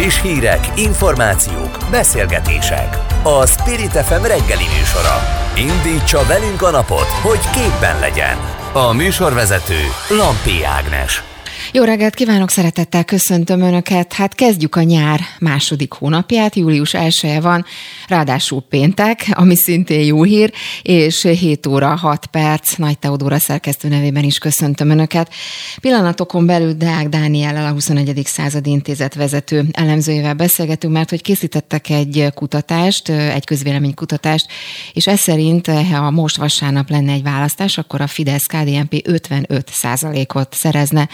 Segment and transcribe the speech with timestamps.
[0.00, 2.96] Friss hírek, információk, beszélgetések.
[3.22, 5.16] A Spirit FM reggeli műsora.
[5.56, 8.36] Indítsa velünk a napot, hogy képben legyen.
[8.72, 11.29] A műsorvezető Lampi Ágnes.
[11.72, 14.12] Jó reggelt kívánok, szeretettel köszöntöm Önöket.
[14.12, 17.64] Hát kezdjük a nyár második hónapját, július 1 van,
[18.08, 20.52] ráadásul péntek, ami szintén jó hír,
[20.82, 25.32] és 7 óra 6 perc, Nagy Teodóra szerkesztő nevében is köszöntöm Önöket.
[25.80, 28.22] Pillanatokon belül Deák Dániellel, a 21.
[28.24, 34.46] századi intézet vezető elemzőjével beszélgetünk, mert hogy készítettek egy kutatást, egy közvéleménykutatást,
[34.92, 39.70] és ez szerint, ha most vasárnap lenne egy választás, akkor a Fidesz-KDNP 55
[40.34, 41.08] ot szerezne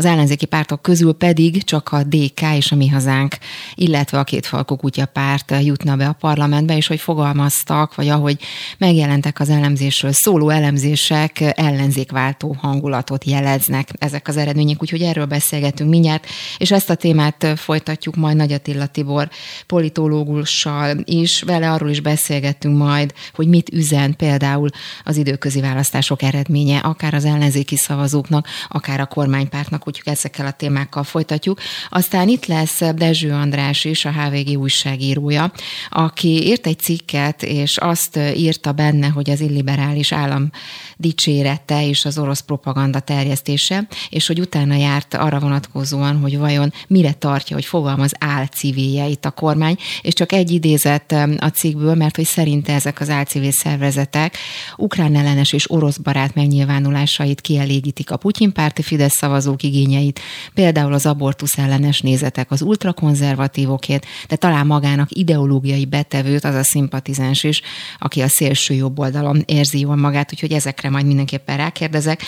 [0.00, 3.36] az ellenzéki pártok közül pedig csak a DK és a Mi Hazánk,
[3.74, 8.38] illetve a két Falkó Kutya párt jutna be a parlamentbe, és hogy fogalmaztak, vagy ahogy
[8.78, 16.26] megjelentek az elemzésről szóló elemzések ellenzékváltó hangulatot jeleznek ezek az eredmények, úgyhogy erről beszélgetünk mindjárt,
[16.58, 19.28] és ezt a témát folytatjuk majd Nagy Attila Tibor
[19.66, 24.68] politológussal is, vele arról is beszélgettünk majd, hogy mit üzen például
[25.04, 31.04] az időközi választások eredménye, akár az ellenzéki szavazóknak, akár a kormánypártnak, úgyhogy ezekkel a témákkal
[31.04, 31.60] folytatjuk.
[31.88, 35.52] Aztán itt lesz Dezső András is, a HVG újságírója,
[35.90, 40.50] aki írt egy cikket, és azt írta benne, hogy az illiberális állam
[40.96, 47.12] dicsérete és az orosz propaganda terjesztése, és hogy utána járt arra vonatkozóan, hogy vajon mire
[47.12, 52.24] tartja, hogy fogalmaz álcivilje itt a kormány, és csak egy idézet a cikkből, mert hogy
[52.24, 54.36] szerinte ezek az álcivil szervezetek
[54.76, 60.20] ukrán ellenes és orosz barát megnyilvánulásait kielégítik a Putyin párti Fidesz szavazók igényeit,
[60.54, 67.44] például az abortusz ellenes nézetek az ultrakonzervatívokét, de talán magának ideológiai betevőt az a szimpatizáns
[67.44, 67.62] is,
[67.98, 72.22] aki a szélső jobb oldalon érzi jól magát, úgyhogy ezekre majd mindenképpen rákérdezek.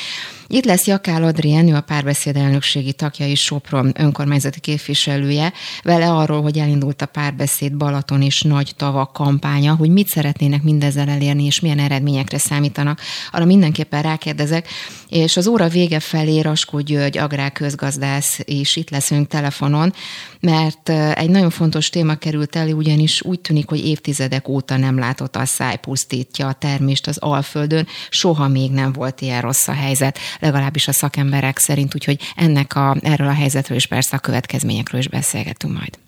[0.54, 6.58] Itt lesz Jakál Adrien, a párbeszéd elnökségi tagja és Sopron önkormányzati képviselője, vele arról, hogy
[6.58, 11.78] elindult a párbeszéd Balaton és Nagy Tavak kampánya, hogy mit szeretnének mindezzel elérni, és milyen
[11.78, 13.00] eredményekre számítanak.
[13.30, 14.68] Arra mindenképpen rákérdezek,
[15.08, 19.92] és az óra vége felé Raskó György, agrárközgazdász is itt leszünk telefonon,
[20.40, 25.36] mert egy nagyon fontos téma került elő, ugyanis úgy tűnik, hogy évtizedek óta nem látott
[25.36, 30.18] a száj pusztítja a termést az Alföldön, soha még nem volt ilyen rossz a helyzet
[30.42, 35.08] legalábbis a szakemberek szerint, úgyhogy ennek a, erről a helyzetről és persze a következményekről is
[35.08, 35.98] beszélgetünk majd.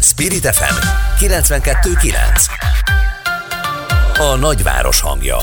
[0.00, 0.74] Spirit FM
[1.24, 2.14] 92.9
[4.18, 5.36] A nagyváros hangja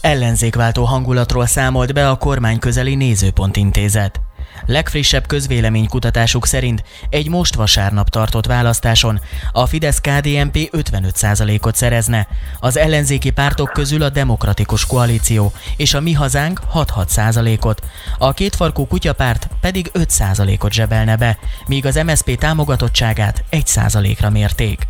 [0.00, 4.20] Ellenzékváltó hangulatról számolt be a kormány közeli nézőpont intézet.
[4.68, 9.20] Legfrissebb közvéleménykutatásuk szerint egy most vasárnap tartott választáson
[9.52, 12.26] a Fidesz-KDNP 55%-ot szerezne,
[12.60, 17.82] az ellenzéki pártok közül a Demokratikus Koalíció és a Mi Hazánk 6-6%-ot,
[18.18, 24.86] a kétfarkú kutyapárt pedig 5%-ot zsebelne be, míg az MSZP támogatottságát 1%-ra mérték.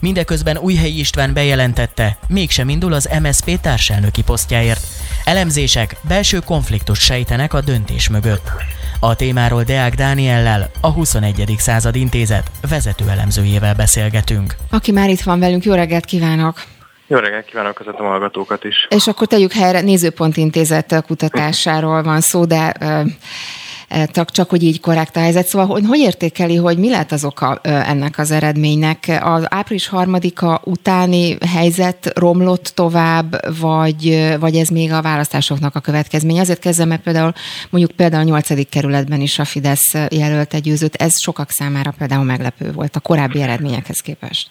[0.00, 4.86] Mindeközben Újhelyi István bejelentette, mégsem indul az MSZP társelnöki posztjáért.
[5.24, 8.50] Elemzések belső konfliktus sejtenek a döntés mögött.
[9.00, 11.54] A témáról Deák Dániellel, a 21.
[11.58, 14.54] század intézet vezető elemzőjével beszélgetünk.
[14.70, 16.62] Aki már itt van velünk, jó reggelt kívánok!
[17.06, 18.86] Jó reggelt kívánok az a hallgatókat is.
[18.90, 22.72] És akkor tegyük helyre, Nézőpont Intézet kutatásáról van szó, de
[24.06, 25.46] csak, csak hogy így korrekt a helyzet.
[25.46, 29.18] Szóval hogy, hogy értékeli, hogy mi lehet az oka ennek az eredménynek?
[29.22, 36.40] Az április harmadika utáni helyzet romlott tovább, vagy, vagy ez még a választásoknak a következmény?
[36.40, 37.32] Azért kezdem, mert például
[37.70, 42.24] mondjuk például a nyolcadik kerületben is a Fidesz jelölt egy győzőt, ez sokak számára például
[42.24, 44.48] meglepő volt a korábbi eredményekhez képest.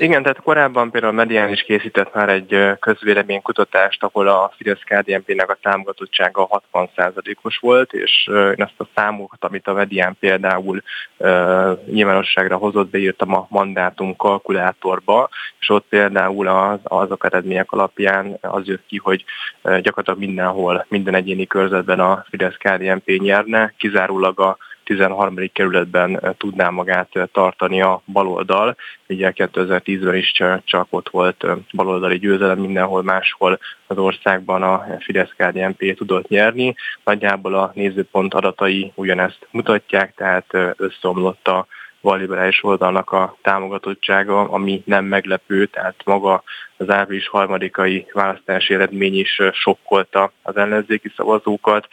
[0.00, 5.34] Igen, tehát korábban például a Medián is készített már egy közvéleménykutatást, ahol a fidesz kdnp
[5.34, 10.82] nek a támogatottsága 60%-os volt, és én ezt a számokat, amit a Medián például
[11.16, 15.28] uh, nyilvánosságra hozott, beírtam a mandátum kalkulátorba,
[15.60, 19.24] és ott például az, azok eredmények alapján az jött ki, hogy
[19.62, 24.56] gyakorlatilag mindenhol, minden egyéni körzetben a fidesz kdnp nyerne, kizárólag a
[24.88, 25.50] 13.
[25.52, 28.76] kerületben eh, tudná magát eh, tartani a baloldal.
[29.08, 35.96] Ugye 2010-ben is csak ott volt eh, baloldali győzelem, mindenhol máshol az országban a Fidesz-KDNP
[35.96, 36.74] tudott nyerni.
[37.04, 40.46] Nagyjából a nézőpont adatai ugyanezt mutatják, tehát
[40.76, 41.66] összeomlott a
[42.02, 46.42] balliberális oldalnak a támogatottsága, ami nem meglepő, tehát maga
[46.78, 51.88] az április harmadikai választási eredmény is sokkolta az ellenzéki szavazókat,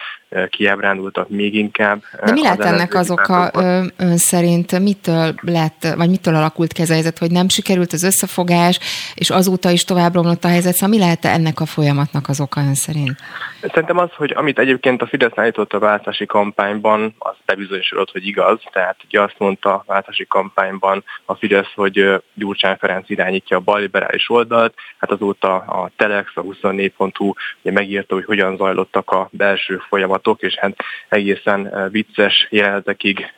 [0.50, 2.02] kiábrándultak még inkább.
[2.26, 3.52] De mi lehet ennek az oka
[3.98, 4.80] ön szerint?
[4.80, 8.80] Mitől lett, vagy mitől alakult ki ez a helyzet, hogy nem sikerült az összefogás,
[9.16, 10.74] és azóta is tovább romlott a helyzet?
[10.74, 13.16] Szóval mi lehet ennek a folyamatnak az oka ön szerint?
[13.62, 18.60] Szerintem az, hogy amit egyébként a Fidesz állított a váltási kampányban, az bebizonyosodott, hogy igaz.
[18.72, 24.30] Tehát ugye azt mondta a váltási kampányban a Fidesz, hogy Gyurcsány Ferenc irányítja a balliberális
[24.30, 24.74] oldalt.
[24.98, 30.56] Hát azóta a Telex, a 24.hu ugye megírta, hogy hogyan zajlottak a belső folyamatok, és
[30.56, 30.76] hát
[31.10, 33.34] egészen vicces jelenetekig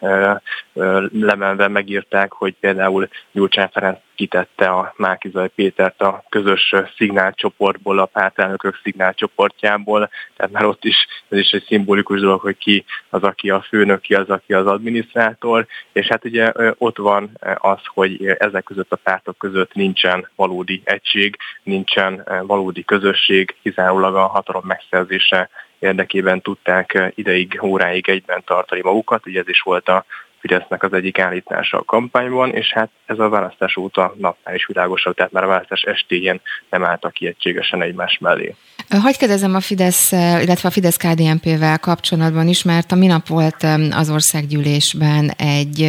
[1.12, 8.80] lemenve megírták, hogy például Gyurcsány Ferenc kitette a Mákizaj Pétert a közös szignálcsoportból, a pártelnökök
[8.84, 13.62] szignálcsoportjából, tehát már ott is ez is egy szimbolikus dolog, hogy ki az, aki a
[13.62, 18.92] főnök, ki az, aki az adminisztrátor, és hát ugye ott van az, hogy ezek között
[18.92, 25.50] a pártok között nincsen valódi egység, nincsen valódi közösség, kizárólag a hatalom megszerzése
[25.80, 30.06] érdekében tudták ideig, óráig egyben tartani magukat, ugye ez is volt a
[30.48, 35.16] Fidesznek az egyik állítása a kampányban, és hát ez a választás óta napnál is világosabb,
[35.16, 38.56] tehát már a választás estéjén nem álltak ki egységesen egymás mellé.
[39.02, 44.10] Hogy kérdezem a Fidesz, illetve a Fidesz KDNP-vel kapcsolatban is, mert a minap volt az
[44.10, 45.80] országgyűlésben egy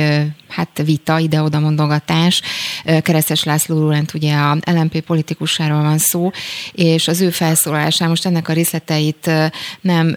[0.48, 2.42] hát vita, ide-oda mondogatás.
[3.02, 6.30] Keresztes László Lórent ugye a LMP politikusáról van szó,
[6.72, 9.30] és az ő felszólalásán most ennek a részleteit
[9.80, 10.14] nem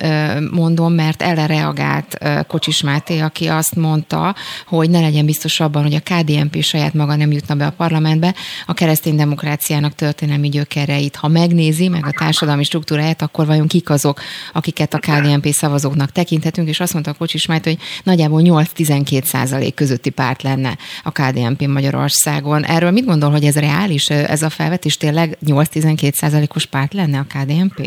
[0.52, 2.18] mondom, mert erre reagált
[2.48, 4.36] Kocsis Máté, aki azt mondta,
[4.68, 8.36] hogy ne legyen biztos abban, hogy a KDNP saját maga nem jutna be a parlamentbe,
[8.66, 14.22] a keresztény demokráciának történelmi gyökereit, ha megnézi meg a társadalmi struktúráját, akkor vajon kik azok,
[14.54, 20.10] akiket a KDNP szavazóknak tekinthetünk, és azt mondta Kocsis Máté, hogy nagyjából 8-12 százalék közötti
[20.22, 22.64] párt lenne a KDNP Magyarországon.
[22.64, 27.30] Erről mit gondol, hogy ez reális, ez a felvetés tényleg 8-12 százalékos párt lenne a
[27.34, 27.80] KDNP?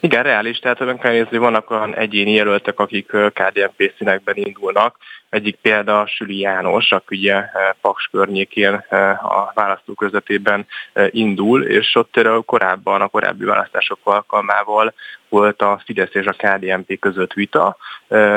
[0.00, 4.96] Igen, reális, tehát ön kell nézni, vannak olyan egyéni jelöltek, akik KDNP színekben indulnak.
[5.28, 7.44] Egyik példa Süli János, aki ugye
[7.80, 8.72] Paks környékén
[9.22, 10.66] a választók közvetében
[11.10, 14.94] indul, és ott korábban, a korábbi választások alkalmával
[15.34, 17.76] volt a Fidesz és a KDNP között vita.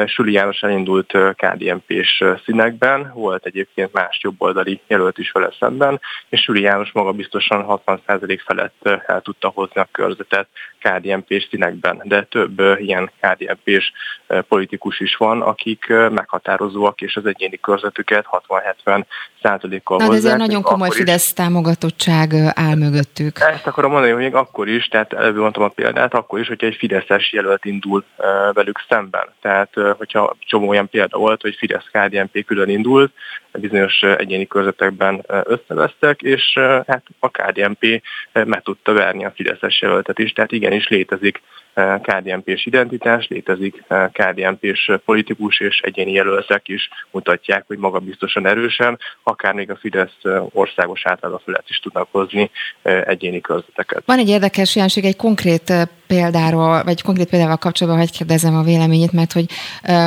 [0.05, 5.99] Suli János elindult KDNP-s színekben, volt egyébként más jobboldali jelölt is vele szemben,
[6.29, 10.47] és Suli János maga biztosan 60% felett el tudta hozni a körzetet
[10.81, 13.91] KDNP-s színekben, de több ilyen KDNP-s
[14.47, 18.25] politikus is van, akik meghatározóak, és az egyéni körzetüket
[18.85, 19.03] 60-70
[19.41, 20.17] százalékkal hozzák.
[20.17, 23.39] ezért nagyon komoly Fidesz támogatottság áll mögöttük.
[23.39, 26.67] Ezt akarom mondani, hogy még akkor is, tehát előbb mondtam a példát, akkor is, hogyha
[26.67, 28.03] egy Fideszes jelölt indul
[28.53, 29.27] velük szemben.
[29.41, 33.13] Tehát, hogyha csomó olyan példa volt, hogy Fidesz-KDNP külön indult,
[33.59, 36.53] bizonyos egyéni körzetekben összevesztek, és
[36.87, 38.01] hát a KDNP
[38.33, 41.41] meg tudta verni a Fideszes jelöltet is, tehát igenis létezik
[42.01, 49.53] KDNP-s identitás, létezik KDNP-s politikus és egyéni jelöltek is mutatják, hogy maga biztosan erősen, akár
[49.53, 50.17] még a Fidesz
[50.51, 52.51] országos átlaga felett is tudnak hozni
[52.83, 54.03] egyéni körzeteket.
[54.05, 55.73] Van egy érdekes jelenség, egy konkrét
[56.07, 59.45] példáról, vagy konkrét példával kapcsolatban hogy kérdezem a véleményét, mert hogy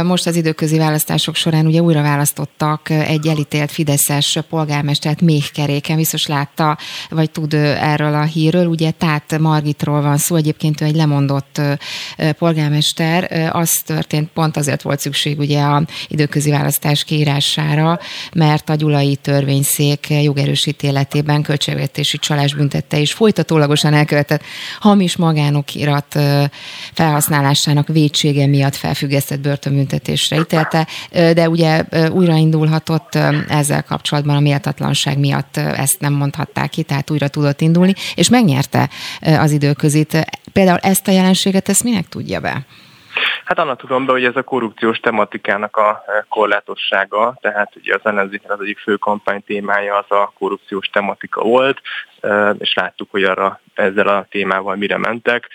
[0.05, 6.27] most az időközi választások során ugye újra választottak egy elítélt Fideszes polgármestert még keréken, biztos
[6.27, 6.79] látta,
[7.11, 11.61] vagy tud erről a hírről, ugye Tát Margitról van szó, egyébként ő egy lemondott
[12.39, 17.99] polgármester, az történt, pont azért volt szükség ugye a időközi választás kiírására,
[18.35, 24.43] mert a Gyulai törvényszék jogerősítéletében költségvetési csalás büntette és folytatólagosan elkövetett
[24.81, 26.19] hamis magánokirat
[26.93, 36.01] felhasználásának vétsége miatt felfüggesztett börtönbüntetésre ítélte, de ugye újraindulhatott ezzel kapcsolatban a méltatlanság miatt ezt
[36.01, 38.89] nem mondhatták ki, tehát újra tudott indulni, és megnyerte
[39.21, 40.17] az időközit.
[40.53, 42.67] Például ezt a jelenséget, ezt minek tudja be?
[43.45, 48.53] Hát annak tudom be, hogy ez a korrupciós tematikának a korlátossága, tehát ugye az ellenzéknek
[48.53, 51.81] az egyik fő kampány témája az a korrupciós tematika volt,
[52.59, 55.49] és láttuk, hogy arra ezzel a témával mire mentek.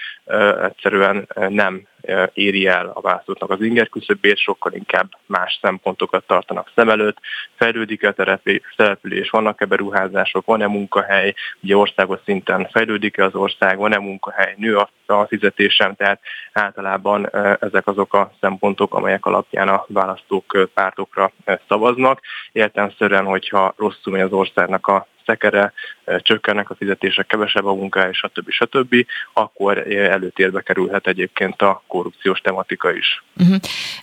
[0.64, 1.88] Egyszerűen nem
[2.34, 7.18] éri el a választóknak az inger küszöbét, sokkal inkább más szempontokat tartanak szem előtt.
[7.56, 8.40] Fejlődik-e a
[8.76, 14.90] település, vannak-e beruházások, van-e munkahely, ugye országos szinten fejlődik-e az ország, van-e munkahely, nő a,
[15.28, 16.20] fizetésem, tehát
[16.54, 21.32] általában ezek azok a szempontok, amelyek alapján a választók pártokra
[21.68, 22.22] szavaznak.
[22.52, 25.74] Értelmszerűen, hogyha rosszul megy az országnak a szekere,
[26.18, 28.50] csökkennek a fizetések, kevesebb a munka, és stb.
[28.50, 28.96] stb.,
[29.34, 33.24] akkor előtérbe kerülhet egyébként a korrupciós tematika is.
[33.38, 33.56] Uh-huh.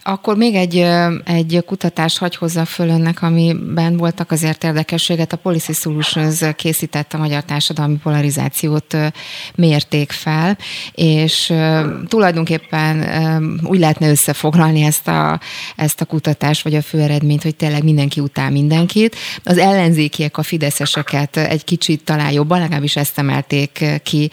[0.02, 0.76] Akkor még egy,
[1.25, 5.33] egy kutatás hagy hozzá föl önnek, amiben voltak azért érdekességet.
[5.33, 8.97] A Policy Solutions készített a magyar társadalmi polarizációt
[9.55, 10.59] mérték fel,
[10.95, 11.52] és
[12.09, 13.05] tulajdonképpen
[13.64, 15.41] úgy lehetne összefoglalni ezt a,
[15.76, 19.17] ezt a kutatást, vagy a főeredményt, hogy tényleg mindenki utál mindenkit.
[19.45, 20.43] Az ellenzékiek a
[21.12, 24.31] fideszeseket egy kicsit talán jobban, legalábbis ezt emelték ki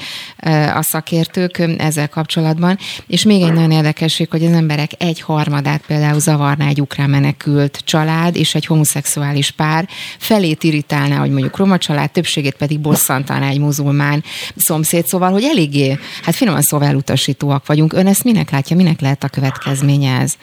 [0.76, 2.78] a szakértők ezzel kapcsolatban.
[3.08, 7.82] És még egy nagyon érdekesség, hogy az emberek egy harmadát például zavarná egy ukrán menekült
[7.84, 13.60] család és egy homoszexuális pár, felét irritálná, hogy mondjuk roma család, többségét pedig bosszantaná egy
[13.60, 14.24] muzulmán
[14.56, 17.94] szomszéd, szóval, hogy eléggé, hát finoman szóval elutasítóak vagyunk.
[17.94, 20.34] Ön ezt minek látja, minek lehet a következménye ez?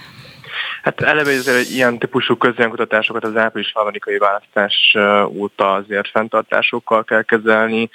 [0.82, 4.96] Hát eleve azért ilyen típusú közönkutatásokat az április harmadikai választás
[5.28, 7.90] óta azért fenntartásokkal kell kezelni,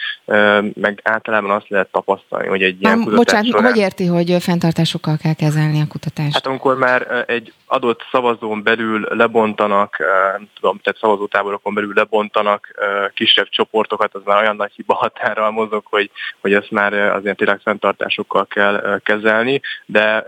[0.74, 3.72] meg általában azt lehet tapasztalni, hogy egy ilyen kutatás Bocsánat, során...
[3.72, 6.34] hogy érti, hogy fenntartásokkal kell kezelni a kutatást?
[6.34, 9.98] Hát amikor már egy adott szavazón belül lebontanak,
[10.32, 12.68] nem tudom, tehát szavazótáborokon belül lebontanak
[13.14, 16.12] kisebb csoportokat, az már olyan nagy hiba határral mozog, hogy,
[16.42, 20.24] hogy ezt már azért tényleg fenntartásokkal kell kezelni, de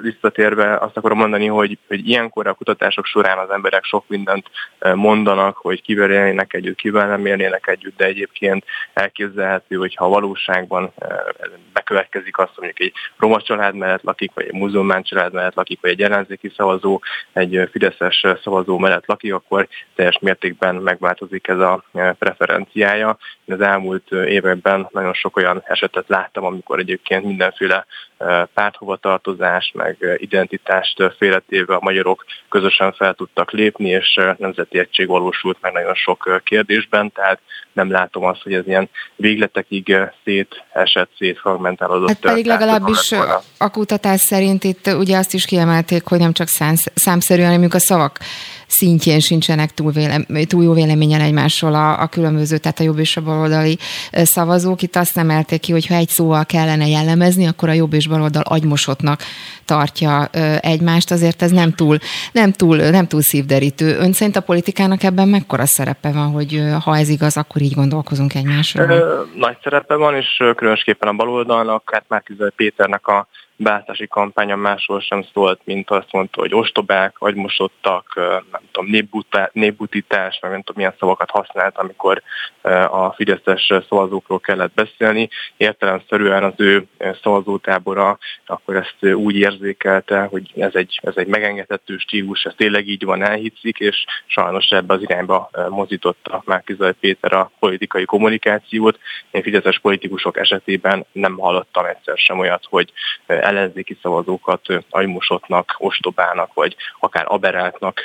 [0.00, 4.50] visszatérve azt akarom mondani, hogy, hogy ilyenkor a kutatások során az emberek sok mindent
[4.94, 10.08] mondanak, hogy kivel élnének együtt, kivel nem élnének együtt, de egyébként elképzelhető, hogy ha a
[10.08, 10.92] valóságban
[11.72, 15.90] bekövetkezik azt, mondjuk egy roma család mellett lakik, vagy egy muzulmán család mellett lakik, vagy
[15.90, 17.00] egy ellenzéki szavazó,
[17.32, 21.84] egy fideszes szavazó mellett lakik, akkor teljes mértékben megváltozik ez a
[22.18, 23.18] preferenciája.
[23.44, 27.86] Én az elmúlt években nagyon sok olyan esetet láttam, amikor egyébként mindenféle
[28.54, 35.72] párthovatartozást, meg identitást félretéve a magyarok közösen fel tudtak lépni, és nemzeti egység valósult meg
[35.72, 37.40] nagyon sok kérdésben, tehát
[37.76, 42.08] nem látom azt, hogy ez ilyen végletekig szétesett, szétfragmentálódott.
[42.08, 43.14] Hát pedig legalábbis
[43.58, 46.48] a kutatás szerint itt ugye azt is kiemelték, hogy nem csak
[46.94, 48.18] számszerűen, hanem a szavak
[48.66, 53.16] szintjén sincsenek túl, vélem, túl jó véleményen egymásról a, a különböző, tehát a jobb és
[53.16, 53.78] a baloldali
[54.12, 54.82] szavazók.
[54.82, 58.08] Itt azt nem elték ki, hogy ha egy szóval kellene jellemezni, akkor a jobb és
[58.08, 59.20] baloldal agymosottnak
[59.64, 60.26] tartja
[60.60, 61.10] egymást.
[61.10, 61.98] Azért ez nem túl,
[62.32, 63.96] nem túl, nem túl szívderítő.
[63.96, 68.34] Ön szerint a politikának ebben mekkora szerepe van, hogy ha ez igaz, akkor így gondolkozunk
[68.34, 69.26] egymásról?
[69.34, 72.22] Nagy szerepe van, és különösképpen a baloldalnak, hát már
[72.56, 73.26] Péternek a
[73.56, 78.12] beállítási kampánya másról sem szólt, mint azt mondta, hogy ostobák, agymosottak,
[78.50, 82.22] nem tudom, népbutítás, meg nem tudom, milyen szavakat használt, amikor
[82.90, 85.28] a Fideszes szavazókról kellett beszélni.
[85.56, 86.86] Értelemszerűen az ő
[87.22, 93.04] szavazótábora akkor ezt úgy érzékelte, hogy ez egy, ez egy megengedhető stílus, ez tényleg így
[93.04, 98.98] van, elhitszik, és sajnos ebbe az irányba mozította Márkizaj Péter a politikai kommunikációt.
[99.30, 102.92] Én fideszes politikusok esetében nem hallottam egyszer sem olyat, hogy
[103.46, 104.60] ellenzéki szavazókat
[104.90, 108.00] agymosottnak, ostobának, vagy akár aberáltnak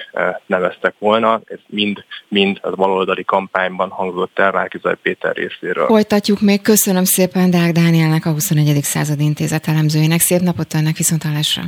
[0.46, 1.42] neveztek volna.
[1.46, 5.86] Ez mind, mind a baloldali kampányban hangzott el Márkizaj Péter részéről.
[5.86, 6.62] Folytatjuk még.
[6.62, 8.84] Köszönöm szépen Deák Dánielnek, a 21.
[8.84, 10.20] század intézet elemzőjének.
[10.20, 11.64] Szép napot önnek, viszont hallásra.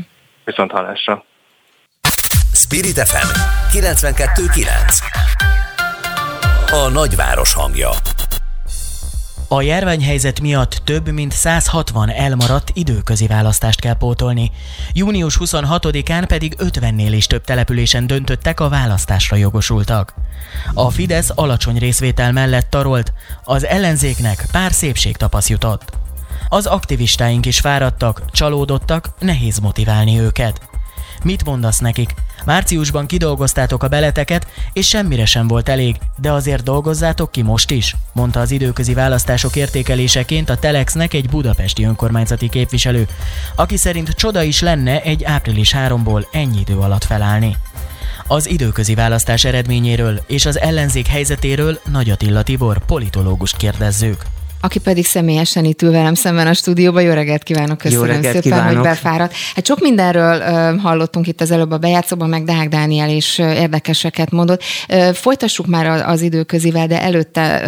[0.46, 1.24] Viszont hallásra.
[2.54, 3.30] Spirit FM
[3.78, 5.04] 92.9
[6.72, 7.90] A nagyváros hangja
[9.56, 14.52] a járványhelyzet miatt több mint 160 elmaradt időközi választást kell pótolni.
[14.94, 20.14] Június 26-án pedig 50-nél is több településen döntöttek a választásra jogosultak.
[20.74, 25.92] A Fidesz alacsony részvétel mellett tarolt, az ellenzéknek pár szépségtapasz jutott.
[26.50, 30.62] Az aktivistáink is fáradtak, csalódottak, nehéz motiválni őket.
[31.24, 32.14] Mit mondasz nekik?
[32.46, 37.96] Márciusban kidolgoztátok a beleteket, és semmire sem volt elég, de azért dolgozzátok ki most is,
[38.12, 43.08] mondta az időközi választások értékeléseként a Telexnek egy budapesti önkormányzati képviselő,
[43.56, 47.58] aki szerint csoda is lenne egy április 3-ból ennyi idő alatt felállni.
[48.28, 54.24] Az időközi választás eredményéről és az ellenzék helyzetéről Nagy Attila Tibor politológust kérdezzük
[54.64, 57.04] aki pedig személyesen itt ül velem szemben a stúdióban.
[57.04, 58.74] Jó reggelt kívánok, köszönöm Jó szépen, kívánok.
[58.74, 59.34] hogy befáradt.
[59.56, 64.32] Hát sok mindenről uh, hallottunk itt az előbb a bejátszóban, meg Deák Dániel is érdekeseket
[64.32, 64.64] mondott.
[65.14, 67.62] Folytassuk már az időközivel, de előtte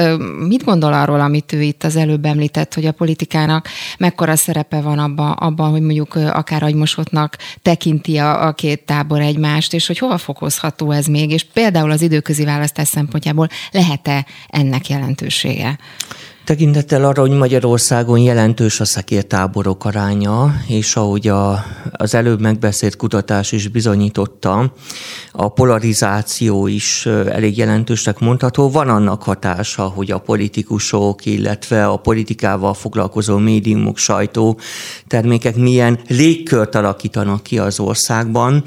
[0.48, 5.00] mit gondol arról, amit ő itt az előbb említett, hogy a politikának mekkora szerepe van
[5.00, 10.18] abban, abban hogy mondjuk akár agymosottnak tekinti a, a két tábor egymást, és hogy hova
[10.18, 15.78] fokozható ez még, és például az időközi választás szempontjából lehet-e ennek jelentősége?
[16.46, 23.52] Tekintettel arra, hogy Magyarországon jelentős a szekértáborok aránya, és ahogy a, az előbb megbeszélt kutatás
[23.52, 24.74] is bizonyította,
[25.32, 28.70] a polarizáció is elég jelentősnek mondható.
[28.70, 34.60] Van annak hatása, hogy a politikusok, illetve a politikával foglalkozó médiumok, sajtó
[35.08, 38.64] termékek milyen légkört alakítanak ki az országban,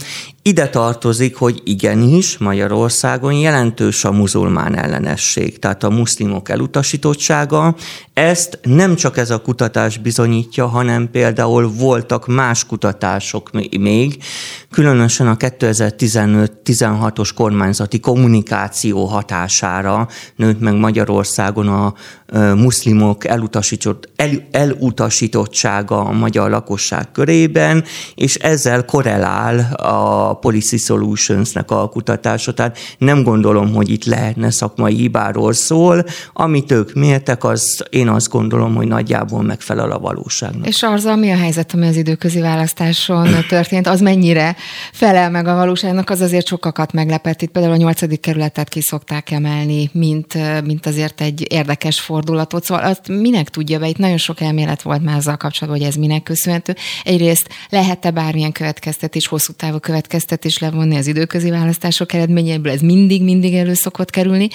[0.49, 7.75] ide tartozik, hogy igenis Magyarországon jelentős a muzulmán ellenesség, tehát a muszlimok elutasítottsága.
[8.15, 14.23] Ezt nem csak ez a kutatás bizonyítja, hanem például voltak más kutatások még,
[14.71, 21.95] különösen a 2015-16-os kormányzati kommunikáció hatására nőtt meg Magyarországon a
[22.33, 31.89] muszlimok elutasított, el, elutasítottsága a magyar lakosság körében, és ezzel korrelál a Policy Solutions-nek a
[31.89, 32.55] kutatása.
[32.55, 36.05] Tehát nem gondolom, hogy itt lehetne szakmai hibáról szól.
[36.33, 40.67] Amit ők mértek, az én azt gondolom, hogy nagyjából megfelel a valóságnak.
[40.67, 43.87] És azzal mi a helyzet, ami az időközi választáson történt?
[43.87, 44.57] Az mennyire
[44.93, 46.11] felel meg a valóságnak?
[46.11, 47.43] Az azért sokakat meglepett.
[47.43, 52.65] Itt például a nyolcadik kerületet ki szokták emelni, mint, mint azért egy érdekes forma fordulatot,
[52.65, 55.97] szóval azt minek tudja be, itt nagyon sok elmélet volt már azzal kapcsolatban, hogy ez
[55.97, 56.77] minek köszönhető.
[57.05, 63.75] Egyrészt lehet-e bármilyen következtetés, hosszú távú következtetés levonni az időközi választások eredményeiből, ez mindig-mindig elő
[63.75, 64.49] szokott kerülni,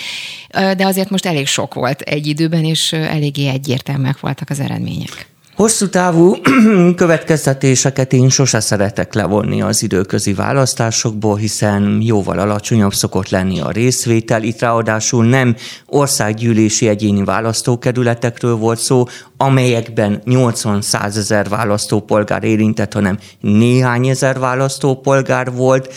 [0.50, 5.33] de azért most elég sok volt egy időben, és eléggé egyértelműek voltak az eredmények.
[5.56, 6.36] Hosszú távú
[6.96, 14.44] következtetéseket én sose szeretek levonni az időközi választásokból, hiszen jóval alacsonyabb szokott lenni a részvétel.
[14.44, 15.56] Itt ráadásul nem
[15.86, 19.06] országgyűlési egyéni választókerületekről volt szó,
[19.38, 25.94] amelyekben 80-100 ezer választópolgár érintett, hanem néhány ezer választópolgár volt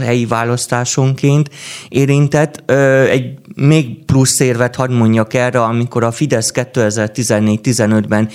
[0.00, 1.50] helyi választásonként
[1.88, 2.70] érintett.
[3.10, 8.28] Egy még plusz érvet hadd mondjak erre, amikor a Fidesz 2014-15-ben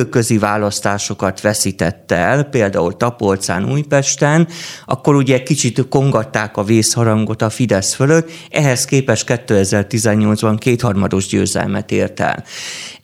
[0.00, 4.48] időközi választásokat veszítette el, például Tapolcán, Újpesten,
[4.84, 12.20] akkor ugye kicsit kongatták a vészharangot a Fidesz fölött, ehhez képest 2018-ban kétharmados győzelmet ért
[12.20, 12.44] el.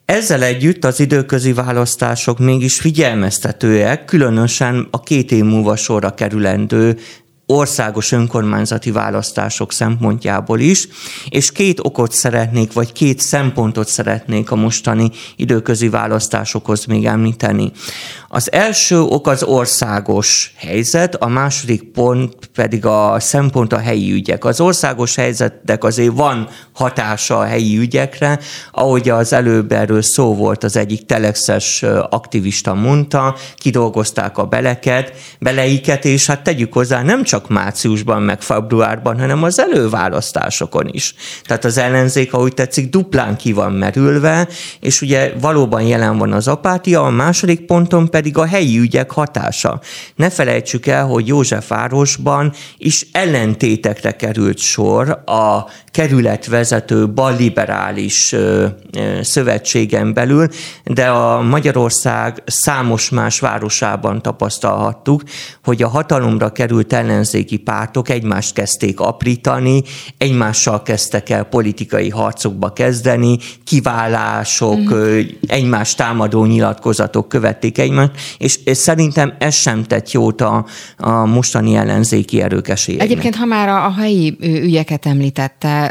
[0.04, 6.98] Ezzel együtt az időközi választások mégis figyelmeztetőek, különösen a két év múlva sorra kerülendő
[7.46, 10.88] országos önkormányzati választások szempontjából is,
[11.28, 17.72] és két okot szeretnék, vagy két szempontot szeretnék a mostani időközi választásokhoz még említeni.
[18.28, 24.44] Az első ok az országos helyzet, a második pont pedig a szempont a helyi ügyek.
[24.44, 28.38] Az országos helyzetnek azért van hatása a helyi ügyekre,
[28.72, 36.04] ahogy az előbb erről szó volt, az egyik telexes aktivista mondta, kidolgozták a beleket, beleiket,
[36.04, 41.14] és hát tegyük hozzá, nem csak márciusban, meg februárban, hanem az előválasztásokon is.
[41.44, 44.48] Tehát az ellenzék, ahogy tetszik, duplán ki van merülve,
[44.80, 49.80] és ugye valóban jelen van az apátia, a második ponton pedig a helyi ügyek hatása.
[50.14, 58.34] Ne felejtsük el, hogy Józsefvárosban is ellentétekre került sor a kerületvezető balliberális
[59.20, 60.48] szövetségen belül,
[60.84, 65.22] de a Magyarország számos más városában tapasztalhattuk,
[65.64, 66.92] hogy a hatalomra került
[67.26, 69.82] ellenzéki pártok egymást kezdték aprítani,
[70.18, 75.20] egymással kezdtek el politikai harcokba kezdeni, kiválások, mm.
[75.46, 81.74] egymás támadó nyilatkozatok követték egymást, és, és szerintem ez sem tett jót a, a mostani
[81.74, 83.10] ellenzéki erők esélyeinek.
[83.10, 85.84] Egyébként, ha már a, a helyi ügyeket említette,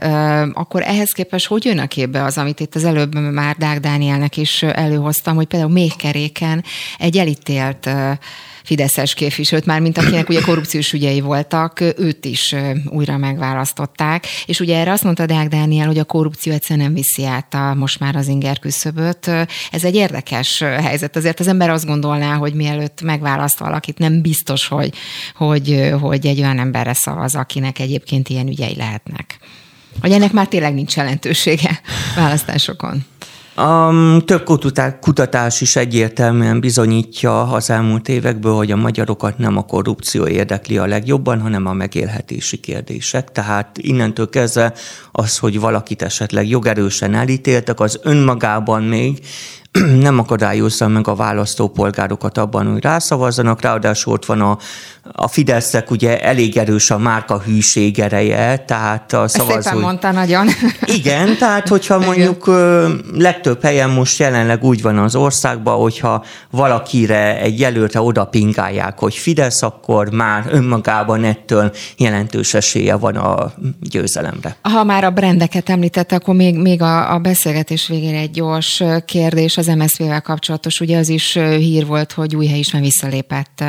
[0.54, 4.38] akkor ehhez képest hogy jön a képbe az, amit itt az előbb már Dák Dánielnek
[4.38, 6.64] is előhoztam, hogy például még keréken
[6.98, 7.90] egy elítélt
[8.66, 14.28] Fideszes képviselőt, már mint akinek ugye korrupciós ügyei voltak, őt is újra megválasztották.
[14.46, 17.74] És ugye erre azt mondta Deák Dániel, hogy a korrupció egyszerűen nem viszi át a,
[17.74, 19.28] most már az inger küszöböt.
[19.72, 21.16] Ez egy érdekes helyzet.
[21.16, 24.94] Azért az ember azt gondolná, hogy mielőtt megválaszt valakit, nem biztos, hogy,
[25.36, 29.40] hogy, hogy egy olyan emberre szavaz, akinek egyébként ilyen ügyei lehetnek.
[30.02, 31.82] Hogy ennek már tényleg nincs jelentősége
[32.16, 33.06] választásokon.
[33.56, 33.94] A
[34.26, 34.44] több
[35.00, 40.86] kutatás is egyértelműen bizonyítja az elmúlt évekből, hogy a magyarokat nem a korrupció érdekli a
[40.86, 43.32] legjobban, hanem a megélhetési kérdések.
[43.32, 44.74] Tehát innentől kezdve
[45.12, 49.20] az, hogy valakit esetleg jogerősen elítéltek, az önmagában még
[50.08, 54.58] nem akadályozza meg a választópolgárokat abban, hogy rászavazzanak, ráadásul ott van a,
[55.12, 59.62] a Fidesznek ugye elég erős a márka hűség ereje, tehát a szavazó...
[59.62, 60.48] Szépen mondta nagyon.
[60.98, 62.52] Igen, tehát hogyha mondjuk
[63.14, 69.16] legtöbb helyen most jelenleg úgy van az országban, hogyha valakire egy jelöltre oda pingálják, hogy
[69.16, 74.56] Fidesz, akkor már önmagában ettől jelentős esélye van a győzelemre.
[74.62, 79.58] Ha már a brendeket említette, akkor még, még a, a beszélgetés végére egy gyors kérdés
[79.58, 80.80] az MSZP-vel kapcsolatos.
[80.80, 83.64] Ugye az is hír volt, hogy új hely is már visszalépett,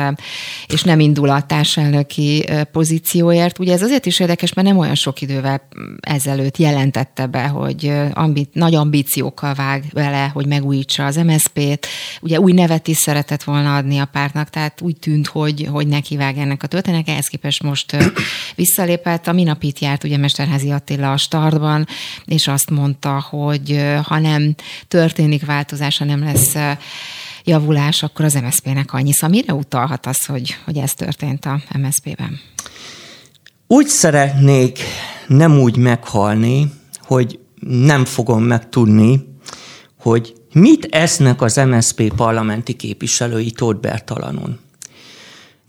[0.67, 3.59] és nem indul a társelnöki pozícióért.
[3.59, 5.67] Ugye ez azért is érdekes, mert nem olyan sok idővel
[5.99, 11.87] ezelőtt jelentette be, hogy ambi- nagy ambíciókkal vág vele, hogy megújítsa az MSZP-t.
[12.21, 16.17] Ugye új nevet is szeretett volna adni a pártnak, tehát úgy tűnt, hogy, hogy neki
[16.17, 17.07] vág ennek a történetnek.
[17.07, 17.97] Ehhez képest most
[18.55, 19.27] visszalépett.
[19.27, 21.87] A minapit járt ugye Mesterházi Attila a startban,
[22.25, 24.55] és azt mondta, hogy ha nem
[24.87, 26.55] történik változás, ha nem lesz
[27.43, 29.13] javulás, akkor az MSZP-nek annyi.
[29.13, 32.39] Szóval mire utalhat az, hogy, hogy ez történt a MSZP-ben?
[33.67, 34.79] Úgy szeretnék
[35.27, 36.71] nem úgy meghalni,
[37.01, 39.27] hogy nem fogom megtudni,
[39.99, 44.59] hogy mit esznek az MSZP parlamenti képviselői Tóth Bertalanon.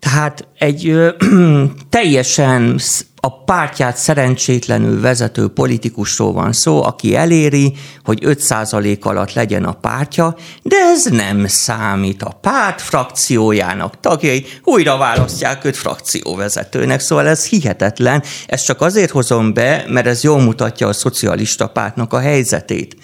[0.01, 1.11] Tehát egy ö,
[1.91, 2.81] teljesen
[3.21, 10.37] a pártját szerencsétlenül vezető politikusról van szó, aki eléri, hogy 5% alatt legyen a pártja,
[10.63, 12.23] de ez nem számít.
[12.23, 18.23] A párt frakciójának tagjai újra választják őt frakcióvezetőnek, szóval ez hihetetlen.
[18.47, 22.97] Ezt csak azért hozom be, mert ez jól mutatja a szocialista pártnak a helyzetét.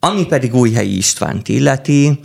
[0.00, 2.20] Ami pedig Újhelyi Istvánt illeti,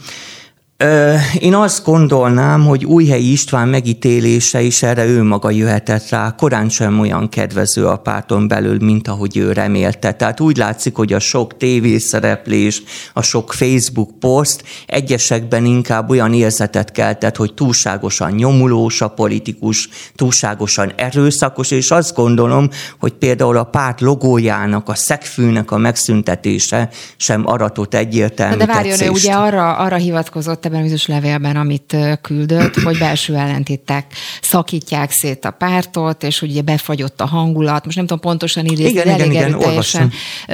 [1.39, 6.99] én azt gondolnám, hogy Újhelyi István megítélése is erre ő maga jöhetett rá, korán sem
[6.99, 10.11] olyan kedvező a párton belül, mint ahogy ő remélte.
[10.11, 12.83] Tehát úgy látszik, hogy a sok tévészereplés,
[13.13, 20.91] a sok Facebook poszt egyesekben inkább olyan érzetet keltett, hogy túlságosan nyomulós a politikus, túlságosan
[20.95, 27.93] erőszakos, és azt gondolom, hogy például a párt logójának, a szegfűnek a megszüntetése sem aratott
[27.93, 32.97] egyértelmű De várjon, ő ugye arra, arra hivatkozott ebben a bizonyos levélben, amit küldött, hogy
[32.97, 34.05] belső ellentétek
[34.41, 37.85] szakítják szét a pártot, és ugye befagyott a hangulat.
[37.85, 40.11] Most nem tudom pontosan idézni, igen, de elég igen, erőteljesen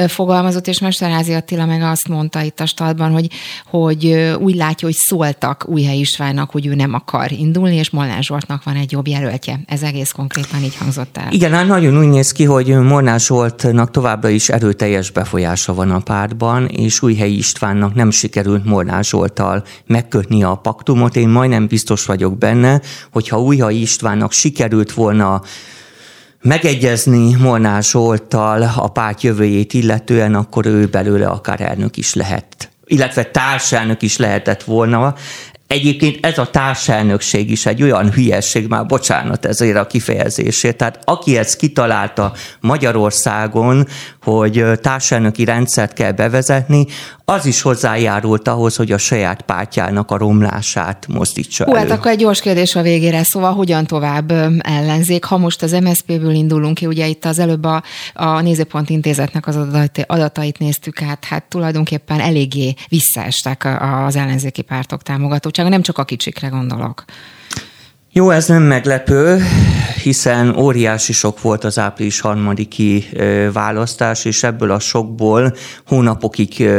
[0.07, 3.27] fogalmazott, és Mesterházi Attila meg azt mondta itt a stadban, hogy,
[3.65, 8.63] hogy úgy látja, hogy szóltak Újhely Istvánnak, hogy ő nem akar indulni, és Molnár Zsoltnak
[8.63, 9.59] van egy jobb jelöltje.
[9.65, 11.27] Ez egész konkrétan így hangzott el.
[11.31, 15.99] Igen, hát nagyon úgy néz ki, hogy Molnár Zsoltnak továbbra is erőteljes befolyása van a
[15.99, 21.15] pártban, és Újhely Istvánnak nem sikerült Molnár Zsolttal meg megkötni a paktumot.
[21.15, 22.81] Én majdnem biztos vagyok benne,
[23.11, 25.41] hogyha Újha Istvánnak sikerült volna
[26.41, 33.23] megegyezni Molnár Zsolttal a párt jövőjét illetően, akkor ő belőle akár elnök is lehet illetve
[33.23, 35.15] társelnök is lehetett volna.
[35.67, 40.77] Egyébként ez a társelnökség is egy olyan hülyeség, már bocsánat ezért a kifejezésért.
[40.77, 43.87] Tehát aki ezt kitalálta Magyarországon,
[44.21, 46.87] hogy társelnöki rendszert kell bevezetni,
[47.29, 52.17] az is hozzájárult ahhoz, hogy a saját pártjának a romlását mozdítsa Hú, hát akkor egy
[52.17, 55.23] gyors kérdés a végére, szóval hogyan tovább ellenzék?
[55.23, 59.57] Ha most az MSZP-ből indulunk ki, ugye itt az előbb a, a Nézőpont Intézetnek az
[60.07, 63.67] adatait néztük át, hát tulajdonképpen eléggé visszaestek
[64.05, 67.03] az ellenzéki pártok támogatottsága, nem csak a kicsikre gondolok.
[68.19, 69.43] Jó, ez nem meglepő,
[70.03, 73.09] hiszen óriási sok volt az április harmadiki
[73.53, 75.55] választás, és ebből a sokból
[75.87, 76.69] hónapokig,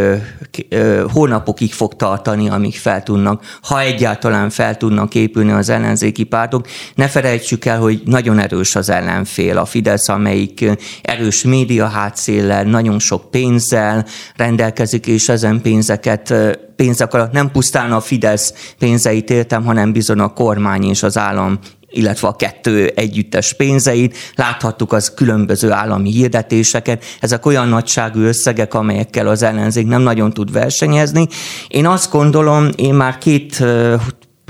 [1.12, 6.66] hónapokig fog tartani, amíg fel tudnak, ha egyáltalán fel tudnak épülni az ellenzéki pártok.
[6.94, 10.64] Ne felejtsük el, hogy nagyon erős az ellenfél, a Fidesz, amelyik
[11.02, 16.34] erős média hátszéllel, nagyon sok pénzzel rendelkezik, és ezen pénzeket
[16.80, 21.58] pénzek alatt nem pusztán a Fidesz pénzeit értem, hanem bizony a kormány és az állam
[21.92, 24.16] illetve a kettő együttes pénzeit.
[24.34, 27.04] Láthattuk az különböző állami hirdetéseket.
[27.20, 31.28] Ezek olyan nagyságú összegek, amelyekkel az ellenzék nem nagyon tud versenyezni.
[31.68, 33.64] Én azt gondolom, én már két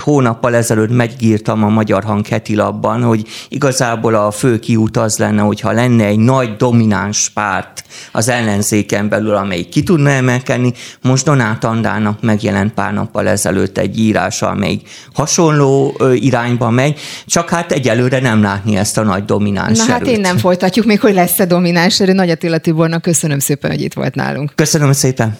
[0.01, 5.41] hónappal ezelőtt megírtam a Magyar Hang heti labban, hogy igazából a fő kiút az lenne,
[5.41, 10.73] hogyha lenne egy nagy domináns párt az ellenzéken belül, amelyik ki tudna emelkedni.
[11.01, 17.71] Most Donát Andának megjelent pár nappal ezelőtt egy írása, amelyik hasonló irányba megy, csak hát
[17.71, 21.45] egyelőre nem látni ezt a nagy domináns Na hát én nem folytatjuk még, hogy lesz-e
[21.45, 22.13] domináns erő.
[22.13, 24.51] Nagy Attila Tibornak köszönöm szépen, hogy itt volt nálunk.
[24.55, 25.37] Köszönöm szépen.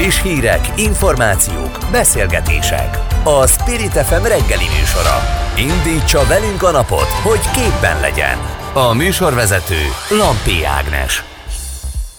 [0.00, 2.98] Friss hírek, információk, beszélgetések.
[3.24, 5.22] A Spirit FM reggeli műsora.
[5.56, 8.38] Indítsa velünk a napot, hogy képben legyen.
[8.74, 11.29] A műsorvezető Lampi Ágnes.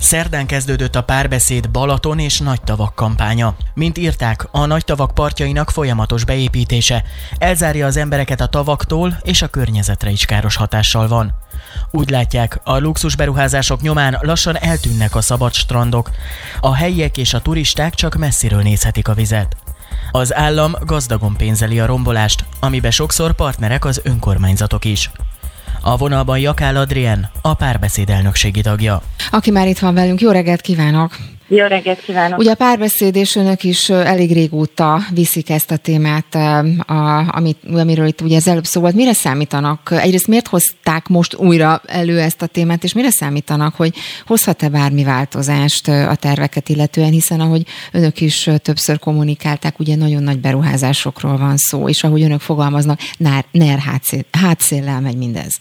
[0.01, 3.55] Szerdán kezdődött a párbeszéd Balaton és Nagytavak kampánya.
[3.73, 7.03] Mint írták, a Nagytavak partjainak folyamatos beépítése
[7.37, 11.33] elzárja az embereket a tavaktól és a környezetre is káros hatással van.
[11.91, 16.11] Úgy látják, a luxusberuházások nyomán lassan eltűnnek a szabad strandok.
[16.59, 19.55] A helyiek és a turisták csak messziről nézhetik a vizet.
[20.11, 25.11] Az állam gazdagon pénzeli a rombolást, amibe sokszor partnerek az önkormányzatok is.
[25.83, 29.01] A vonalban Jakál Adrien, a párbeszéd elnökségi tagja.
[29.31, 31.17] Aki már itt van velünk, jó reggelt kívánok!
[31.53, 32.39] Jó reggelt kívánok!
[32.39, 38.05] Ugye a párbeszéd és önök is elég régóta viszik ezt a témát, a, amit, amiről
[38.05, 38.95] itt ugye az előbb szó volt.
[38.95, 39.91] Mire számítanak?
[39.91, 43.93] Egyrészt miért hozták most újra elő ezt a témát, és mire számítanak, hogy
[44.25, 50.39] hozhat-e bármi változást a terveket illetően, hiszen ahogy önök is többször kommunikálták, ugye nagyon nagy
[50.39, 52.99] beruházásokról van szó, és ahogy önök fogalmaznak,
[53.51, 53.79] NER
[54.31, 55.59] hátszéllel megy mindez.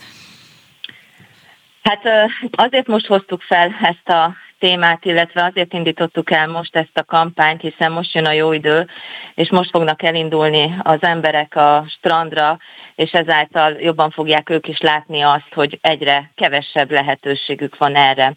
[1.82, 2.02] Hát
[2.50, 7.60] azért most hoztuk fel ezt a témát, illetve azért indítottuk el most ezt a kampányt,
[7.60, 8.86] hiszen most jön a jó idő,
[9.34, 12.58] és most fognak elindulni az emberek a strandra,
[12.94, 18.34] és ezáltal jobban fogják ők is látni azt, hogy egyre kevesebb lehetőségük van erre.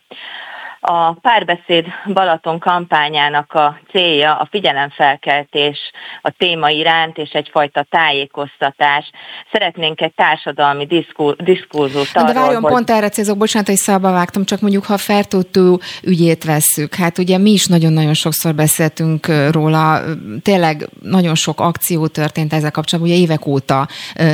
[0.86, 5.78] A párbeszéd Balaton kampányának a célja a figyelemfelkeltés
[6.22, 9.10] a téma iránt és egyfajta tájékoztatás.
[9.52, 12.72] Szeretnénk egy társadalmi diszkur, diszkurzust arról, De várjon, hogy...
[12.72, 17.38] pont erre célzok, bocsánat, hogy szabba vágtam, csak mondjuk ha Fertőtő ügyét vesszük, hát ugye
[17.38, 20.02] mi is nagyon-nagyon sokszor beszéltünk róla,
[20.42, 23.88] tényleg nagyon sok akció történt ezzel kapcsolatban, ugye évek óta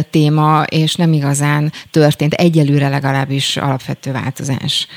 [0.09, 4.88] téma, és nem igazán történt egyelőre legalábbis alapvető változás.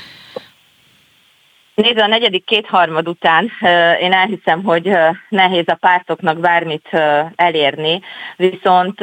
[1.75, 3.51] Nézd, a negyedik kétharmad után
[3.99, 4.97] én elhiszem, hogy
[5.29, 6.89] nehéz a pártoknak bármit
[7.35, 8.01] elérni,
[8.35, 8.99] viszont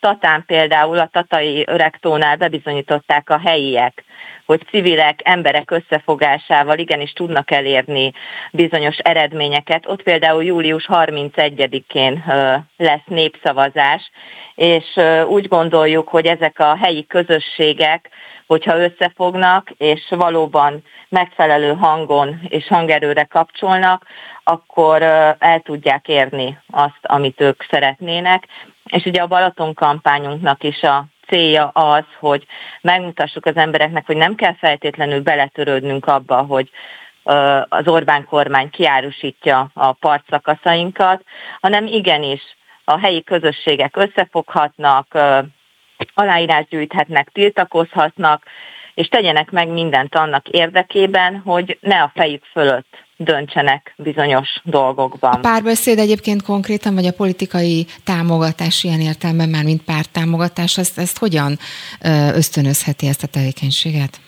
[0.00, 4.04] Tatán például a tatai öregtónál bebizonyították a helyiek,
[4.44, 8.12] hogy civilek, emberek összefogásával igenis tudnak elérni
[8.52, 9.86] bizonyos eredményeket.
[9.86, 12.24] Ott például július 31-én
[12.76, 14.10] lesz népszavazás,
[14.54, 14.84] és
[15.26, 18.08] úgy gondoljuk, hogy ezek a helyi közösségek,
[18.46, 24.06] hogyha összefognak, és valóban megfelelő hangon és hangerőre kapcsolnak,
[24.44, 25.02] akkor
[25.38, 28.46] el tudják érni azt, amit ők szeretnének.
[28.84, 32.46] És ugye a Balaton kampányunknak is a célja az, hogy
[32.80, 36.70] megmutassuk az embereknek, hogy nem kell feltétlenül beletörődnünk abba, hogy
[37.68, 41.24] az Orbán kormány kiárusítja a partszakaszainkat,
[41.60, 42.42] hanem igenis
[42.84, 45.18] a helyi közösségek összefoghatnak,
[46.18, 48.42] aláírás gyűjthetnek, tiltakozhatnak,
[48.94, 55.32] és tegyenek meg mindent annak érdekében, hogy ne a fejük fölött döntsenek bizonyos dolgokban.
[55.32, 61.18] A párbeszéd egyébként konkrétan, vagy a politikai támogatás ilyen értelemben már, mint párttámogatás, ezt, ezt
[61.18, 61.58] hogyan
[62.34, 64.20] ösztönözheti ezt a tevékenységet?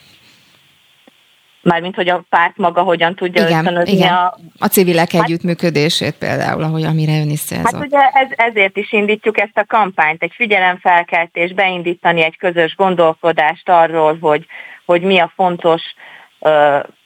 [1.63, 4.13] Mármint, hogy a párt maga hogyan tudja igen, ösztönözni igen.
[4.13, 4.35] a...
[4.59, 7.73] A civilek hát, együttműködését például, ahogy amire ön is célzott.
[7.73, 13.69] Hát ugye ez, ezért is indítjuk ezt a kampányt, egy figyelemfelkeltés, beindítani egy közös gondolkodást
[13.69, 14.47] arról, hogy,
[14.85, 15.83] hogy mi a fontos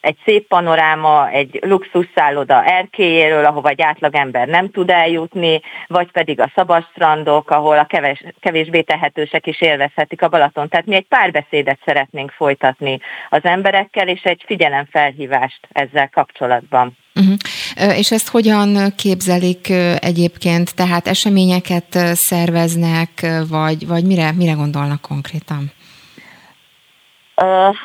[0.01, 6.51] egy szép panoráma, egy luxusszálloda erkélyéről, ahova egy átlagember nem tud eljutni, vagy pedig a
[6.55, 10.68] szabadstrandok, ahol a keves, kevésbé tehetősek is élvezhetik a Balaton.
[10.68, 12.99] Tehát mi egy párbeszédet szeretnénk folytatni
[13.31, 16.97] az emberekkel, és egy figyelemfelhívást ezzel kapcsolatban.
[17.14, 17.99] Uh-huh.
[17.99, 19.68] És ezt hogyan képzelik
[19.99, 20.75] egyébként?
[20.75, 25.73] Tehát eseményeket szerveznek, vagy, vagy mire, mire gondolnak konkrétan?
[27.37, 27.77] Uh,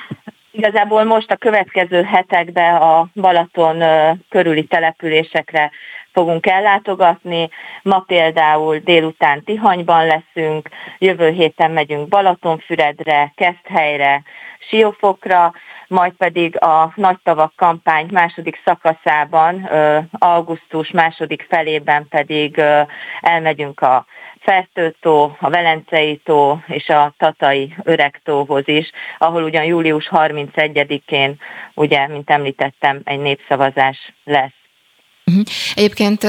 [0.57, 3.83] Igazából most a következő hetekben a Balaton
[4.29, 5.71] körüli településekre
[6.13, 7.49] fogunk ellátogatni.
[7.81, 14.23] Ma például délután Tihanyban leszünk, jövő héten megyünk Balatonfüredre, Keszthelyre,
[14.59, 15.53] Siófokra,
[15.87, 19.69] majd pedig a Nagy Tavak kampány második szakaszában,
[20.11, 22.61] augusztus második felében pedig
[23.21, 24.05] elmegyünk a
[24.49, 31.39] Fertőtó, a Velencei tó és a Tatai Öregtóhoz is, ahol ugyan július 31-én,
[31.73, 34.56] ugye, mint említettem, egy népszavazás lesz.
[35.29, 35.43] Uh-huh.
[35.75, 36.23] Egyébként,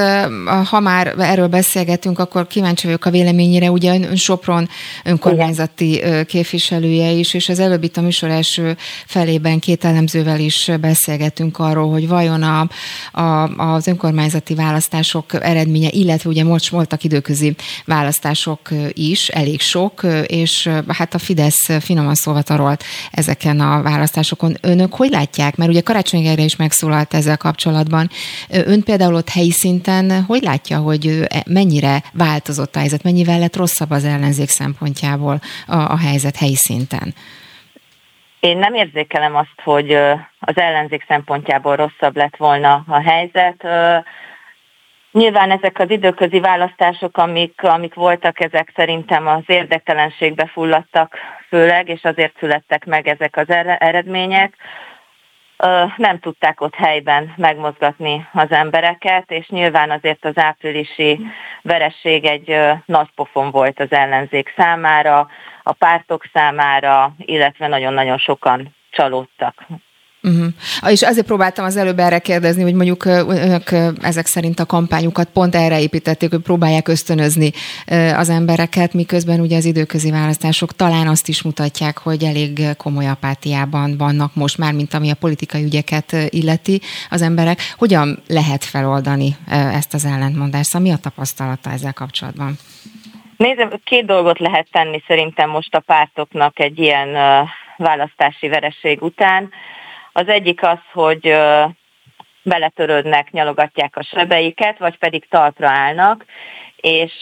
[0.64, 4.68] ha már erről beszélgetünk, akkor kíváncsi vagyok a véleményére, ugye ön Sopron
[5.04, 6.26] önkormányzati Igen.
[6.26, 11.90] képviselője is, és az előbb itt a műsor első felében két elemzővel is beszélgetünk arról,
[11.90, 12.68] hogy vajon a,
[13.20, 20.70] a, az önkormányzati választások eredménye, illetve ugye most voltak időközi választások is, elég sok, és
[20.88, 24.56] hát a Fidesz finoman szólva tarolt ezeken a választásokon.
[24.61, 25.56] Önök hogy látják?
[25.56, 28.11] Mert ugye Karácsony is megszólalt ezzel kapcsolatban.
[28.48, 33.57] Ön például ott helyi szinten hogy látja, hogy e, mennyire változott a helyzet, mennyivel lett
[33.57, 37.14] rosszabb az ellenzék szempontjából a, a helyzet helyi szinten?
[38.40, 39.92] Én nem érzékelem azt, hogy
[40.40, 43.66] az ellenzék szempontjából rosszabb lett volna a helyzet.
[45.12, 51.16] Nyilván ezek az időközi választások, amik, amik voltak, ezek szerintem az érdektelenségbe fulladtak
[51.48, 53.48] főleg, és azért születtek meg ezek az
[53.79, 54.55] eredmények.
[55.97, 61.21] Nem tudták ott helyben megmozgatni az embereket, és nyilván azért az áprilisi
[61.62, 65.29] veresség egy nagy pofon volt az ellenzék számára,
[65.62, 69.66] a pártok számára, illetve nagyon-nagyon sokan csalódtak.
[70.22, 70.46] Uh-huh.
[70.88, 73.70] És azért próbáltam az előbb erre kérdezni, hogy mondjuk önök
[74.02, 77.50] ezek szerint a kampányukat pont erre építették, hogy próbálják ösztönözni
[78.16, 83.96] az embereket, miközben ugye az időközi választások talán azt is mutatják, hogy elég komoly apátiában
[83.96, 87.59] vannak most már, mint ami a politikai ügyeket illeti az emberek.
[87.76, 90.70] Hogyan lehet feloldani ezt az ellentmondást?
[90.70, 92.59] Szóval mi a tapasztalata ezzel kapcsolatban?
[93.37, 97.09] Nézem, két dolgot lehet tenni szerintem most a pártoknak egy ilyen
[97.76, 99.50] választási vereség után.
[100.18, 101.37] Az egyik az, hogy
[102.42, 106.24] beletörődnek, nyalogatják a sebeiket, vagy pedig talpra állnak,
[106.76, 107.12] és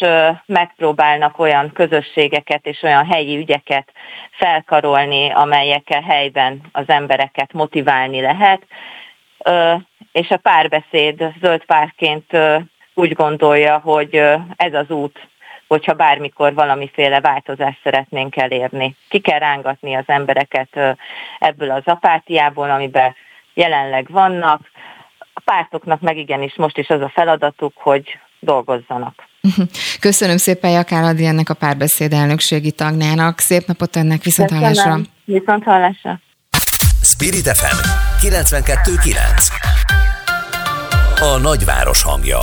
[0.47, 3.93] megpróbálnak olyan közösségeket és olyan helyi ügyeket
[4.31, 8.63] felkarolni, amelyekkel helyben az embereket motiválni lehet.
[10.13, 12.39] És a párbeszéd zöld párként
[12.95, 14.15] úgy gondolja, hogy
[14.57, 15.29] ez az út,
[15.69, 18.97] hogyha bármikor valamiféle változást szeretnénk elérni.
[19.09, 20.69] Ki kell rángatni az embereket
[21.39, 23.15] ebből az apátiából, amiben
[23.55, 24.61] jelenleg vannak.
[25.33, 29.29] A pártoknak meg igenis most is az a feladatuk, hogy dolgozzanak.
[30.01, 33.39] Köszönöm szépen Jakár Adi ennek a párbeszéd elnökségi tagnának.
[33.39, 34.99] Szép napot önnek, viszont hallásra.
[35.25, 36.21] Viszont hallásra.
[37.03, 37.77] Spirit FM
[38.27, 39.17] 92.9
[41.21, 42.39] A nagyváros hangja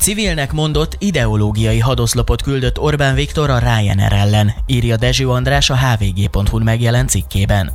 [0.00, 6.58] Civilnek mondott ideológiai hadoszlopot küldött Orbán Viktor a Ryanair ellen, írja Dezső András a hvg.hu
[6.58, 7.72] megjelent cikkében.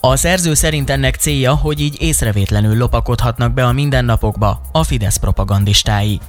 [0.00, 6.20] A szerző szerint ennek célja, hogy így észrevétlenül lopakodhatnak be a mindennapokba a Fidesz propagandistái.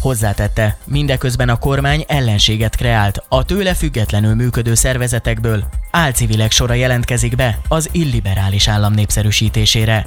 [0.00, 5.64] Hozzátette, mindeközben a kormány ellenséget kreált a tőle függetlenül működő szervezetekből.
[5.90, 10.06] Álcivilek sora jelentkezik be az illiberális állam népszerűsítésére.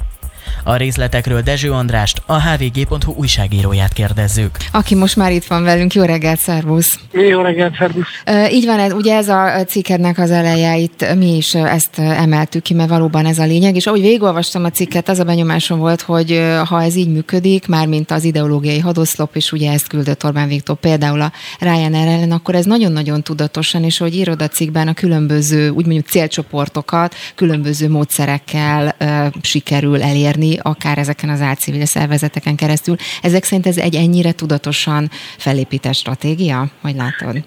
[0.64, 4.50] A részletekről Dezső Andrást, a hvg.hu újságíróját kérdezzük.
[4.72, 5.94] Aki most már itt van velünk.
[5.94, 6.98] Jó reggelt, szervusz!
[7.12, 8.06] Jó reggelt, szervusz!
[8.50, 12.88] így van, ugye ez a cikkednek az eleje, itt mi is ezt emeltük ki, mert
[12.88, 16.82] valóban ez a lényeg, és ahogy végigolvastam a cikket, az a benyomásom volt, hogy ha
[16.82, 21.20] ez így működik, már mint az ideológiai hadoszlop, és ugye ezt küldött Orbán Viktor például
[21.20, 25.84] a Ryanair ellen, akkor ez nagyon-nagyon tudatosan, és hogy írod a cikkben a különböző, úgy
[25.84, 32.96] mondjuk célcsoportokat különböző módszerekkel uh, sikerül elérni elérni, akár ezeken az álcivil szervezeteken keresztül.
[33.22, 36.66] Ezek szerint ez egy ennyire tudatosan felépített stratégia?
[36.80, 37.44] Hogy látod?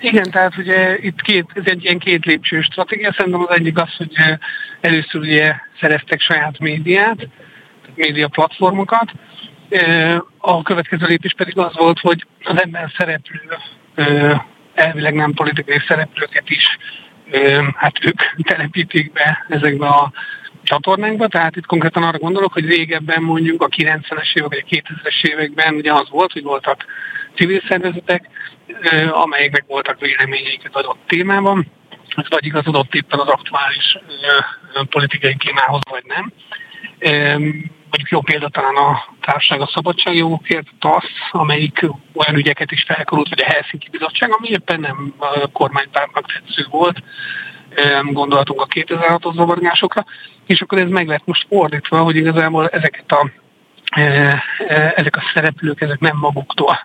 [0.00, 3.14] Igen, tehát ugye itt két, ez egy ilyen két lépcső stratégia.
[3.16, 4.12] Szerintem az egyik az, hogy
[4.80, 7.28] először ugye szereztek saját médiát,
[7.94, 9.12] média platformokat.
[10.38, 13.40] A következő lépés pedig az volt, hogy az ember szereplő,
[14.74, 16.78] elvileg nem politikai szereplőket is,
[17.76, 20.12] hát ők telepítik be ezekbe a
[20.64, 25.24] csatornánkba, tehát itt konkrétan arra gondolok, hogy régebben mondjuk a 90-es évek vagy a 2000-es
[25.24, 26.84] években ugye az volt, hogy voltak
[27.34, 28.28] civil szervezetek,
[29.10, 31.66] amelyeknek voltak véleményeik az adott témában,
[32.16, 33.98] ez vagy igazodott éppen az aktuális
[34.88, 36.32] politikai klímához, vagy nem.
[37.90, 43.40] Mondjuk jó példa talán a Társaság a Szabadságjogokért, TASZ, amelyik olyan ügyeket is felkorult, vagy
[43.40, 47.02] a Helsinki Bizottság, ami éppen nem a kormánypártnak tetsző volt,
[48.10, 50.04] gondolatunk a 2006-os zavargásokra,
[50.46, 53.30] és akkor ez meg lett most fordítva, hogy igazából ezeket a
[53.90, 54.02] e,
[54.68, 56.78] e, ezek a szereplők, ezek nem maguktól,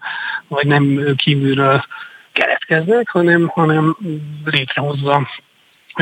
[0.48, 1.86] vagy nem kívülről
[2.32, 3.98] keletkeznek, hanem, hanem
[4.46, 5.28] létrehozza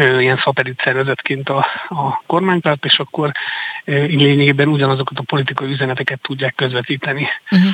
[0.01, 3.31] ilyen szatellit szervezetként a, a kormánypárt, és akkor
[3.85, 7.27] lényegében ugyanazokat a politikai üzeneteket tudják közvetíteni.
[7.51, 7.69] Uh-huh.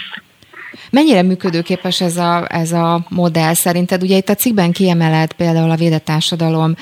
[0.92, 4.04] Mennyire működőképes ez a, ez a modell szerinted?
[4.04, 6.76] Ugye itt a cikkben kiemeled például a Védett Társadalom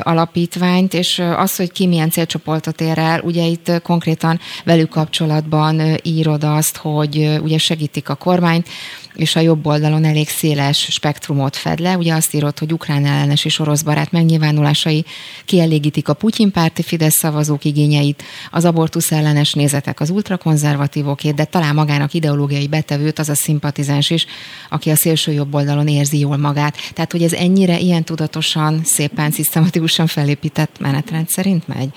[0.00, 6.44] alapítványt, és az, hogy ki milyen célcsoportot ér el, ugye itt konkrétan velük kapcsolatban írod
[6.44, 8.68] azt, hogy ugye segítik a kormányt,
[9.16, 11.96] és a jobb oldalon elég széles spektrumot fed le.
[11.96, 15.04] Ugye azt írott, hogy ukrán ellenes és orosz barát megnyilvánulásai
[15.44, 21.74] kielégítik a Putyin párti Fidesz szavazók igényeit, az abortusz ellenes nézetek az ultrakonzervatívokét, de talán
[21.74, 24.26] magának ideológiai betevőt az a szimpatizáns is,
[24.68, 26.76] aki a szélső jobb oldalon érzi jól magát.
[26.92, 31.88] Tehát, hogy ez ennyire ilyen tudatosan, szépen, szisztematikusan felépített menetrend szerint megy?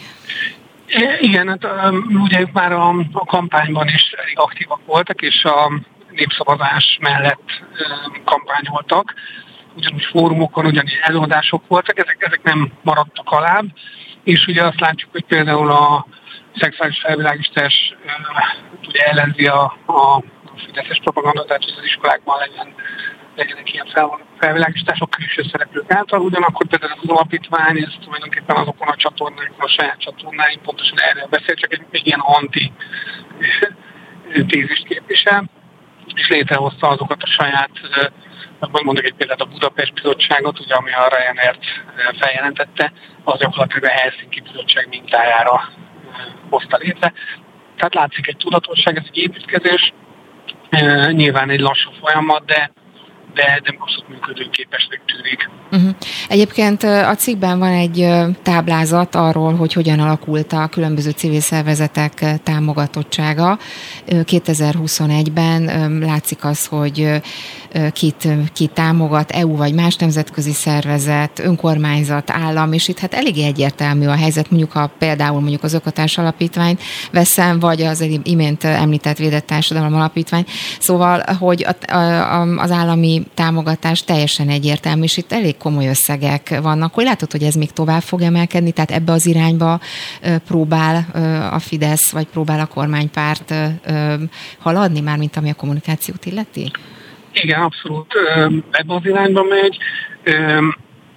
[1.20, 1.68] Igen, hát
[2.24, 5.82] ugye már a, a kampányban is elég aktívak voltak, és a
[6.18, 7.48] népszavazás mellett
[8.26, 9.14] kampányoltak.
[9.76, 13.66] ugyanúgy fórumokon, ugyanúgy előadások voltak, ezek, ezek nem maradtak alább,
[14.24, 16.06] és ugye azt látjuk, hogy például a
[16.56, 17.96] szexuális felvilágítás
[18.88, 20.24] ugye ellenzi a, a
[20.66, 22.74] fideszes propaganda, tehát hogy az iskolákban legyen,
[23.36, 28.96] legyenek ilyen fel, felvilágítások külső szereplők által, ugyanakkor például az alapítvány, ez tulajdonképpen azokon a
[28.96, 32.72] csatornákon, a saját csatornáin pontosan erről beszél, csak egy, egy ilyen anti
[34.52, 35.44] tézist képvisel,
[36.16, 37.70] és létrehozta azokat a saját,
[38.84, 41.66] mondok egy példát, a Budapest bizottságot, ugye, ami a Ryanair-t
[42.20, 42.92] feljelentette,
[43.24, 45.70] az gyakorlatilag a Helsinki bizottság mintájára
[46.50, 47.14] hozta létre.
[47.76, 49.94] Tehát látszik egy tudatosság, ez egy építkezés,
[51.12, 52.72] nyilván egy lassú folyamat, de
[53.38, 55.50] de, de abszolút működőképesnek tűnik.
[55.72, 55.96] Uh-huh.
[56.30, 58.08] Egyébként a cikkben van egy
[58.44, 63.60] táblázat arról, hogy hogyan alakult a különböző civil szervezetek támogatottsága.
[64.08, 65.64] 2021-ben
[66.00, 67.22] látszik az, hogy
[67.94, 74.06] kit, kit támogat, EU vagy más nemzetközi szervezet, önkormányzat, állam, és itt hát elég egyértelmű
[74.06, 79.46] a helyzet, mondjuk ha például mondjuk az Ökotás Alapítványt veszem, vagy az imént említett Védett
[79.46, 80.46] Társadalom Alapítvány.
[80.80, 86.94] Szóval, hogy a, a, az állami támogatás teljesen egyértelmű, és itt elég komoly összegek vannak.
[86.94, 89.80] Hogy látod, hogy ez még tovább fog emelkedni, tehát ebbe az irányba
[90.48, 91.06] próbál
[91.52, 93.54] a Fidesz, vagy próbál a kormánypárt
[94.60, 96.72] haladni, már mint ami a kommunikációt illeti?
[97.32, 98.14] Igen, abszolút
[98.72, 99.78] ebbe az irányba megy.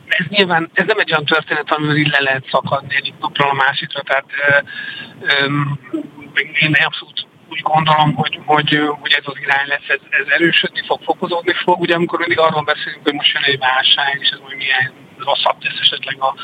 [0.06, 3.54] Ez nyilván, ez nem egy olyan történet, amivel így le lehet szakadni egyik napról a
[3.54, 4.26] másikra, tehát
[6.60, 11.00] én abszolút úgy gondolom, hogy, hogy, hogy ez az irány lesz, ez, ez erősödni fog,
[11.02, 11.80] fokozódni fog.
[11.80, 15.58] Ugye amikor mindig arról beszélünk, hogy most jön egy válság, és ez majd milyen rosszabb
[15.58, 16.34] tesz esetleg a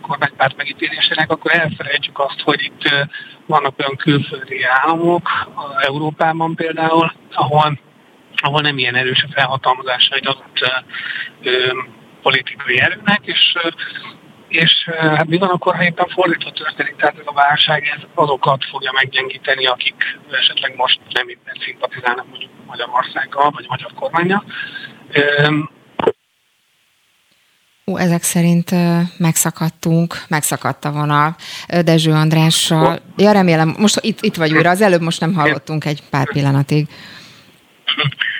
[0.00, 3.08] kormánypárt megítélésének, akkor elfelejtjük azt, hogy itt
[3.46, 5.28] vannak olyan külföldi államok,
[5.80, 7.78] Európában például, ahol
[8.42, 10.84] ahol nem ilyen erős a felhatalmazása egy adott
[12.22, 13.56] politikai erőnek, és
[14.50, 18.64] és hát mi van akkor, ha éppen fordítva történik, tehát ez a válság ez azokat
[18.64, 24.44] fogja meggyengíteni, akik esetleg most nem éppen szimpatizálnak mondjuk Magyarországgal, vagy magyar kormánya.
[27.84, 28.70] Ú, ezek szerint
[29.18, 31.36] megszakadtunk, megszakadt a vonal
[31.84, 32.98] Dezső Andrással.
[33.16, 36.88] Ja, remélem, most itt, itt vagy újra, az előbb most nem hallottunk egy pár pillanatig.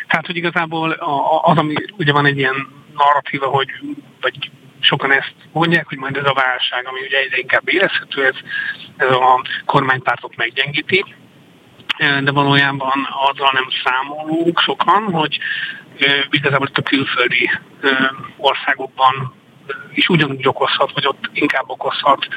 [0.08, 0.90] Tehát, hogy igazából
[1.42, 3.68] az, ami ugye van egy ilyen narratíva, hogy
[4.20, 4.50] vagy
[4.80, 8.34] sokan ezt mondják, hogy majd ez a válság, ami ugye egyre inkább érezhető, ez,
[8.96, 11.04] ez a kormánypártok meggyengíti,
[11.98, 15.38] de valójában azzal nem számolunk sokan, hogy
[16.30, 17.50] igazából itt a külföldi
[18.36, 19.34] országokban
[19.92, 22.28] is ugyanúgy okozhat, vagy ott inkább okozhat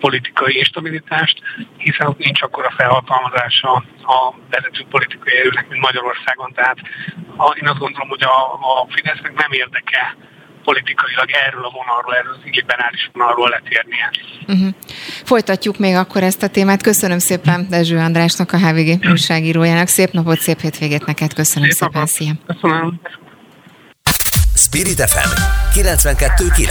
[0.00, 1.42] politikai instabilitást,
[1.76, 3.72] hiszen ott nincs akkor a felhatalmazása
[4.02, 6.52] a vezető politikai erőnek, mint Magyarországon.
[6.52, 6.78] Tehát
[7.60, 10.16] én azt gondolom, hogy a, a Fidesznek nem érdeke
[10.68, 14.10] politikailag erről a vonalról, erről az illiberális vonalról letérnie.
[14.46, 14.74] Uh-huh.
[15.24, 16.82] Folytatjuk még akkor ezt a témát.
[16.82, 19.88] Köszönöm szépen Dezső Andrásnak, a HVG újságírójának.
[19.88, 21.32] Szép napot, szép hétvégét neked.
[21.34, 22.06] Köszönöm szép szépen.
[22.06, 22.32] Szia.
[22.46, 23.00] Köszönöm.
[24.54, 25.30] Spirit FM
[25.80, 26.68] 92.9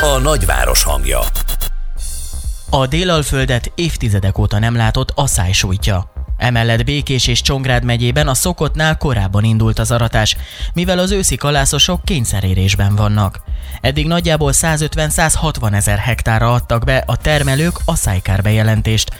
[0.00, 1.20] A nagyváros hangja
[2.70, 6.15] A délalföldet évtizedek óta nem látott asszály sújtja.
[6.36, 10.36] Emellett Békés és Csongrád megyében a szokottnál korábban indult az aratás,
[10.74, 13.40] mivel az őszi kalászosok kényszerérésben vannak.
[13.80, 19.10] Eddig nagyjából 150-160 ezer hektára adtak be a termelők a szájkár bejelentést,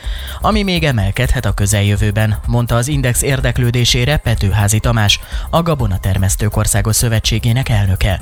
[0.40, 6.96] ami még emelkedhet a közeljövőben, mondta az Index érdeklődésére Petőházi Tamás, a Gabona Termesztők Országos
[6.96, 8.20] Szövetségének elnöke.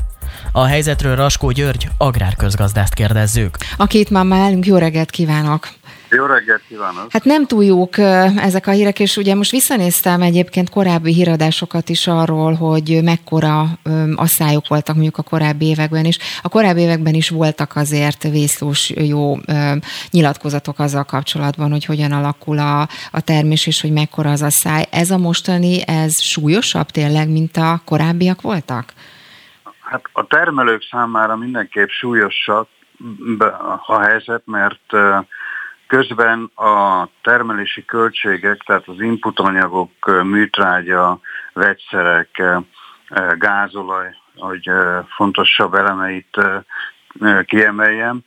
[0.52, 3.56] A helyzetről Raskó György, agrárközgazdást kérdezzük.
[3.76, 5.68] A két már velünk, jó reggelt kívánok!
[6.14, 7.06] Jó reggelt kívánok!
[7.12, 7.98] Hát nem túl jók
[8.36, 13.64] ezek a hírek, és ugye most visszanéztem egyébként korábbi híradásokat is arról, hogy mekkora
[14.14, 16.18] asszályok voltak mondjuk a korábbi években is.
[16.42, 19.36] A korábbi években is voltak azért vészlós jó
[20.10, 24.84] nyilatkozatok azzal kapcsolatban, hogy hogyan alakul a, a termés, és hogy mekkora az asszály.
[24.90, 28.92] Ez a mostani, ez súlyosabb tényleg, mint a korábbiak voltak?
[29.80, 32.66] Hát a termelők számára mindenképp súlyosabb
[33.86, 34.92] a helyzet, mert
[35.94, 39.90] Közben a termelési költségek, tehát az inputanyagok,
[40.22, 41.20] műtrágya,
[41.52, 42.42] vegyszerek,
[43.38, 44.70] gázolaj, hogy
[45.16, 46.36] fontosabb elemeit
[47.44, 48.20] kiemeljem,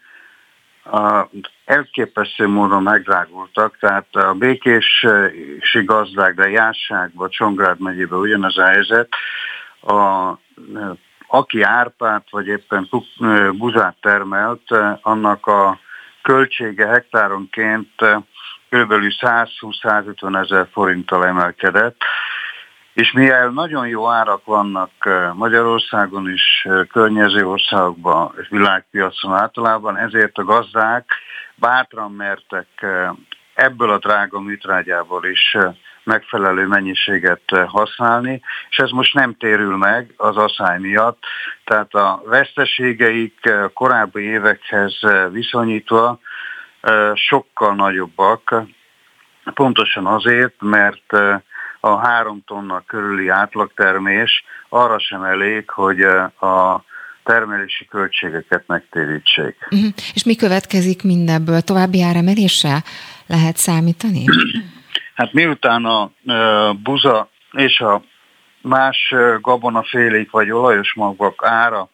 [1.65, 9.09] elképesztő módon megdrágultak, tehát a békési gazdák, de Jásságban, Csongrád megyében ugyanaz a helyzet.
[9.81, 10.31] A,
[11.27, 12.89] aki árpát vagy éppen
[13.51, 15.79] buzát termelt, annak a
[16.27, 17.89] költsége hektáronként
[18.69, 18.93] kb.
[19.21, 22.01] 120-150 ezer forinttal emelkedett,
[22.93, 24.91] És mivel nagyon jó árak vannak
[25.33, 31.11] Magyarországon is, környező országokban, világpiacon általában, ezért a gazdák
[31.55, 32.85] bátran mertek
[33.53, 35.57] ebből a drága műtrágyából is
[36.07, 41.23] megfelelő mennyiséget használni, és ez most nem térül meg az asszály miatt,
[41.63, 44.99] tehát a veszteségeik korábbi évekhez
[45.31, 46.19] viszonyítva
[47.13, 48.63] sokkal nagyobbak,
[49.53, 51.13] pontosan azért, mert
[51.79, 56.83] a három tonna körüli átlagtermés arra sem elég, hogy a
[57.23, 59.55] termelési költségeket megtérítsék.
[59.71, 59.89] Uh-huh.
[60.13, 61.61] És mi következik mindebből?
[61.61, 62.83] További áremeléssel
[63.27, 64.25] lehet számítani?
[65.17, 66.11] Hát miután a
[66.73, 68.01] buza és a
[68.61, 71.89] más gabonafélék vagy olajos magvak ára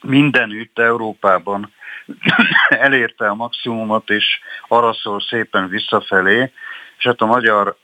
[0.00, 1.72] mindenütt Európában
[2.68, 6.52] elérte a maximumot, és arra szól szépen visszafelé,
[6.98, 7.76] és hát a magyar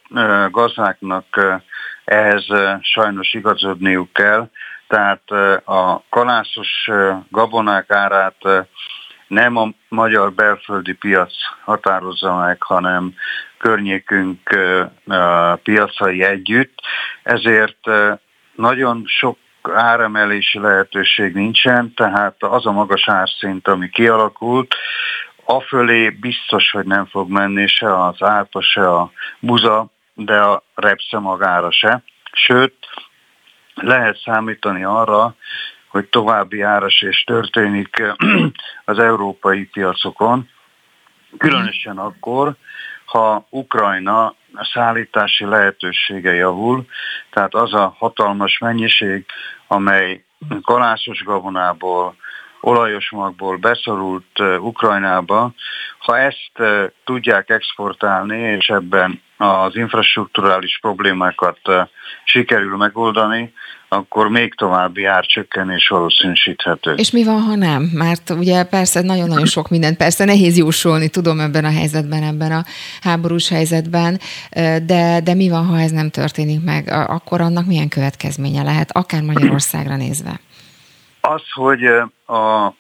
[0.50, 1.26] gazdáknak
[2.04, 2.46] ehhez
[2.80, 4.50] sajnos igazodniuk kell,
[4.88, 5.30] tehát
[5.64, 6.88] a kalászos
[7.28, 8.66] gabonák árát
[9.32, 11.32] nem a magyar belföldi piac
[11.64, 13.14] határozza meg, hanem
[13.58, 14.38] környékünk
[15.62, 16.78] piacai együtt,
[17.22, 17.78] ezért
[18.54, 24.74] nagyon sok áremelési lehetőség nincsen, tehát az a magas árszint, ami kialakult,
[25.44, 31.18] afölé biztos, hogy nem fog menni se az árpa, se a buza, de a repsze
[31.18, 32.02] magára se.
[32.32, 32.74] Sőt,
[33.74, 35.34] lehet számítani arra,
[35.92, 38.02] hogy további árasés történik
[38.84, 40.48] az európai piacokon,
[41.38, 42.54] különösen akkor,
[43.04, 44.34] ha Ukrajna
[44.72, 46.86] szállítási lehetősége javul,
[47.30, 49.24] tehát az a hatalmas mennyiség,
[49.66, 50.24] amely
[50.62, 52.14] kalászos gabonából,
[52.60, 55.52] olajos magból beszorult Ukrajnába,
[55.98, 56.52] ha ezt
[57.04, 61.58] tudják exportálni, és ebben az infrastruktúrális problémákat
[62.24, 63.52] sikerül megoldani,
[63.88, 66.94] akkor még további árcsökkenés valószínűsíthető.
[66.94, 67.82] És mi van, ha nem?
[67.92, 72.64] Mert ugye persze nagyon-nagyon sok mindent, persze nehéz jósolni, tudom ebben a helyzetben, ebben a
[73.00, 74.20] háborús helyzetben,
[74.86, 76.88] de, de mi van, ha ez nem történik meg?
[76.88, 80.40] Akkor annak milyen következménye lehet, akár Magyarországra nézve?
[81.20, 81.84] Az, hogy
[82.26, 82.72] a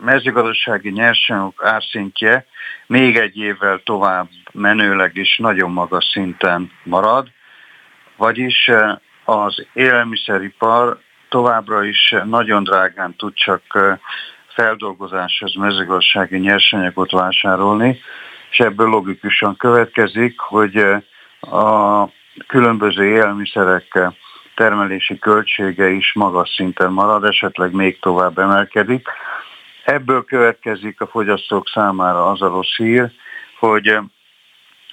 [0.00, 2.46] mezőgazdasági nyersanyagok árszintje
[2.86, 7.28] még egy évvel tovább menőleg is nagyon magas szinten marad,
[8.16, 8.70] vagyis
[9.24, 10.98] az élelmiszeripar
[11.28, 13.62] továbbra is nagyon drágán tud csak
[14.46, 18.00] feldolgozáshoz mezőgazdasági nyersanyagot vásárolni,
[18.50, 20.76] és ebből logikusan következik, hogy
[21.40, 22.04] a
[22.46, 23.98] különböző élelmiszerek
[24.54, 29.08] termelési költsége is magas szinten marad, esetleg még tovább emelkedik.
[29.90, 33.10] Ebből következik a fogyasztók számára az a rossz hír,
[33.58, 33.98] hogy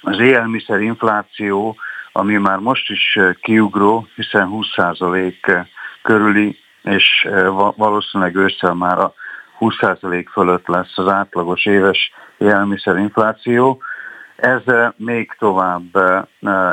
[0.00, 1.76] az élelmiszer infláció,
[2.12, 5.66] ami már most is kiugró, hiszen 20%
[6.02, 7.28] körüli, és
[7.76, 9.14] valószínűleg ősszel már a
[9.60, 13.82] 20% fölött lesz az átlagos éves élelmiszerinfláció,
[14.36, 14.62] ez
[14.96, 15.96] még tovább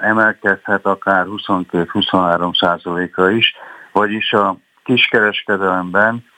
[0.01, 3.55] emelkedhet, akár 22-23 százalékra is,
[3.91, 6.33] vagyis a kiskereskedelemben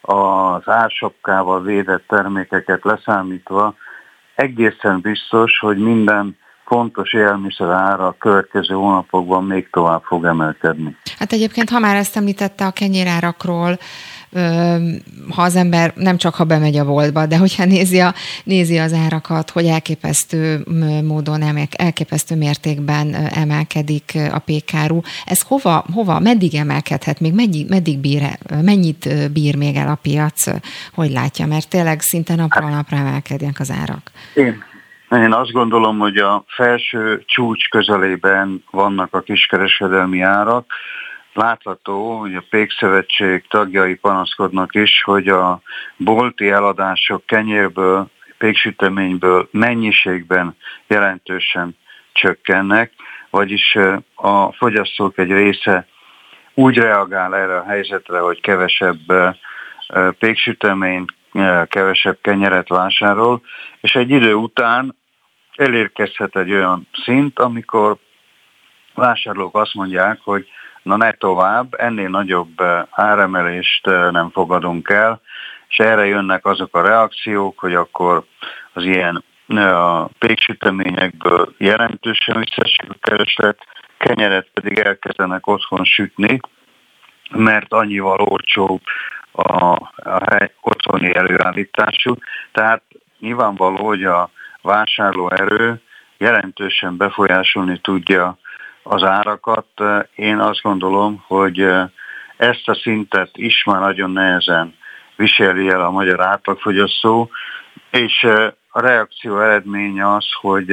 [0.00, 3.74] az ársapkával védett termékeket leszámítva
[4.34, 10.96] egészen biztos, hogy minden fontos élelmiszer ára a következő hónapokban még tovább fog emelkedni.
[11.18, 13.78] Hát egyébként, ha már ezt említette a kenyérárakról,
[15.30, 18.14] ha az ember nem csak ha bemegy a boltba, de hogyha nézi, a,
[18.44, 20.64] nézi az árakat, hogy elképesztő
[21.04, 21.42] módon,
[21.76, 27.34] elképesztő mértékben emelkedik a pékáru, ez hova, hova meddig emelkedhet, még?
[27.34, 28.22] Meddig, meddig bír,
[28.62, 30.44] mennyit bír még el a piac,
[30.94, 34.10] hogy látja, mert tényleg szinte napról hát- napra emelkednek az árak.
[34.34, 34.64] Én,
[35.10, 40.72] én azt gondolom, hogy a felső csúcs közelében vannak a kiskereskedelmi árak,
[41.40, 45.60] Látható, hogy a Pékszövetség tagjai panaszkodnak is, hogy a
[45.96, 51.76] bolti eladások kenyérből, péksüteményből mennyiségben jelentősen
[52.12, 52.92] csökkennek,
[53.30, 53.76] vagyis
[54.14, 55.86] a fogyasztók egy része
[56.54, 58.98] úgy reagál erre a helyzetre, hogy kevesebb
[60.18, 61.14] péksüteményt,
[61.68, 63.42] kevesebb kenyeret vásárol,
[63.80, 64.96] és egy idő után
[65.56, 67.96] elérkezhet egy olyan szint, amikor
[68.94, 70.48] vásárlók azt mondják, hogy
[70.82, 75.20] na ne tovább, ennél nagyobb eh, áremelést eh, nem fogadunk el,
[75.68, 78.24] és erre jönnek azok a reakciók, hogy akkor
[78.72, 83.58] az ilyen eh, a péksüteményekből jelentősen visszaesik a kereslet,
[83.98, 86.40] kenyeret pedig elkezdenek otthon sütni,
[87.30, 88.80] mert annyival olcsóbb
[89.32, 89.64] a,
[89.96, 92.14] a hely, otthoni előállítású.
[92.52, 92.82] Tehát
[93.18, 94.30] nyilvánvaló, hogy a
[94.62, 95.80] vásárlóerő
[96.18, 98.38] jelentősen befolyásolni tudja
[98.90, 99.66] az árakat.
[100.14, 101.60] Én azt gondolom, hogy
[102.36, 104.74] ezt a szintet is már nagyon nehezen
[105.16, 107.30] viseli el a magyar átlagfogyasztó,
[107.90, 108.26] és
[108.68, 110.70] a reakció eredménye az, hogy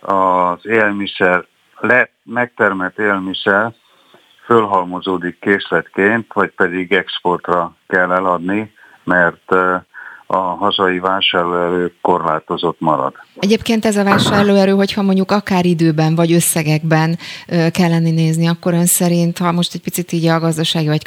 [0.00, 1.44] az élmiszer,
[1.78, 3.72] le, megtermelt élmiszer
[4.44, 8.74] fölhalmozódik készletként, vagy pedig exportra kell eladni,
[9.04, 9.54] mert
[10.26, 13.12] a hazai vásárlóerő korlátozott marad.
[13.38, 17.18] Egyébként ez a vásárlóerő, hogyha mondjuk akár időben vagy összegekben
[17.70, 21.02] kellene nézni, akkor ön szerint, ha most egy picit így a gazdasági vagy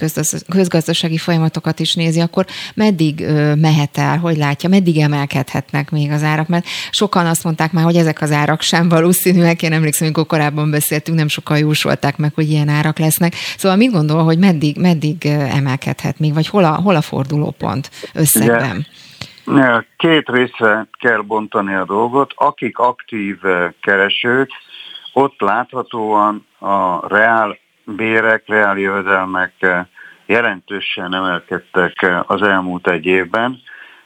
[0.48, 6.48] közgazdasági folyamatokat is nézi, akkor meddig mehet el, hogy látja, meddig emelkedhetnek még az árak?
[6.48, 9.62] Mert sokan azt mondták már, hogy ezek az árak sem valószínűek.
[9.62, 13.34] Én emlékszem, amikor korábban beszéltünk, nem sokan jósolták meg, hogy ilyen árak lesznek.
[13.58, 18.66] Szóval mit gondol, hogy meddig, meddig emelkedhet még, vagy hol a, hol a fordulópont összegben?
[18.66, 18.88] Igen.
[19.98, 22.34] Két részre kell bontani a dolgot.
[22.36, 24.50] Akik aktív eh, keresők,
[25.14, 29.86] ott láthatóan a reál bérek, reál jövedelmek eh,
[30.26, 33.60] jelentősen emelkedtek eh, az elmúlt egy évben,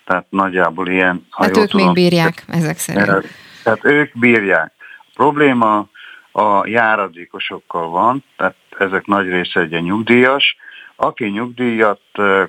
[0.06, 1.28] tehát nagyjából ilyen...
[1.30, 3.28] Ha hát ők tudom, még bírják ezek szerint.
[3.64, 4.72] Tehát ők bírják.
[4.98, 5.88] A probléma
[6.32, 10.58] a járadékosokkal van, tehát ezek nagy része egy nyugdíjas,
[11.02, 12.02] aki nyugdíjat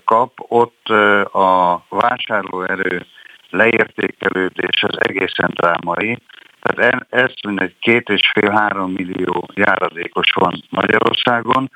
[0.04, 0.88] kap, ott
[1.32, 3.06] a vásárlóerő
[3.50, 6.18] leértékelődés az egészen drámai.
[6.60, 11.70] Tehát ez mindegy két és fél-három millió járadékos van Magyarországon.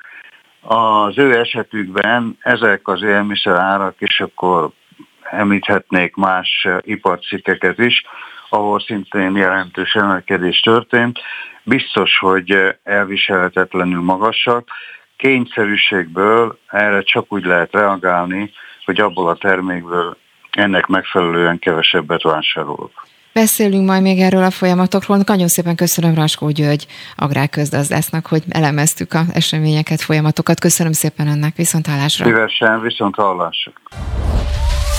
[0.61, 4.69] Az ő esetükben ezek az élmiszer árak, és akkor
[5.21, 8.03] említhetnék más iparcikkeket is,
[8.49, 11.19] ahol szintén jelentős emelkedés történt.
[11.63, 14.69] Biztos, hogy elviselhetetlenül magasak,
[15.17, 18.51] kényszerűségből erre csak úgy lehet reagálni,
[18.85, 20.17] hogy abból a termékből
[20.51, 23.05] ennek megfelelően kevesebbet vásárolok.
[23.33, 25.21] Beszélünk majd még erről a folyamatokról.
[25.25, 30.59] Nagyon szépen köszönöm Raskó György agrárközgazdásznak, hogy elemeztük a eseményeket, folyamatokat.
[30.59, 32.25] Köszönöm szépen önnek, viszont hallásra.
[32.25, 33.71] Szívesen, viszont hallásra.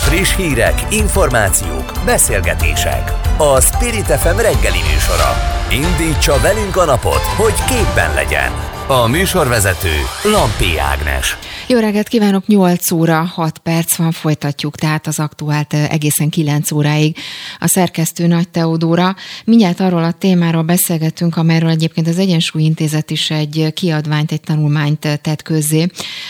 [0.09, 3.11] Friss hírek, információk, beszélgetések.
[3.39, 5.31] A Spirit FM reggeli műsora.
[5.71, 8.78] Indítsa velünk a napot, hogy képben legyen.
[8.91, 11.36] A műsorvezető Lampi Ágnes.
[11.71, 17.16] Jó reggelt kívánok, 8 óra, 6 perc van, folytatjuk tehát az aktuált egészen 9 óráig.
[17.59, 19.16] A szerkesztő Nagy Teodóra.
[19.45, 25.21] Mindjárt arról a témáról beszélgetünk, amelyről egyébként az Egyensúly Intézet is egy kiadványt, egy tanulmányt
[25.23, 25.87] tett közzé,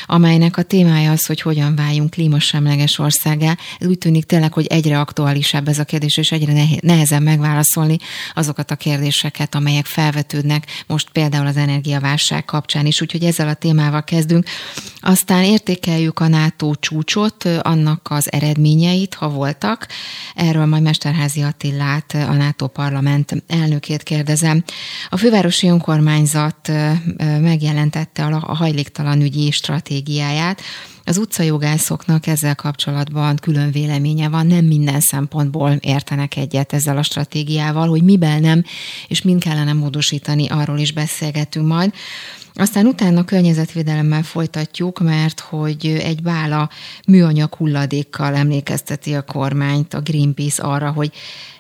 [0.06, 3.56] amelynek a témája az, hogy hogyan váljunk klímasemleges országá.
[3.78, 7.96] Ez úgy tűnik tényleg, hogy egyre aktuálisabb ez a kérdés, és egyre nehezen megválaszolni
[8.34, 14.04] azokat a kérdéseket, amelyek felvetődnek most például az energiaválság kapcsán is, úgyhogy ezzel a témával
[14.04, 14.46] kezdünk.
[15.28, 19.86] Aztán értékeljük a NATO csúcsot, annak az eredményeit, ha voltak.
[20.34, 24.64] Erről majd Mesterházi Attillát, a NATO parlament elnökét kérdezem.
[25.08, 26.72] A fővárosi önkormányzat
[27.40, 30.60] megjelentette a hajléktalan ügyi stratégiáját,
[31.04, 37.88] az utcajogászoknak ezzel kapcsolatban külön véleménye van, nem minden szempontból értenek egyet ezzel a stratégiával,
[37.88, 38.64] hogy miben nem,
[39.08, 41.92] és mind kellene módosítani, arról is beszélgetünk majd.
[42.58, 46.70] Aztán utána környezetvédelemmel folytatjuk, mert hogy egy bála
[47.06, 51.12] műanyag hulladékkal emlékezteti a kormányt, a Greenpeace arra, hogy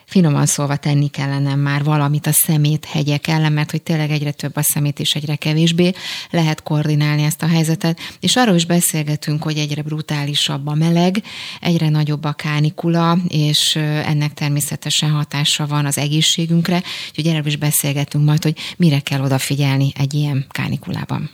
[0.08, 4.56] finoman szólva tenni kellene már valamit a szemét hegyek ellen, mert hogy tényleg egyre több
[4.56, 5.92] a szemét és egyre kevésbé
[6.30, 7.98] lehet koordinálni ezt a helyzetet.
[8.20, 11.22] És arról is beszélgetünk, hogy egyre brutálisabb a meleg,
[11.60, 18.24] egyre nagyobb a kánikula, és ennek természetesen hatása van az egészségünkre, úgyhogy erről is beszélgetünk
[18.24, 21.30] majd, hogy mire kell odafigyelni egy ilyen kánikulában.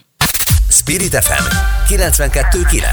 [0.69, 1.43] Spirit FM
[1.93, 2.83] 92.9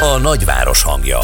[0.00, 1.18] A nagyváros hangja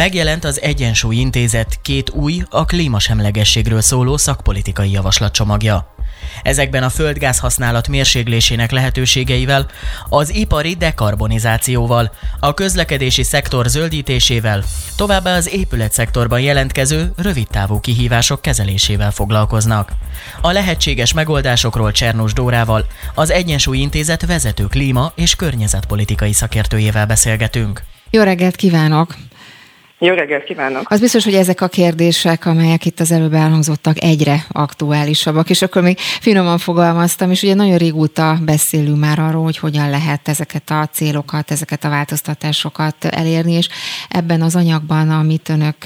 [0.00, 5.94] Megjelent az Egyensúly Intézet két új, a klímasemlegességről szóló szakpolitikai javaslatcsomagja.
[6.42, 9.66] Ezekben a földgáz használat mérséglésének lehetőségeivel,
[10.08, 14.64] az ipari dekarbonizációval, a közlekedési szektor zöldítésével,
[14.96, 19.92] továbbá az épületszektorban jelentkező rövidtávú kihívások kezelésével foglalkoznak.
[20.40, 27.82] A lehetséges megoldásokról Csernus Dórával, az Egyensúly Intézet vezető klíma és környezetpolitikai szakértőjével beszélgetünk.
[28.10, 29.16] Jó reggelt kívánok!
[30.02, 30.90] Jó reggelt kívánok!
[30.90, 35.82] Az biztos, hogy ezek a kérdések, amelyek itt az előbb elhangzottak, egyre aktuálisabbak, és akkor
[35.82, 40.88] még finoman fogalmaztam, és ugye nagyon régóta beszélünk már arról, hogy hogyan lehet ezeket a
[40.92, 43.68] célokat, ezeket a változtatásokat elérni, és
[44.08, 45.76] ebben az anyagban, amit önök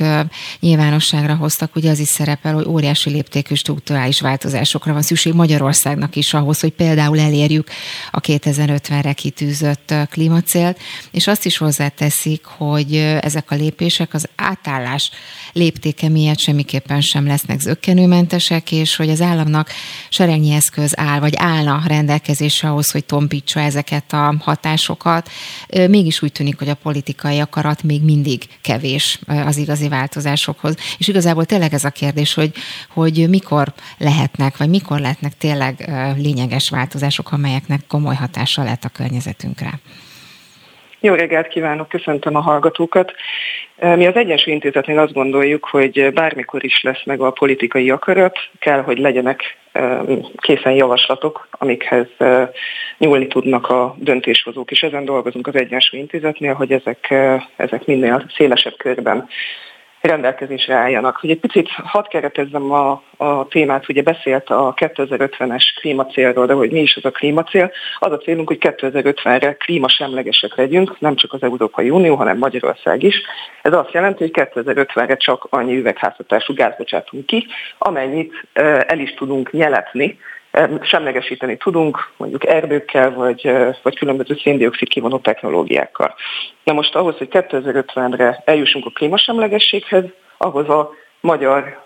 [0.60, 6.34] nyilvánosságra hoztak, ugye az is szerepel, hogy óriási léptékű struktúrális változásokra van szükség Magyarországnak is
[6.34, 7.68] ahhoz, hogy például elérjük
[8.10, 10.78] a 2050-re kitűzött klímacélt,
[11.10, 15.10] és azt is hozzáteszik, hogy ezek a lépések berendezések az átállás
[15.52, 19.68] léptéke miatt semmiképpen sem lesznek zöggenőmentesek, és hogy az államnak
[20.08, 25.28] seregnyi eszköz áll, vagy állna rendelkezésre ahhoz, hogy tompítsa ezeket a hatásokat.
[25.88, 30.76] Mégis úgy tűnik, hogy a politikai akarat még mindig kevés az igazi változásokhoz.
[30.98, 32.52] És igazából tényleg ez a kérdés, hogy,
[32.88, 39.80] hogy mikor lehetnek, vagy mikor lehetnek tényleg lényeges változások, amelyeknek komoly hatása lett a környezetünkre.
[41.04, 43.12] Jó reggelt kívánok, köszöntöm a hallgatókat.
[43.84, 48.82] Mi az Egyensúly Intézetnél azt gondoljuk, hogy bármikor is lesz meg a politikai akarat, kell,
[48.82, 49.56] hogy legyenek
[50.36, 52.06] készen javaslatok, amikhez
[52.98, 57.14] nyúlni tudnak a döntéshozók, és ezen dolgozunk az Egyensúly Intézetnél, hogy ezek,
[57.56, 59.28] ezek minél szélesebb körben
[60.06, 61.16] rendelkezésre álljanak.
[61.16, 66.70] Hogy egy picit hadd keretezzem a, a témát, ugye beszélt a 2050-es klímacélról, de hogy
[66.70, 67.72] mi is az a klímacél.
[67.98, 73.22] Az a célunk, hogy 2050-re klímasemlegesek legyünk, nem csak az Európai Unió, hanem Magyarország is.
[73.62, 77.46] Ez azt jelenti, hogy 2050-re csak annyi üvegházhatású gáz bocsátunk ki,
[77.78, 78.32] amennyit
[78.86, 80.18] el is tudunk nyeletni,
[80.82, 83.50] semlegesíteni tudunk, mondjuk erdőkkel, vagy,
[83.82, 86.14] vagy különböző széndiokszid kivonó technológiákkal.
[86.64, 90.04] Na most ahhoz, hogy 2050-re eljussunk a klímasemlegességhez,
[90.36, 90.90] ahhoz a
[91.20, 91.82] magyar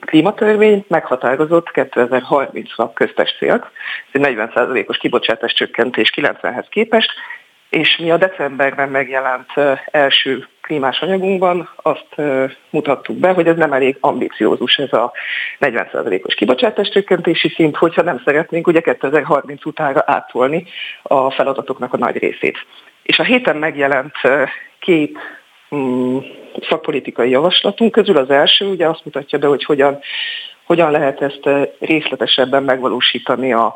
[0.00, 3.64] klímatörvény meghatározott 2030-ra köztes célt,
[4.12, 7.10] ez egy 40%-os kibocsátás csökkentés 90-hez képest,
[7.74, 9.52] és mi a decemberben megjelent
[9.84, 12.14] első klímás anyagunkban azt
[12.70, 15.12] mutattuk be, hogy ez nem elég ambiciózus ez a
[15.60, 20.66] 40%-os kibocsátás csökkentési szint, hogyha nem szeretnénk ugye 2030 utánra átolni
[21.02, 22.58] a feladatoknak a nagy részét.
[23.02, 24.14] És a héten megjelent
[24.78, 25.18] két
[25.74, 26.18] mm,
[26.68, 29.98] szakpolitikai javaslatunk közül az első ugye azt mutatja be, hogy hogyan,
[30.64, 31.48] hogyan lehet ezt
[31.80, 33.74] részletesebben megvalósítani a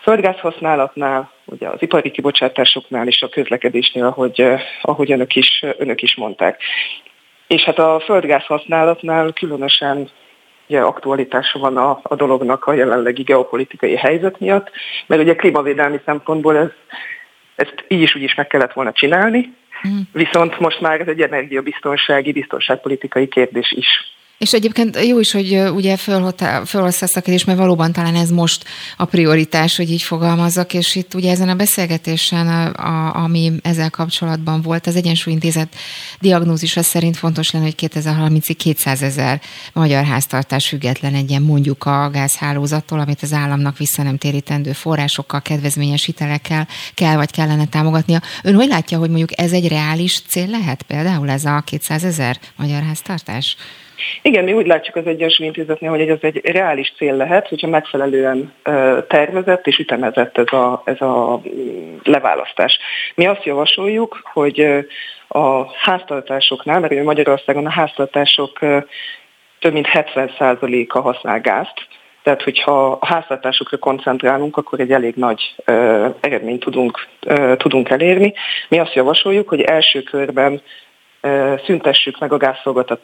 [0.00, 6.02] földgáz használatnál, ugye az ipari kibocsátásoknál és a közlekedésnél, ahogy, eh, ahogy önök, is, önök
[6.02, 6.60] is mondták.
[7.46, 10.10] És hát a földgáz használatnál különösen
[10.68, 14.70] ugye aktualitása van a, a dolognak a jelenlegi geopolitikai helyzet miatt,
[15.06, 16.68] mert ugye klímavédelmi szempontból ez,
[17.54, 19.54] ezt így is úgy is meg kellett volna csinálni,
[19.88, 20.00] mm.
[20.12, 23.86] viszont most már ez egy energiabiztonsági, biztonságpolitikai kérdés is.
[24.42, 28.64] És egyébként jó is, hogy ugye fölhozta ezt a kérdést, mert valóban talán ez most
[28.96, 34.62] a prioritás, hogy így fogalmazzak, és itt ugye ezen a beszélgetésen, a, ami ezzel kapcsolatban
[34.62, 35.74] volt, az Egyensúlyintézet
[36.20, 39.40] diagnózisa szerint fontos lenne, hogy 2030-ig 200 ezer
[39.72, 46.04] magyar háztartás független egyen mondjuk a gázhálózattól, amit az államnak vissza nem térítendő forrásokkal, kedvezményes
[46.04, 48.22] hitelekkel kell vagy kellene támogatnia.
[48.42, 52.40] Ön hogy látja, hogy mondjuk ez egy reális cél lehet például ez a 200 ezer
[52.56, 53.56] magyar háztartás?
[54.22, 58.52] Igen, mi úgy látjuk az Egyensúly Intézetnél, hogy ez egy reális cél lehet, hogyha megfelelően
[59.08, 62.78] tervezett és ütemezett ez a, ez a mm, leválasztás.
[63.14, 64.86] Mi azt javasoljuk, hogy
[65.28, 68.58] a háztartásoknál, mert Magyarországon a háztartások
[69.58, 71.86] több mint 70%-a használ gázt,
[72.22, 78.32] tehát, hogyha a háztartásokra koncentrálunk, akkor egy elég nagy ö, eredményt tudunk, ö, tudunk elérni.
[78.68, 80.62] Mi azt javasoljuk, hogy első körben
[81.64, 82.56] szüntessük meg a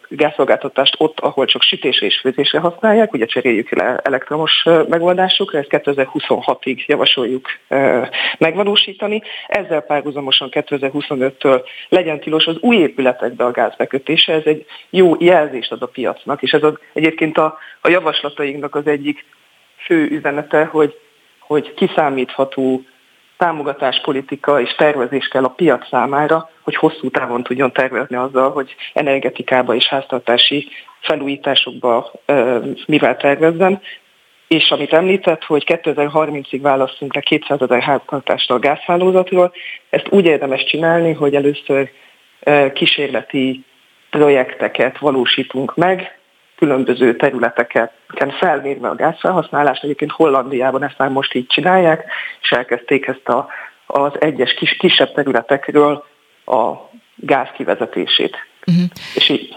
[0.08, 6.86] gázszolgáltatást ott, ahol csak sütésre és főzésre használják, ugye cseréljük le elektromos megoldásokra, ezt 2026-ig
[6.86, 7.48] javasoljuk
[8.38, 9.22] megvalósítani.
[9.46, 15.82] Ezzel párhuzamosan 2025-től legyen tilos az új épületekbe a gázbekötése, ez egy jó jelzést ad
[15.82, 19.24] a piacnak, és ez az, egyébként a, a javaslatainknak az egyik
[19.76, 20.98] fő üzenete, hogy,
[21.38, 22.82] hogy kiszámítható
[23.38, 29.74] támogatáspolitika és tervezés kell a piac számára, hogy hosszú távon tudjon tervezni azzal, hogy energetikába
[29.74, 30.68] és háztartási
[31.00, 32.12] felújításokba
[32.86, 33.80] mivel tervezzen.
[34.48, 39.52] És amit említett, hogy 2030-ig választunk le 200 ezer háztartást a gázhálózatról,
[39.90, 41.90] ezt úgy érdemes csinálni, hogy először
[42.72, 43.64] kísérleti
[44.10, 46.17] projekteket valósítunk meg,
[46.58, 47.90] különböző területeken
[48.38, 49.84] felmérve a gázfelhasználást.
[49.84, 52.04] Egyébként Hollandiában ezt már most így csinálják,
[52.40, 53.48] és elkezdték ezt a,
[53.86, 56.04] az egyes kis, kisebb területekről
[56.46, 56.72] a
[57.14, 58.36] gáz kivezetését.
[58.66, 58.84] Uh-huh.
[59.14, 59.54] És így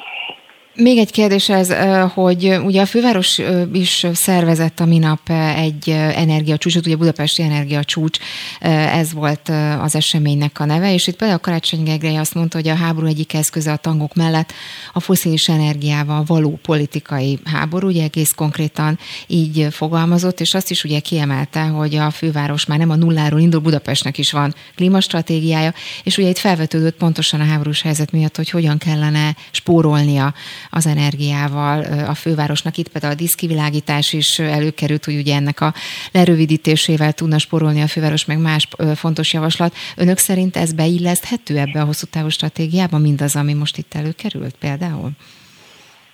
[0.76, 1.74] még egy kérdés ez,
[2.14, 3.40] hogy ugye a főváros
[3.74, 8.20] is szervezett a minap egy energiacsúcsot, ugye Budapesti Energiacsúcs,
[8.60, 12.76] ez volt az eseménynek a neve, és itt például Karácsony Gergely azt mondta, hogy a
[12.76, 14.54] háború egyik eszköze a tangok mellett
[14.94, 21.00] a foszilis energiával való politikai háború, ugye egész konkrétan így fogalmazott, és azt is ugye
[21.00, 26.30] kiemelte, hogy a főváros már nem a nulláról indul, Budapestnek is van klímastratégiája, és ugye
[26.30, 30.34] itt felvetődött pontosan a háborús helyzet miatt, hogy hogyan kellene spórolnia
[30.70, 32.78] az energiával a fővárosnak.
[32.78, 35.74] Itt például a diszkivilágítás is előkerült, hogy ugye ennek a
[36.12, 39.74] lerövidítésével tudna sporolni a főváros, meg más fontos javaslat.
[39.97, 45.09] Önök szerint ez beilleszthető ebbe a hosszú távú stratégiába, mindaz, ami most itt előkerült például?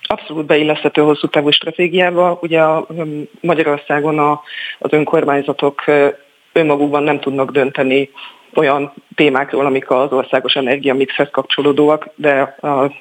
[0.02, 2.38] Abszolút beilleszthető hosszú távú stratégiába.
[2.42, 2.86] Ugye a
[3.40, 4.40] Magyarországon a,
[4.78, 5.84] az önkormányzatok
[6.52, 8.10] önmagukban nem tudnak dönteni
[8.58, 12.56] olyan témákról, amik az országos energiamixhez kapcsolódóak, de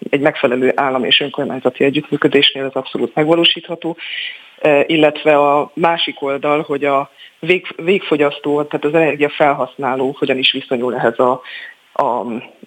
[0.10, 3.98] egy megfelelő állam és önkormányzati együttműködésnél ez abszolút megvalósítható.
[4.62, 10.96] E, illetve a másik oldal, hogy a vég, végfogyasztó, tehát az energiafelhasználó hogyan is viszonyul
[10.96, 11.42] ehhez a,
[11.94, 12.04] a,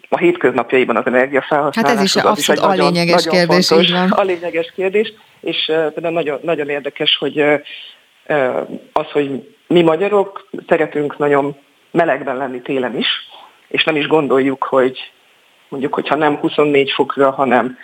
[0.09, 1.91] a hétköznapjaiban az energiafelhasználás.
[1.91, 4.11] Hát ez is abszolút a lényeges nagyon kérdés, fontos, így van.
[4.11, 7.61] A lényeges kérdés, és uh, például nagyon, nagyon érdekes, hogy uh,
[8.93, 11.57] az, hogy mi magyarok szeretünk nagyon
[11.91, 13.09] melegben lenni télen is,
[13.69, 15.13] és nem is gondoljuk, hogy
[15.69, 17.79] mondjuk, hogyha nem 24 fokra, hanem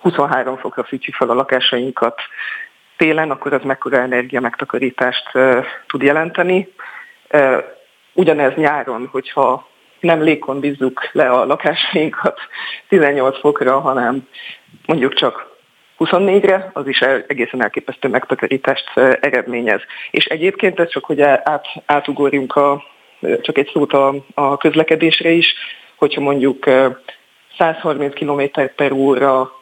[0.00, 2.20] 23 fokra fűtjük fel a lakásainkat
[2.96, 5.30] télen, akkor az mekkora energia megtakarítást
[5.86, 6.68] tud jelenteni.
[8.12, 9.68] Ugyanez nyáron, hogyha
[10.00, 12.40] nem lékon bízzuk le a lakásainkat
[12.88, 14.28] 18 fokra, hanem
[14.86, 15.54] mondjuk csak
[15.98, 19.80] 24-re, az is egészen elképesztő megtakarítást eredményez.
[20.10, 22.82] És egyébként ez csak, hogy át, átugorjunk a,
[23.20, 25.54] csak egy szót a, a közlekedésre is,
[25.96, 26.64] hogyha mondjuk
[27.58, 28.42] 130 km
[28.76, 29.52] per óra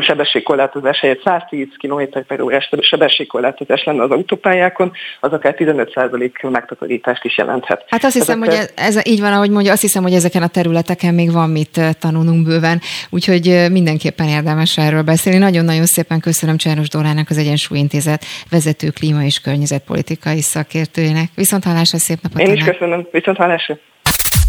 [0.00, 7.38] sebességkorlátozás helyett 110 km per órás sebességkorlátozás lenne az autópályákon, az akár 15% megtakarítást is
[7.38, 7.84] jelenthet.
[7.88, 10.42] Hát azt hiszem, Ezek, hogy ez, ez így van, ahogy mondja, azt hiszem, hogy ezeken
[10.42, 15.38] a területeken még van mit tanulnunk bőven, úgyhogy mindenképpen érdemes erről beszélni.
[15.38, 21.28] Nagyon-nagyon szépen köszönöm Csáros Dórának, az Egyensúlyintézet vezető klíma és környezetpolitikai szakértőjének.
[21.34, 22.40] Viszont hallásra, szép napot!
[22.40, 23.78] Én is köszönöm, viszont hallásra!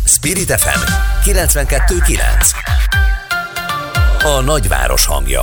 [0.06, 0.82] Spirit FM
[1.30, 3.09] 92.9
[4.24, 5.42] a nagyváros hangja.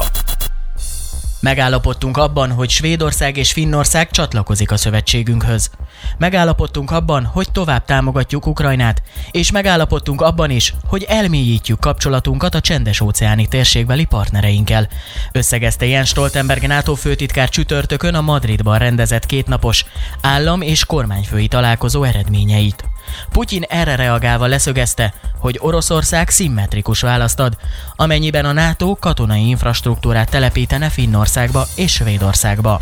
[1.41, 5.71] Megállapodtunk abban, hogy Svédország és Finnország csatlakozik a szövetségünkhöz.
[6.19, 13.47] Megállapodtunk abban, hogy tovább támogatjuk Ukrajnát, és megállapodtunk abban is, hogy elmélyítjük kapcsolatunkat a csendes-óceáni
[13.47, 14.89] térségbeli partnereinkkel.
[15.33, 19.85] Összegezte Jens Stoltenberg NATO főtitkár csütörtökön a Madridban rendezett kétnapos
[20.21, 22.85] állam és kormányfői találkozó eredményeit.
[23.33, 27.57] Putyin erre reagálva leszögezte, hogy Oroszország szimmetrikus választ ad,
[27.97, 32.81] amennyiben a NATO katonai infrastruktúrát telepítene Finnországba és Svédországba.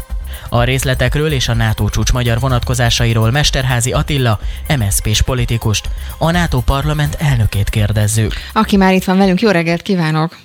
[0.49, 4.39] A részletekről és a NATO csúcs magyar vonatkozásairól Mesterházi Attila,
[4.79, 8.33] MSZP-s politikust, a NATO parlament elnökét kérdezzük.
[8.53, 10.37] Aki már itt van velünk, jó reggelt kívánok!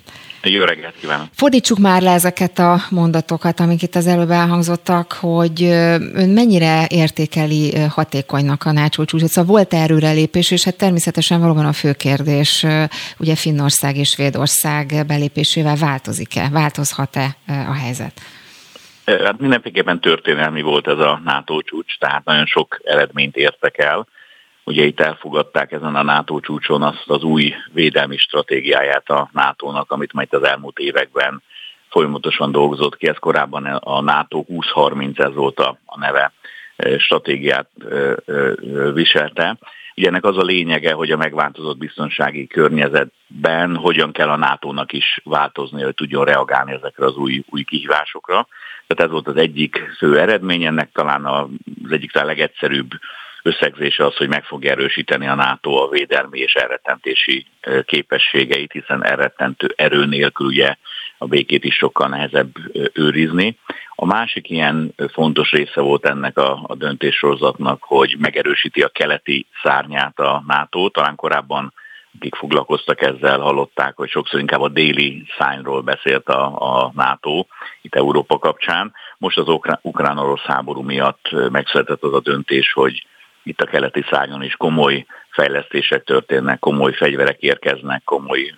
[0.43, 1.27] Jó reggelt kívánok!
[1.33, 5.63] Fordítsuk már le ezeket a mondatokat, amik itt az előbb elhangzottak, hogy
[6.13, 9.29] ön mennyire értékeli hatékonynak a NATO csúcsot.
[9.29, 12.65] Szóval volt előrelépés, és hát természetesen valóban a fő kérdés,
[13.17, 18.21] ugye Finnország és Svédország belépésével változik-e, változhat-e a helyzet?
[19.05, 24.07] Hát mindenféleképpen történelmi volt ez a NATO csúcs, tehát nagyon sok eredményt értek el.
[24.69, 30.13] Ugye itt elfogadták ezen a NATO csúcson azt az új védelmi stratégiáját a NATO-nak, amit
[30.13, 31.41] majd az elmúlt években
[31.89, 33.07] folyamatosan dolgozott ki.
[33.07, 36.31] Ez korábban a NATO 2030, ez volt a, neve,
[36.97, 37.69] stratégiát
[38.93, 39.57] viselte.
[39.95, 45.21] Ugye ennek az a lényege, hogy a megváltozott biztonsági környezetben hogyan kell a NATO-nak is
[45.23, 48.47] változni, hogy tudjon reagálni ezekre az új, új kihívásokra.
[48.87, 51.47] Tehát ez volt az egyik fő eredmény, ennek talán az
[51.91, 52.89] egyik talán legegyszerűbb
[53.49, 57.45] összegzése az, hogy meg fogja erősíteni a NATO a védelmi és elrettentési
[57.85, 60.75] képességeit, hiszen elrettentő erő nélkül ugye
[61.17, 62.49] a békét is sokkal nehezebb
[62.93, 63.57] őrizni.
[63.95, 70.19] A másik ilyen fontos része volt ennek a, a döntéssorozatnak, hogy megerősíti a keleti szárnyát
[70.19, 70.89] a NATO.
[70.89, 71.73] Talán korábban
[72.15, 76.43] akik foglalkoztak ezzel, hallották, hogy sokszor inkább a déli szányról beszélt a,
[76.83, 77.45] a NATO
[77.81, 78.93] itt Európa kapcsán.
[79.17, 79.47] Most az
[79.81, 83.05] ukrán-orosz háború miatt megszületett az a döntés, hogy
[83.43, 88.53] itt a keleti szányon is komoly fejlesztések történnek, komoly fegyverek érkeznek, komoly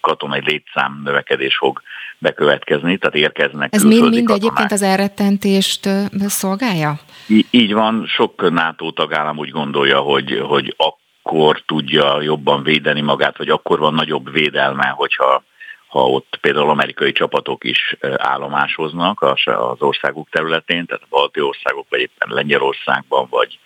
[0.00, 1.82] katonai létszám növekedés fog
[2.18, 5.88] bekövetkezni, tehát érkeznek Ez mind, mind egyébként az elrettentést
[6.26, 6.98] szolgálja?
[7.26, 13.36] Í- így van, sok NATO tagállam úgy gondolja, hogy, hogy akkor tudja jobban védeni magát,
[13.36, 15.42] vagy akkor van nagyobb védelme, hogyha
[15.88, 22.00] ha ott például amerikai csapatok is állomásoznak az országuk területén, tehát a balti országok, vagy
[22.00, 23.58] éppen Lengyelországban, vagy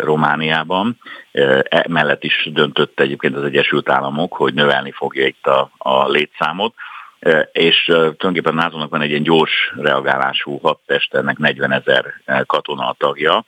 [0.00, 0.98] Romániában.
[1.62, 6.74] Emellett is döntött egyébként az Egyesült Államok, hogy növelni fogja itt a, a létszámot,
[7.52, 12.04] és tulajdonképpen NATO-nak van egy ilyen gyors reagálású hadtest, ennek 40 ezer
[12.46, 13.44] katona a tagja,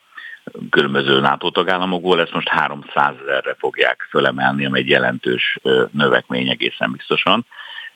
[0.69, 5.59] különböző NATO tagállamokból, ezt most 300 ezerre fogják fölemelni, ami egy jelentős
[5.91, 7.45] növekmény egészen biztosan.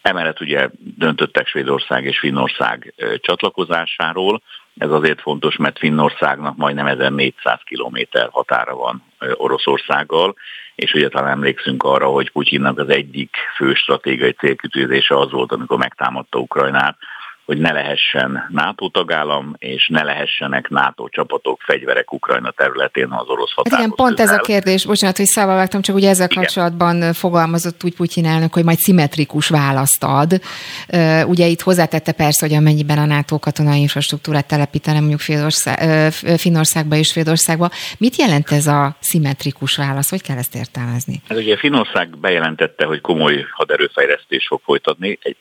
[0.01, 4.41] Emellett ugye döntöttek Svédország és Finnország csatlakozásáról.
[4.78, 9.03] Ez azért fontos, mert Finnországnak majdnem 1400 kilométer határa van
[9.34, 10.36] Oroszországgal,
[10.75, 15.78] és ugye talán emlékszünk arra, hogy Putyinnak az egyik fő stratégiai célkütőzése az volt, amikor
[15.78, 16.97] megtámadta Ukrajnát,
[17.47, 23.51] hogy ne lehessen NATO tagállam, és ne lehessenek NATO csapatok, fegyverek Ukrajna területén az orosz
[23.51, 24.33] határhoz hát igen, pont közel.
[24.33, 26.43] ez a kérdés, bocsánat, hogy szába vágtam, csak ugye ezzel igen.
[26.43, 30.41] kapcsolatban fogalmazott úgy Putyin elnök, hogy majd szimmetrikus választ ad.
[31.25, 37.07] Ugye itt hozzátette persze, hogy amennyiben a NATO katonai infrastruktúrát telepítene mondjuk Félország, Finnországba és
[37.07, 37.69] Svédországba.
[37.97, 40.09] Mit jelent ez a szimmetrikus válasz?
[40.09, 41.21] Hogy kell ezt értelmezni?
[41.27, 45.37] Hát ugye Finnország bejelentette, hogy komoly haderőfejlesztés fog folytatni, egy,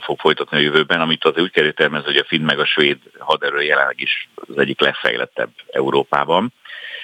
[0.00, 2.98] fog folytatni a jövőben, amit azért úgy kell értelmezni, hogy a finn meg a svéd
[3.18, 6.52] haderő jelenleg is az egyik legfejlettebb Európában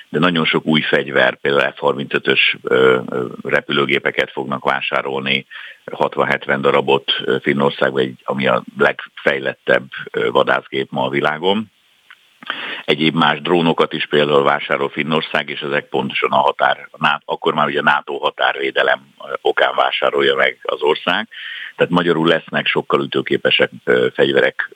[0.08, 2.40] de nagyon sok új fegyver, például F-35-ös
[3.42, 5.46] repülőgépeket fognak vásárolni,
[5.86, 9.86] 60-70 darabot Finnországban, ami a legfejlettebb
[10.30, 11.70] vadászgép ma a világon.
[12.84, 16.88] Egyéb más drónokat is például vásárol Finnország, és ezek pontosan a határ,
[17.24, 19.00] akkor már ugye NATO határvédelem
[19.40, 21.28] okán vásárolja meg az ország.
[21.76, 23.70] Tehát magyarul lesznek sokkal ütőképesek
[24.14, 24.70] fegyverek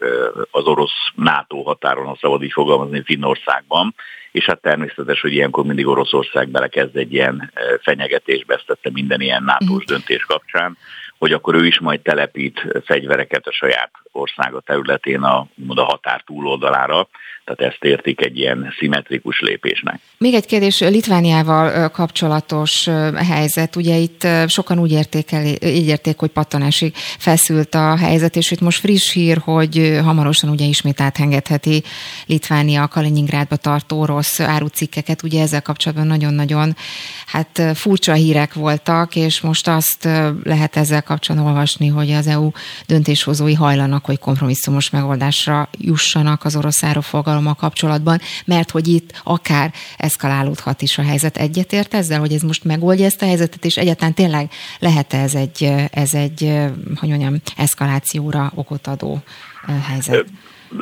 [0.51, 3.95] az orosz NATO határon, ha szabad így fogalmazni, Finnországban,
[4.31, 7.53] és hát természetes, hogy ilyenkor mindig Oroszország belekezd egy ilyen
[7.83, 9.93] fenyegetésbe, ezt tette minden ilyen NATO-s mhm.
[9.93, 10.77] döntés kapcsán,
[11.19, 17.09] hogy akkor ő is majd telepít fegyvereket a saját országa területén a, a határ túloldalára,
[17.57, 20.01] tehát ezt értik egy ilyen szimmetrikus lépésnek.
[20.19, 23.77] Még egy kérdés Litvániával kapcsolatos helyzet.
[23.77, 28.61] Ugye itt sokan úgy érték, el, így érték, hogy pattanásig feszült a helyzet, és itt
[28.61, 31.83] most friss hír, hogy hamarosan ugye ismét áthengedheti
[32.27, 35.23] Litvánia a Kaliningrádba tartó orosz árucikkeket.
[35.23, 36.77] Ugye ezzel kapcsolatban nagyon-nagyon
[37.27, 40.09] hát furcsa hírek voltak, és most azt
[40.45, 42.51] lehet ezzel kapcsolatban olvasni, hogy az EU
[42.87, 46.83] döntéshozói hajlanak, hogy kompromisszumos megoldásra jussanak az orosz
[47.41, 51.37] árufogalommal kapcsolatban, mert hogy itt akár eszkalálódhat is a helyzet.
[51.37, 55.73] Egyetért ezzel, hogy ez most megoldja ezt a helyzetet, és egyáltalán tényleg lehet ez egy,
[55.93, 56.41] ez egy,
[57.01, 59.23] hogy mondjam, eszkalációra okot adó
[59.89, 60.27] helyzet?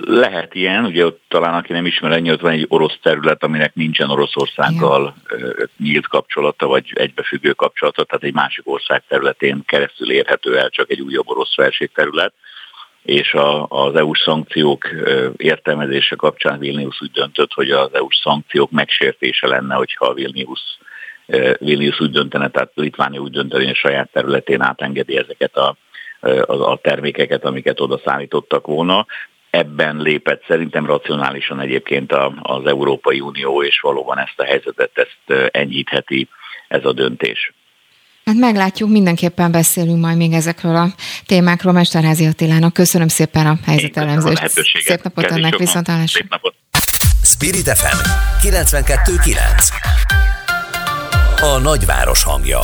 [0.04, 3.74] Lehet ilyen, ugye ott talán aki nem ismer ennyi, ott van egy orosz terület, aminek
[3.74, 5.70] nincsen Oroszországgal Igen.
[5.78, 11.00] nyílt kapcsolata, vagy egybefüggő kapcsolata, tehát egy másik ország területén keresztül érhető el csak egy
[11.00, 12.32] újabb orosz felségterület
[13.08, 14.88] és a, az EU-s szankciók
[15.36, 20.60] értelmezése kapcsán Vilnius úgy döntött, hogy az EU-s szankciók megsértése lenne, hogyha a Vilnius,
[21.58, 25.76] Vilnius úgy döntene, tehát Litvánia úgy döntene, hogy a saját területén átengedi ezeket a,
[26.20, 29.06] a, a termékeket, amiket oda szállítottak volna.
[29.50, 36.28] Ebben lépett szerintem racionálisan egyébként az Európai Unió, és valóban ezt a helyzetet ezt enyhítheti
[36.68, 37.52] ez a döntés.
[38.28, 40.94] Hát meglátjuk, mindenképpen beszélünk majd még ezekről a
[41.26, 41.72] témákról.
[41.72, 44.48] Mesterházi Attilának köszönöm szépen a helyzetelemzést.
[44.84, 46.24] Szép napot önnek, viszontlátásra.
[47.22, 47.96] Spirit FM
[48.46, 49.36] 92.9
[51.40, 52.60] A nagyváros hangja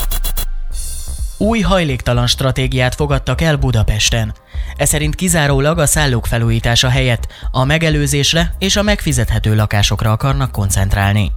[1.38, 4.34] új hajléktalan stratégiát fogadtak el Budapesten.
[4.76, 11.32] Ez szerint kizárólag a szállók felújítása helyett a megelőzésre és a megfizethető lakásokra akarnak koncentrálni.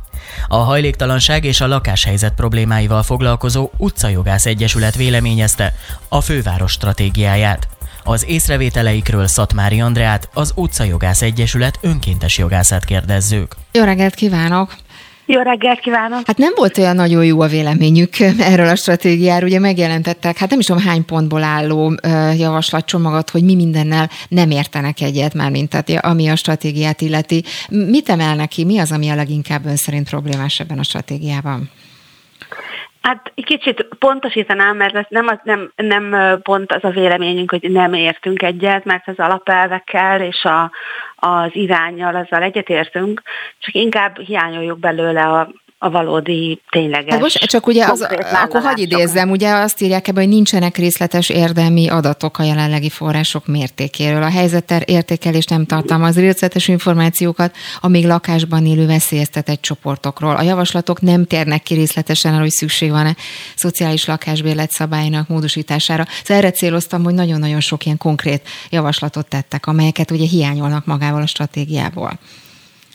[0.48, 5.74] A hajléktalanság és a lakáshelyzet problémáival foglalkozó Utcajogász Egyesület véleményezte
[6.10, 7.68] a főváros stratégiáját.
[8.04, 13.56] Az észrevételeikről Szatmári Andreát, az Utcajogász Egyesület önkéntes jogászát kérdezzük.
[13.72, 14.76] Jó reggelt kívánok!
[15.30, 16.22] Jó reggelt kívánok!
[16.26, 18.20] Hát nem volt olyan nagyon jó a véleményük
[18.52, 21.94] erről a stratégiáról, ugye megjelentettek, hát nem is tudom hány pontból álló
[22.38, 27.44] javaslatcsomagot, hogy mi mindennel nem értenek egyet már, mint tehát, ami a stratégiát illeti.
[27.70, 31.70] Mit emelnek ki, mi az, ami a leginkább ön szerint problémás ebben a stratégiában?
[33.02, 37.72] Hát egy kicsit pontosítanám, mert ez nem, az, nem, nem pont az a véleményünk, hogy
[37.72, 40.72] nem értünk egyet, mert az alapelvekkel és a,
[41.20, 43.22] az irányjal azzal egyetértünk,
[43.60, 47.12] csak inkább hiányoljuk belőle a, a valódi tényleges.
[47.12, 48.08] Hát most csak ugye az,
[48.44, 53.48] akkor hagyj idézzem, ugye azt írják ebben, hogy nincsenek részletes érdemi adatok a jelenlegi források
[53.48, 54.24] mértékéről.
[54.24, 60.36] A helyzettel értékelés nem tartalmaz részletes információkat a még lakásban élő veszélyeztetett csoportokról.
[60.36, 63.16] A javaslatok nem térnek ki részletesen arra, hogy szükség van-e
[63.56, 66.06] szociális lakásbérlet szabálynak módosítására.
[66.24, 71.28] Szóval erre céloztam, hogy nagyon-nagyon sok ilyen konkrét javaslatot tettek, amelyeket ugye hiányolnak magával a
[71.28, 72.20] stratégiából.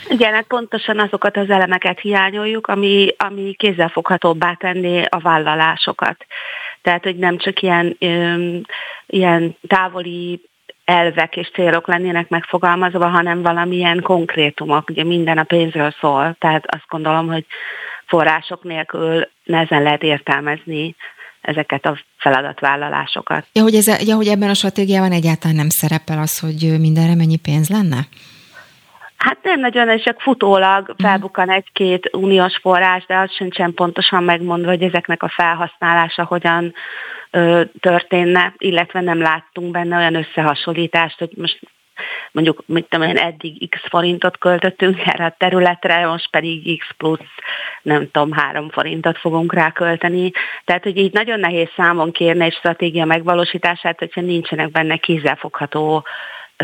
[0.09, 6.26] Igen, hát pontosan azokat az elemeket hiányoljuk, ami, ami kézzelfoghatóbbá tenné a vállalásokat.
[6.82, 8.34] Tehát, hogy nem csak ilyen, ö,
[9.07, 10.40] ilyen távoli
[10.84, 14.90] elvek és célok lennének megfogalmazva, hanem valamilyen konkrétumok.
[14.90, 17.46] Ugye minden a pénzről szól, tehát azt gondolom, hogy
[18.07, 20.96] források nélkül nehezen lehet értelmezni
[21.40, 23.46] ezeket a feladatvállalásokat.
[23.53, 27.36] Ja, hogy, ez, ja, hogy ebben a stratégiában egyáltalán nem szerepel az, hogy mindenre mennyi
[27.36, 28.07] pénz lenne?
[29.25, 31.07] Hát nem nagyon, és csak futólag mhm.
[31.07, 36.75] felbukkan egy-két uniós forrás, de az sincsen pontosan megmondva, hogy ezeknek a felhasználása hogyan
[37.31, 41.59] ö, történne, illetve nem láttunk benne olyan összehasonlítást, hogy most
[42.33, 47.20] mondjuk, mit tudom én, eddig x forintot költöttünk erre a területre, most pedig x plusz,
[47.83, 50.31] nem tudom, három forintot fogunk rá költeni.
[50.64, 56.05] Tehát, hogy így nagyon nehéz számon kérni egy stratégia megvalósítását, hogyha nincsenek benne kézzelfogható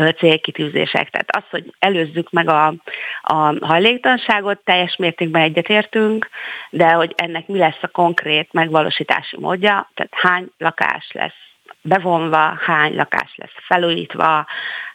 [0.07, 1.09] célkitűzések.
[1.09, 2.73] Tehát az, hogy előzzük meg a,
[3.21, 6.29] a hajléktalanságot, teljes mértékben egyetértünk,
[6.69, 11.47] de hogy ennek mi lesz a konkrét megvalósítási módja, tehát hány lakás lesz
[11.81, 14.45] bevonva, hány lakás lesz felújítva,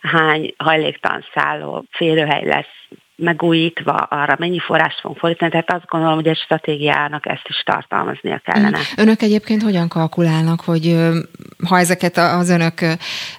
[0.01, 2.85] hány hajléktalan szálló férőhely lesz
[3.17, 8.41] megújítva, arra mennyi forrást fogunk fordítani, tehát azt gondolom, hogy egy stratégiának ezt is tartalmaznia
[8.45, 8.79] kellene.
[8.79, 8.83] Mm.
[8.97, 10.97] Önök egyébként hogyan kalkulálnak, hogy
[11.69, 12.81] ha ezeket az önök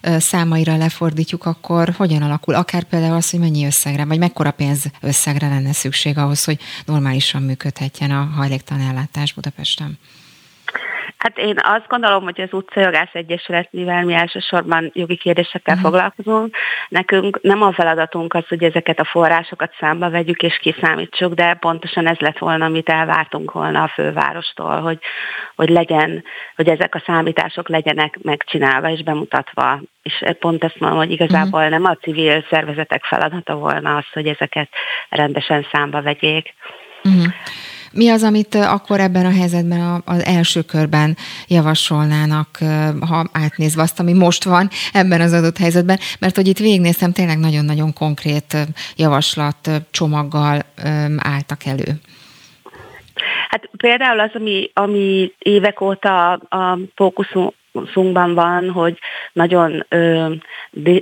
[0.01, 2.55] számaira lefordítjuk, akkor hogyan alakul?
[2.55, 7.41] Akár például az, hogy mennyi összegre, vagy mekkora pénz összegre lenne szükség ahhoz, hogy normálisan
[7.41, 9.97] működhetjen a hajléktalan ellátás Budapesten?
[11.17, 15.91] Hát én azt gondolom, hogy az Utcajogász Egyesület, mivel mi elsősorban jogi kérdésekkel uh-huh.
[15.91, 16.55] foglalkozunk,
[16.89, 22.07] nekünk nem a feladatunk az, hogy ezeket a forrásokat számba vegyük és kiszámítsuk, de pontosan
[22.07, 24.99] ez lett volna, amit elvártunk volna a fővárostól, hogy,
[25.55, 26.23] hogy legyen,
[26.55, 29.79] hogy ezek a számítások legyenek megcsinálva és bemutatva.
[30.03, 31.79] És pont ezt mondom, hogy igazából uh-huh.
[31.79, 34.69] nem a civil szervezetek feladata volna az, hogy ezeket
[35.09, 36.53] rendesen számba vegyék.
[37.03, 37.33] Uh-huh.
[37.95, 41.17] Mi az, amit akkor ebben a helyzetben az első körben
[41.47, 42.57] javasolnának,
[43.09, 45.99] ha átnézve azt, ami most van ebben az adott helyzetben?
[46.19, 48.57] Mert hogy itt végignéztem, tényleg nagyon-nagyon konkrét
[48.95, 50.61] javaslat csomaggal
[51.17, 51.99] álltak elő.
[53.49, 57.53] Hát például az, ami, ami évek óta a fókuszunk
[57.93, 58.99] szunkban van, hogy
[59.33, 60.31] nagyon ö,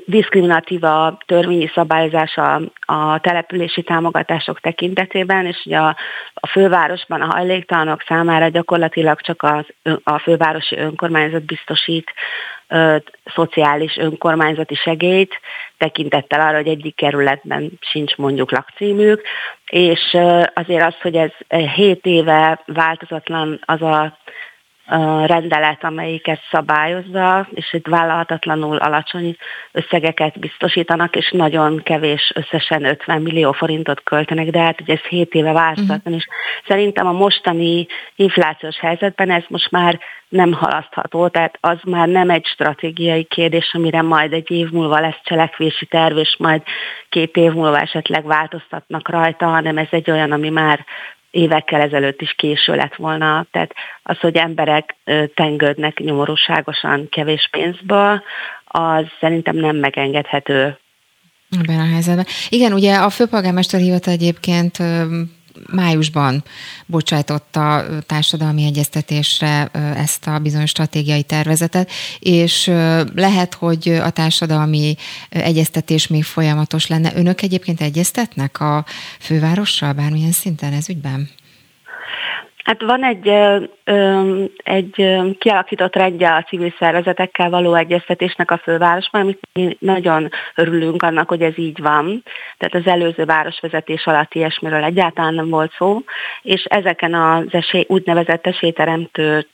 [0.05, 5.95] diszkriminatív a törvényi szabályozás a, a települési támogatások tekintetében, és ugye a,
[6.33, 9.65] a fővárosban a hajléktalanok számára gyakorlatilag csak az,
[10.03, 12.13] a fővárosi önkormányzat biztosít
[12.67, 12.97] ö,
[13.35, 15.39] szociális önkormányzati segélyt,
[15.77, 19.21] tekintettel arra, hogy egyik kerületben sincs mondjuk lakcímük,
[19.67, 21.31] és ö, azért az, hogy ez
[21.75, 24.17] 7 éve változatlan az a
[25.25, 29.35] rendelet, amelyik ezt szabályozza, és itt vállalhatatlanul alacsony
[29.71, 35.33] összegeket biztosítanak, és nagyon kevés, összesen 50 millió forintot költenek, de hát ugye ez 7
[35.33, 36.27] éve változatlan, és
[36.67, 42.45] szerintem a mostani inflációs helyzetben ez most már nem halasztható, tehát az már nem egy
[42.45, 46.61] stratégiai kérdés, amire majd egy év múlva lesz cselekvési terv, és majd
[47.09, 50.85] két év múlva esetleg változtatnak rajta, hanem ez egy olyan, ami már
[51.33, 53.45] évekkel ezelőtt is késő lett volna.
[53.51, 53.73] Tehát
[54.03, 54.95] az, hogy emberek
[55.33, 58.23] tengődnek nyomorúságosan kevés pénzből,
[58.65, 60.77] az szerintem nem megengedhető.
[61.59, 62.25] Ebben a helyzetben.
[62.49, 64.77] Igen, ugye a főpolgármester hivatal egyébként
[65.71, 66.43] májusban
[66.85, 72.65] bocsájtotta társadalmi egyeztetésre ezt a bizonyos stratégiai tervezetet, és
[73.15, 74.95] lehet, hogy a társadalmi
[75.29, 77.11] egyeztetés még folyamatos lenne.
[77.15, 78.85] Önök egyébként egyeztetnek a
[79.19, 81.29] fővárossal bármilyen szinten ez ügyben?
[82.63, 83.27] Hát van egy,
[84.57, 91.29] egy kialakított rendje a civil szervezetekkel való egyeztetésnek a fővárosban, amit mi nagyon örülünk annak,
[91.29, 92.23] hogy ez így van.
[92.57, 96.01] Tehát az előző városvezetés alatt ilyesmiről egyáltalán nem volt szó,
[96.41, 99.47] és ezeken az esély, úgynevezett esélyteremtő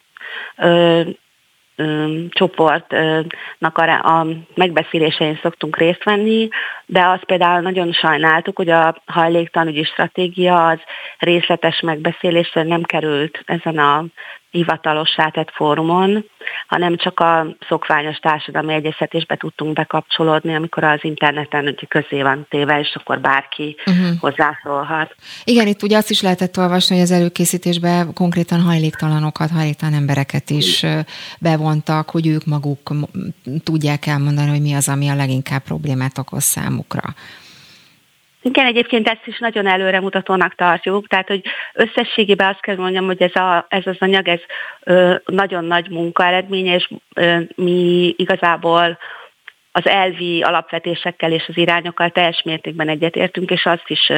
[2.30, 6.48] csoportnak a, a megbeszélésein szoktunk részt venni,
[6.86, 10.80] de azt például nagyon sajnáltuk, hogy a hajléktanügyi stratégia az
[11.18, 14.06] részletes megbeszélésre nem került ezen a
[14.52, 16.26] hivatalossá tett fórumon,
[16.68, 22.80] hanem csak a szokványos társadalmi egyeztetésbe tudtunk bekapcsolódni, amikor az interneten ugye közé van téve,
[22.80, 24.20] és akkor bárki uh-huh.
[24.20, 25.16] hozzászólhat.
[25.44, 30.86] Igen, itt ugye azt is lehetett olvasni, hogy az előkészítésben konkrétan hajléktalanokat, hajléktalan embereket is
[31.40, 32.94] bevontak, hogy ők maguk
[33.64, 37.02] tudják elmondani, hogy mi az, ami a leginkább problémát okoz számukra.
[38.42, 41.42] Igen, egyébként ezt is nagyon előremutatónak tartjuk, tehát hogy
[41.74, 44.40] összességében azt kell mondjam, hogy ez, a, ez az anyag, ez
[44.84, 48.98] ö, nagyon nagy munka eredménye, és ö, mi igazából
[49.80, 54.12] az elvi alapvetésekkel és az irányokkal teljes mértékben egyetértünk, és azt is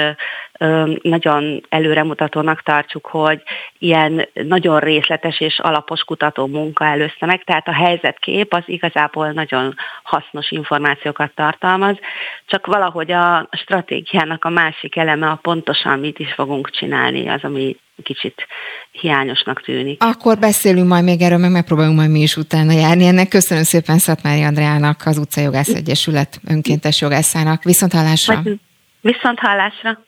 [1.02, 3.42] nagyon előremutatónak tartjuk, hogy
[3.78, 9.76] ilyen nagyon részletes és alapos kutató munka előzte meg, tehát a helyzetkép az igazából nagyon
[10.04, 11.98] hasznos információkat tartalmaz,
[12.46, 17.78] csak valahogy a stratégiának a másik eleme a pontosan mit is fogunk csinálni, az, ami
[18.02, 18.48] kicsit
[18.92, 20.04] hiányosnak tűnik.
[20.04, 23.06] Akkor beszélünk majd még erről, meg megpróbálunk majd mi is utána járni.
[23.06, 27.64] Ennek köszönöm szépen Szatmári Andreának, az Utcajogász Egyesület önkéntes jogászának.
[27.64, 28.42] Viszont hallásra!
[29.02, 30.00] Viszont hallásra!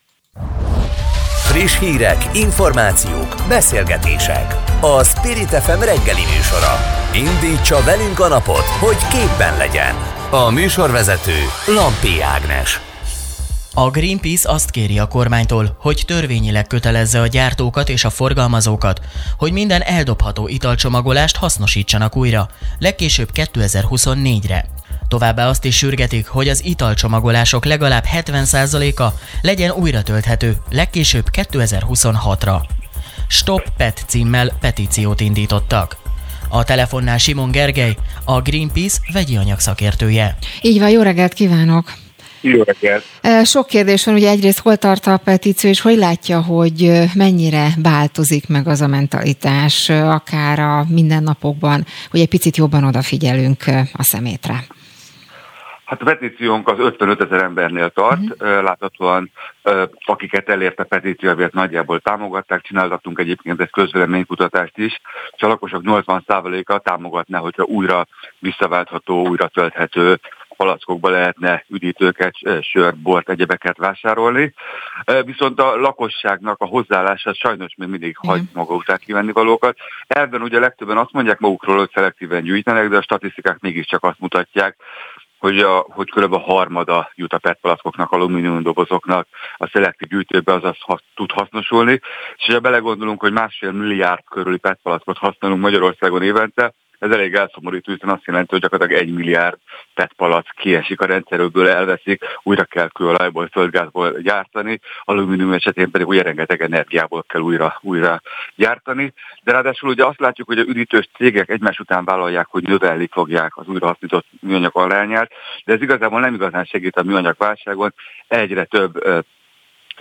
[1.53, 4.53] Friss hírek, információk, beszélgetések.
[4.81, 6.73] A Spirit FM reggeli műsora.
[7.15, 9.95] Indítsa velünk a napot, hogy képben legyen.
[10.31, 12.92] A műsorvezető Lampi Ágnes.
[13.75, 19.01] A Greenpeace azt kéri a kormánytól, hogy törvényileg kötelezze a gyártókat és a forgalmazókat,
[19.37, 24.65] hogy minden eldobható italcsomagolást hasznosítsanak újra, legkésőbb 2024-re.
[25.07, 29.07] Továbbá azt is sürgetik, hogy az italcsomagolások legalább 70%-a
[29.41, 32.61] legyen újra tölthető, legkésőbb 2026-ra.
[33.27, 35.97] Stop PET címmel petíciót indítottak.
[36.49, 40.37] A telefonnál Simon Gergely, a Greenpeace vegyi anyag szakértője.
[40.61, 42.02] Így van, jó reggelt kívánok!
[42.43, 43.03] Jó reggelt!
[43.45, 48.47] Sok kérdés van, ugye egyrészt hol tart a petíció, és hogy látja, hogy mennyire változik
[48.47, 53.63] meg az a mentalitás, akár a mindennapokban, hogy egy picit jobban odafigyelünk
[53.93, 54.53] a szemétre?
[55.85, 58.63] Hát a petíciónk az 55 ezer embernél tart, uh-huh.
[58.63, 59.31] láthatóan
[60.05, 65.01] akiket elért a petíció, azért nagyjából támogatták, csináltattunk egyébként egy közvéleménykutatást is,
[65.35, 68.07] és a lakosok 80%-a támogatná, hogyha újra
[68.39, 70.19] visszaváltható, újra tölthető
[70.55, 74.53] palackokba lehetne üdítőket, sört, bort, egyebeket vásárolni.
[75.25, 79.77] Viszont a lakosságnak a hozzáállása sajnos még mindig hagy maga után kivenni valókat.
[80.07, 84.75] Elben ugye legtöbben azt mondják magukról, hogy szelektíven gyűjtenek, de a statisztikák mégiscsak azt mutatják,
[85.43, 86.33] hogy, a, hogy kb.
[86.33, 89.27] a harmada jut a PET palackoknak, alumínium dobozoknak
[89.57, 91.99] a szelektív gyűjtőbe, azaz ha, tud hasznosulni.
[92.35, 96.73] És ha belegondolunk, hogy másfél milliárd körüli PET palackot használunk Magyarországon évente,
[97.03, 99.57] ez elég elszomorító, hiszen azt jelenti, hogy gyakorlatilag egy milliárd
[99.93, 106.21] PET palack kiesik a rendszerből, elveszik, újra kell kőolajból, földgázból gyártani, alumínium esetén pedig ugye
[106.21, 108.21] rengeteg energiából kell újra, újra
[108.55, 109.13] gyártani.
[109.43, 113.57] De ráadásul ugye azt látjuk, hogy a üdítős cégek egymás után vállalják, hogy növelni fogják
[113.57, 115.31] az újrahasznított műanyag arányát,
[115.65, 117.93] de ez igazából nem igazán segít a műanyag válságon.
[118.27, 119.03] Egyre több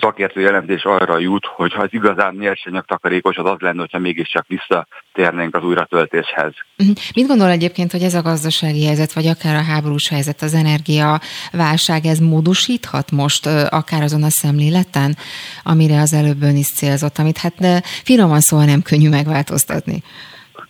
[0.00, 4.46] szakértő jelentés arra jut, hogy ha az igazán nyersanyag takarékos, az az lenne, hogyha mégiscsak
[4.46, 6.52] visszatérnénk az újratöltéshez.
[6.76, 6.90] Mhm.
[7.14, 12.04] Mit gondol egyébként, hogy ez a gazdasági helyzet, vagy akár a háborús helyzet, az energiaválság,
[12.04, 15.16] ez módosíthat most akár azon a szemléleten,
[15.62, 20.02] amire az előbb ön is célzott, amit hát de finoman szóval nem könnyű megváltoztatni?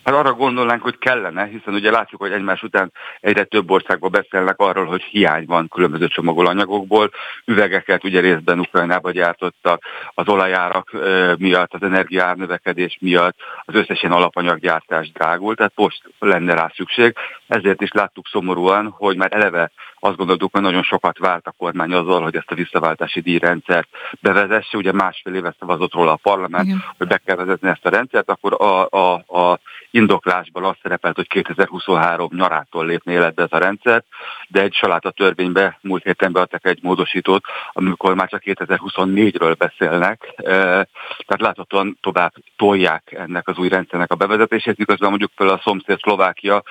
[0.04, 4.58] Hát arra gondolnánk, hogy kellene, hiszen ugye látjuk, hogy egymás után egyre több országban beszélnek
[4.58, 7.10] arról, hogy hiány van különböző csomagolanyagokból.
[7.44, 9.82] Üvegeket ugye részben Ukrajnába gyártottak
[10.14, 10.90] az olajárak
[11.38, 17.14] miatt, az energiár növekedés miatt, az összes ilyen alapanyaggyártás drágult, tehát most lenne rá szükség.
[17.46, 19.70] Ezért is láttuk szomorúan, hogy már eleve
[20.04, 23.88] azt gondoltuk, hogy nagyon sokat vált a kormány azzal, hogy ezt a visszaváltási díjrendszert
[24.20, 24.76] bevezesse.
[24.76, 26.84] Ugye másfél éve szavazott róla a parlament, Igen.
[26.98, 29.60] hogy be kell vezetni ezt a rendszert, akkor a, a, a
[29.92, 34.02] indoklásban azt szerepelt, hogy 2023 nyarától lépne életbe ez a rendszer,
[34.48, 41.40] de egy saláta törvénybe múlt héten beadtak egy módosítót, amikor már csak 2024-ről beszélnek, tehát
[41.40, 46.62] láthatóan tovább tolják ennek az új rendszernek a bevezetését, miközben mondjuk például a szomszéd Szlovákia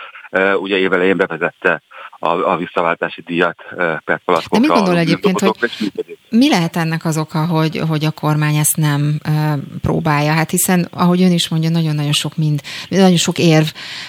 [0.61, 1.81] ugye évelején bevezette
[2.19, 3.57] a, a visszaváltási díjat
[4.05, 4.59] per palackokra.
[4.59, 5.55] De mit gondol egyébként, hogy
[6.29, 10.31] mi lehet ennek az oka, hogy, hogy a kormány ezt nem uh, próbálja?
[10.31, 13.65] Hát hiszen, ahogy ön is mondja, nagyon-nagyon sok mind, nagyon sok érv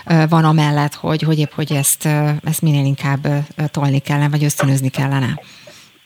[0.07, 4.29] uh, van amellett, hogy, hogy épp, hogy ezt, uh, ezt minél inkább uh, tolni kellene,
[4.29, 5.41] vagy ösztönözni kellene.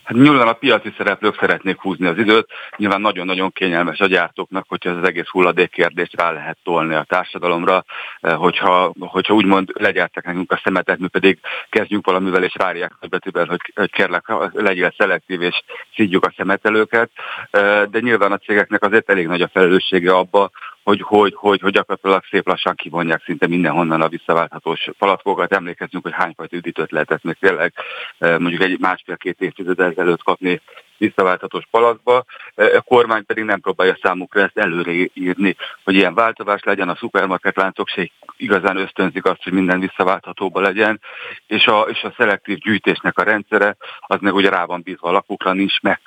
[0.07, 4.91] Hát nyilván a piaci szereplők szeretnék húzni az időt, nyilván nagyon-nagyon kényelmes a gyártóknak, hogyha
[4.91, 7.85] ez az egész hulladékkérdést rá lehet tolni a társadalomra,
[8.21, 11.39] eh, hogyha, hogyha úgymond legyártak nekünk a szemetet, mi pedig
[11.71, 15.63] kezdjünk valamivel és várják betűvel, hogy, hogy kérlek, legyél szelektív és
[15.95, 17.11] szidjuk a szemetelőket,
[17.51, 20.51] eh, de nyilván a cégeknek azért elég nagy a felelőssége abba,
[20.87, 25.53] hogy, hogy, hogy, hogy gyakorlatilag szép lassan kivonják szinte mindenhonnan a visszaválthatós palackokat.
[25.53, 27.73] Emlékezzünk, hogy hányfajta üdítőt lehetett még tényleg
[28.19, 30.61] eh, mondjuk egy másfél-két évtized ezelőtt kapni
[30.99, 32.25] visszaválthatós palacba.
[32.55, 36.97] Eh, a kormány pedig nem próbálja számukra ezt előre írni, hogy ilyen változás legyen, a
[36.97, 41.01] szupermarket láncok se igazán ösztönzik azt, hogy minden visszaválthatóba legyen,
[41.47, 45.13] és a, és a szelektív gyűjtésnek a rendszere, az meg ugye rá van bízva a
[45.13, 46.01] lakukra, nincs meg,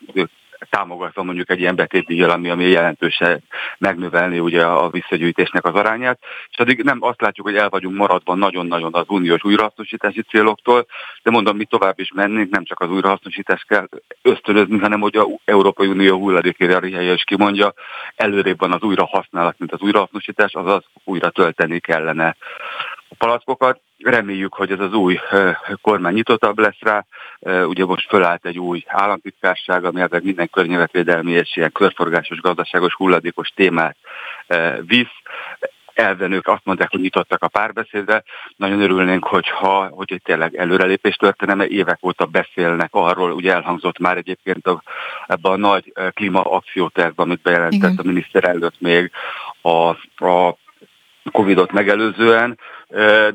[0.69, 3.43] támogatva mondjuk egy ilyen betétdíjjal, ami, ami jelentősen
[3.77, 6.19] megnövelni ugye a visszagyűjtésnek az arányát,
[6.49, 10.85] és addig nem azt látjuk, hogy el vagyunk maradva nagyon-nagyon az uniós újrahasznosítási céloktól,
[11.23, 13.87] de mondom, mi tovább is mennénk, nem csak az újrahasznosítást kell
[14.21, 17.73] ösztönözni, hanem hogy a Európai Unió hulladékérjarihelye is kimondja,
[18.15, 22.35] előrébb van az újrahasználat, mint az újrahasznosítás, azaz újra tölteni kellene
[23.17, 23.81] palackokat.
[23.97, 25.19] Reméljük, hogy ez az új
[25.81, 27.05] kormány nyitottabb lesz rá.
[27.65, 33.49] Ugye most fölállt egy új államtitkárság, ami ebben minden környezetvédelmi és ilyen körforgásos, gazdaságos, hulladékos
[33.49, 33.97] témát
[34.85, 35.07] visz
[35.99, 38.23] elven ők azt mondják, hogy nyitottak a párbeszédre.
[38.55, 43.99] Nagyon örülnénk, hogyha hogy itt tényleg előrelépés történne, mert évek óta beszélnek arról, ugye elhangzott
[43.99, 44.83] már egyébként a,
[45.27, 47.97] ebben a nagy klímaakciótervben, amit bejelentett Igen.
[47.97, 49.11] a miniszter előtt még
[49.61, 49.89] a,
[50.25, 50.57] a
[51.31, 52.59] Covid-ot megelőzően,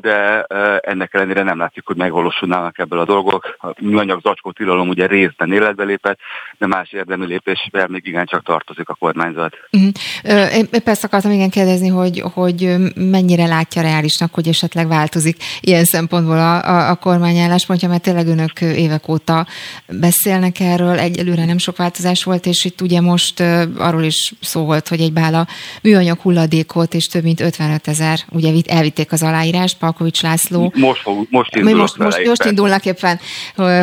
[0.00, 0.42] de
[0.80, 3.56] ennek ellenére nem látjuk, hogy megvalósulnának ebből a dolgok.
[3.58, 6.18] A műanyag zacskó tilalom ugye részben életbe lépett,
[6.58, 9.54] de más érdemi lépésvel még igencsak tartozik a kormányzat.
[9.72, 10.56] Uh-huh.
[10.56, 16.38] Én persze akartam igen kérdezni, hogy, hogy mennyire látja reálisnak, hogy esetleg változik ilyen szempontból
[16.38, 19.46] a, a, a kormány álláspontja, mert tényleg önök évek óta
[19.86, 23.40] beszélnek erről, egyelőre nem sok változás volt, és itt ugye most
[23.78, 25.46] arról is szó volt, hogy egy bála
[25.82, 30.72] műanyag hulladékot és több mint 55 ezer, ugye elvitték az alá aláírást, Palkovics László.
[30.76, 33.18] Most, fog, most indulnak most, most, most indulnak éppen,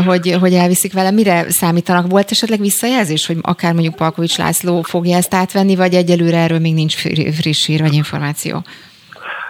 [0.06, 1.12] hogy, hogy elviszik vele.
[1.12, 2.12] Mire számítanak?
[2.12, 6.74] Volt esetleg visszajelzés, hogy akár mondjuk Palkovics László fogja ezt átvenni, vagy egyelőre erről még
[6.74, 6.96] nincs
[7.42, 8.64] friss hír vagy információ?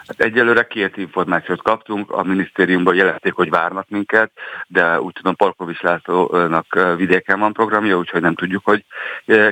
[0.08, 4.32] Hát egyelőre két információt kaptunk, a minisztériumban jelenték, hogy várnak minket,
[4.68, 8.86] de úgy tudom Palkovics Lászlónak vidéken van programja, úgyhogy nem tudjuk, hogy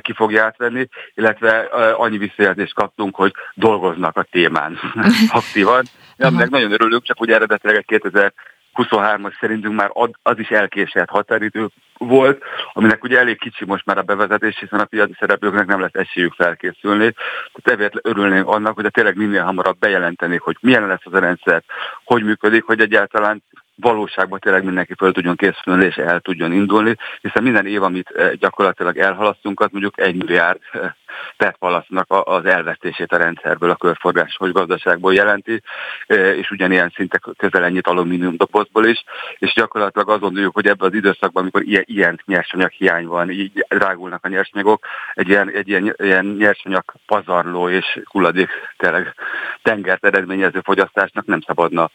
[0.01, 1.57] ki fogja átvenni, illetve
[1.97, 4.79] annyi visszajelzést kaptunk, hogy dolgoznak a témán
[5.39, 5.85] aktívan.
[6.19, 8.33] Aminek nagyon örülünk, csak ugye eredetileg 2000
[8.73, 9.91] 23-as szerintünk már
[10.23, 11.67] az is elkésett határidő
[11.97, 12.43] volt,
[12.73, 16.33] aminek ugye elég kicsi most már a bevezetés, hiszen a piaci szereplőknek nem lesz esélyük
[16.33, 17.13] felkészülni.
[17.53, 21.19] Tehát ezért örülnénk annak, hogy a tényleg minél hamarabb bejelentenék, hogy milyen lesz az a
[21.19, 21.63] rendszer,
[22.03, 23.43] hogy működik, hogy egyáltalán
[23.81, 28.31] valóságban tényleg mindenki föl tudjon készülni és el tudjon indulni, hiszen minden év, amit eh,
[28.31, 30.91] gyakorlatilag elhalasztunk, az mondjuk egy milliárd eh,
[31.37, 35.61] tettpalasznak az elvesztését a rendszerből, a körforgásos gazdaságból jelenti,
[36.07, 39.03] eh, és ugyanilyen szintek közel ennyit alumínium dobozból is,
[39.37, 43.65] és gyakorlatilag azt gondoljuk, hogy ebben az időszakban, amikor ilyen, ilyen nyersanyag hiány van, így
[43.69, 49.13] drágulnak a nyersanyagok, egy ilyen, egy ilyen, ilyen nyersanyag pazarló és hulladék tényleg
[49.61, 51.89] tengert eredményező fogyasztásnak nem szabadna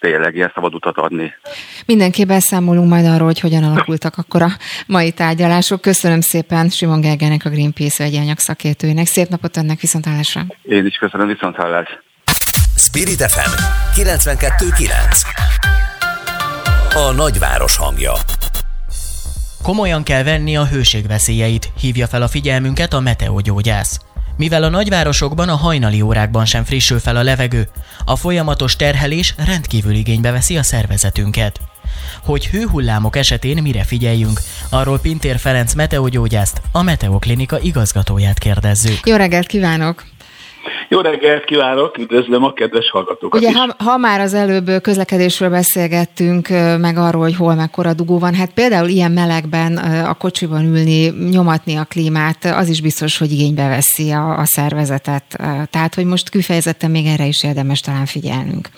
[0.00, 1.29] tényleg ilyen szabad utat adni
[1.86, 4.50] Mindenki beszámolunk majd arról, hogy hogyan alakultak akkor a
[4.86, 5.80] mai tárgyalások.
[5.80, 9.06] Köszönöm szépen Simon Gergenek, a Greenpeace vegyi szakértőjének.
[9.06, 10.46] Szép napot önnek, viszontlátásra.
[10.62, 11.88] Én is köszönöm, viszontlátás.
[12.76, 13.50] Spirit FM
[14.00, 14.90] 92.9
[16.94, 18.12] A nagyváros hangja
[19.62, 24.00] Komolyan kell venni a hőség veszélyeit, hívja fel a figyelmünket a meteogyógyász.
[24.40, 27.68] Mivel a nagyvárosokban a hajnali órákban sem frissül fel a levegő,
[28.04, 31.60] a folyamatos terhelés rendkívül igénybe veszi a szervezetünket.
[32.24, 39.06] Hogy hőhullámok esetén mire figyeljünk, arról Pintér Ferenc meteogyógyászt, a Meteoklinika igazgatóját kérdezzük.
[39.06, 40.04] Jó reggelt kívánok!
[40.88, 43.56] Jó reggelt kívánok, üdvözlöm a kedves hallgatókat Ugye, is.
[43.56, 48.54] ha, ha már az előbb közlekedésről beszélgettünk, meg arról, hogy hol mekkora dugó van, hát
[48.54, 49.76] például ilyen melegben
[50.06, 55.38] a kocsiban ülni, nyomatni a klímát, az is biztos, hogy igénybe veszi a, a szervezetet.
[55.70, 58.68] Tehát, hogy most kifejezetten még erre is érdemes talán figyelnünk.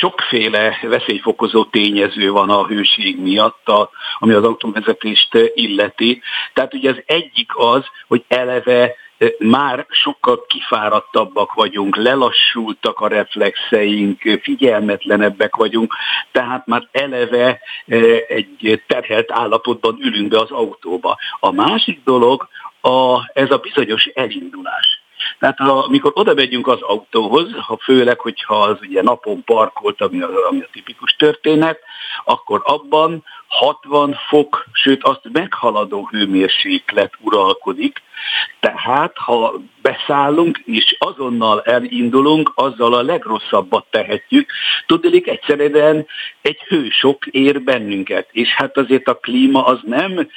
[0.00, 6.22] Sokféle veszélyfokozó tényező van a hőség miatt, a, ami az autóvezetést illeti.
[6.52, 8.94] Tehát ugye az egyik az, hogy eleve
[9.38, 15.94] már sokkal kifáradtabbak vagyunk, lelassultak a reflexeink, figyelmetlenebbek vagyunk,
[16.32, 17.60] tehát már eleve
[18.28, 21.18] egy terhelt állapotban ülünk be az autóba.
[21.40, 22.48] A másik dolog
[22.80, 25.02] a, ez a bizonyos elindulás.
[25.38, 30.48] Tehát amikor oda megyünk az autóhoz, ha főleg, hogyha az ugye napon parkolt, ami a,
[30.48, 31.78] ami a tipikus történet,
[32.24, 38.02] akkor abban 60 fok, sőt azt meghaladó hőmérséklet uralkodik,
[38.60, 44.50] tehát ha beszállunk és azonnal elindulunk, azzal a legrosszabbat tehetjük.
[44.86, 46.06] Tudnék egyszerűen
[46.42, 50.28] egy hősok ér bennünket, és hát azért a klíma az nem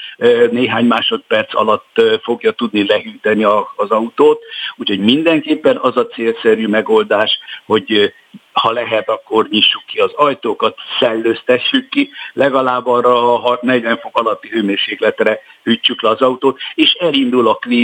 [0.52, 3.44] néhány másodperc alatt fogja tudni lehűteni
[3.76, 4.44] az autót,
[4.76, 8.14] úgyhogy mindenképpen az a célszerű megoldás, hogy
[8.52, 14.50] ha lehet, akkor nyissuk ki az ajtókat, szellőztessük ki, legalább arra a 40 fok alatti
[14.50, 17.77] hőmérsékletre hűtsük le az autót, és elindul a klíma,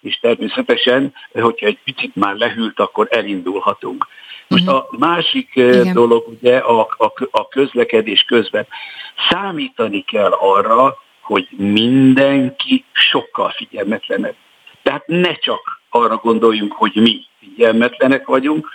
[0.00, 4.06] és természetesen, hogyha egy picit már lehűlt, akkor elindulhatunk.
[4.48, 5.94] Most a másik eh, Igen.
[5.94, 8.66] dolog ugye a, a, a közlekedés közben
[9.30, 14.34] számítani kell arra, hogy mindenki sokkal figyelmetlenebb.
[14.82, 18.68] Tehát ne csak arra gondoljunk, hogy mi figyelmetlenek vagyunk,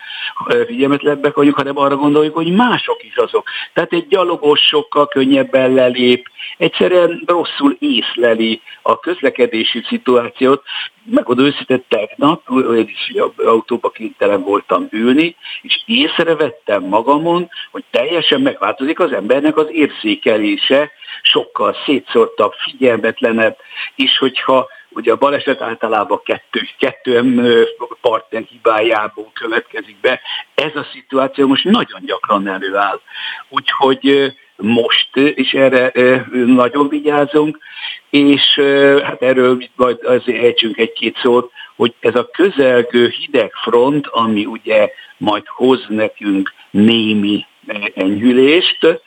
[0.65, 3.49] figyelmetlebbek vagyunk, hanem arra gondoljuk, hogy mások is azok.
[3.73, 10.64] Tehát egy gyalogos sokkal könnyebben lelép, egyszerűen rosszul észleli a közlekedési szituációt.
[11.03, 12.44] Megmondom őszintén, tegnap,
[12.76, 19.68] én is autóba kénytelen voltam ülni, és észrevettem magamon, hogy teljesen megváltozik az embernek az
[19.72, 20.91] érzékelése,
[21.22, 23.57] sokkal szétszórtabb, figyelmetlenebb,
[23.95, 27.67] és hogyha Ugye a baleset általában kettő, kettő
[28.01, 30.21] partner hibájából következik be.
[30.55, 32.99] Ez a szituáció most nagyon gyakran előáll.
[33.49, 35.91] Úgyhogy most, és erre
[36.31, 37.57] nagyon vigyázunk,
[38.09, 38.59] és
[39.03, 44.91] hát erről majd azért ejtsünk egy-két szót, hogy ez a közelgő hideg front, ami ugye
[45.17, 47.45] majd hoz nekünk némi
[47.95, 49.01] enyhülést,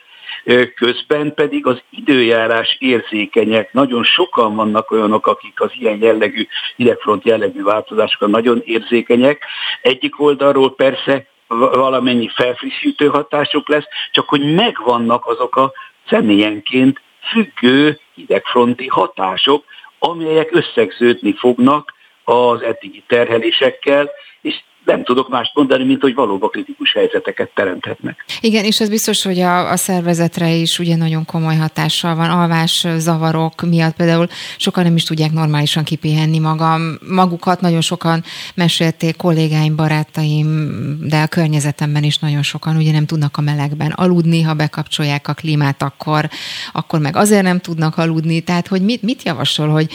[0.75, 3.73] közben pedig az időjárás érzékenyek.
[3.73, 9.45] Nagyon sokan vannak olyanok, akik az ilyen jellegű, hidegfront jellegű változásokra nagyon érzékenyek.
[9.81, 11.25] Egyik oldalról persze
[11.57, 15.71] valamennyi felfrissítő hatásuk lesz, csak hogy megvannak azok a
[16.09, 17.01] személyenként
[17.31, 19.63] függő hidegfronti hatások,
[19.99, 21.93] amelyek összegződni fognak
[22.23, 24.09] az eddigi terhelésekkel,
[24.41, 28.25] és nem tudok mást mondani, mint hogy valóban kritikus helyzeteket teremthetnek.
[28.41, 32.29] Igen, és ez biztos, hogy a, a szervezetre is ugye nagyon komoly hatással van.
[32.29, 34.27] Alvás zavarok miatt például
[34.57, 38.23] sokan nem is tudják normálisan kipihenni magam, magukat, nagyon sokan
[38.55, 44.41] mesélték, kollégáim, barátaim, de a környezetemben is nagyon sokan ugye nem tudnak a melegben aludni,
[44.41, 46.29] ha bekapcsolják a klímát, akkor,
[46.73, 48.41] akkor meg azért nem tudnak aludni.
[48.41, 49.87] Tehát, hogy mit, mit javasol, hogy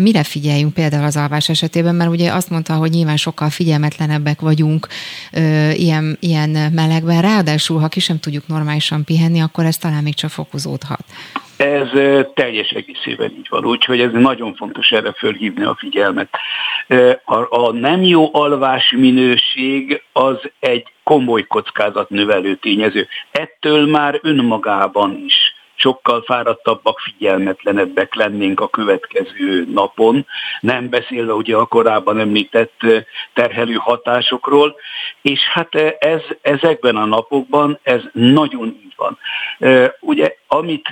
[0.00, 4.40] mire figyeljünk például az alvás esetében, mert ugye azt mondta, hogy nyilván sokkal figyelmetlenebb könnyebbek
[4.40, 4.86] vagyunk
[5.32, 10.14] ö, ilyen, ilyen melegben, ráadásul, ha ki sem tudjuk normálisan pihenni, akkor ez talán még
[10.14, 11.04] csak fokozódhat.
[11.56, 11.88] Ez
[12.34, 16.28] teljes egészében így van, úgyhogy ez nagyon fontos erre fölhívni a figyelmet.
[17.24, 23.08] A, a nem jó alvás minőség az egy komoly kockázatnövelő tényező.
[23.30, 30.26] Ettől már önmagában is sokkal fáradtabbak, figyelmetlenebbek lennénk a következő napon,
[30.60, 32.80] nem beszélve ugye a korábban említett
[33.32, 34.76] terhelő hatásokról,
[35.22, 39.18] és hát ez, ezekben a napokban ez nagyon így van.
[40.00, 40.88] Ugye amit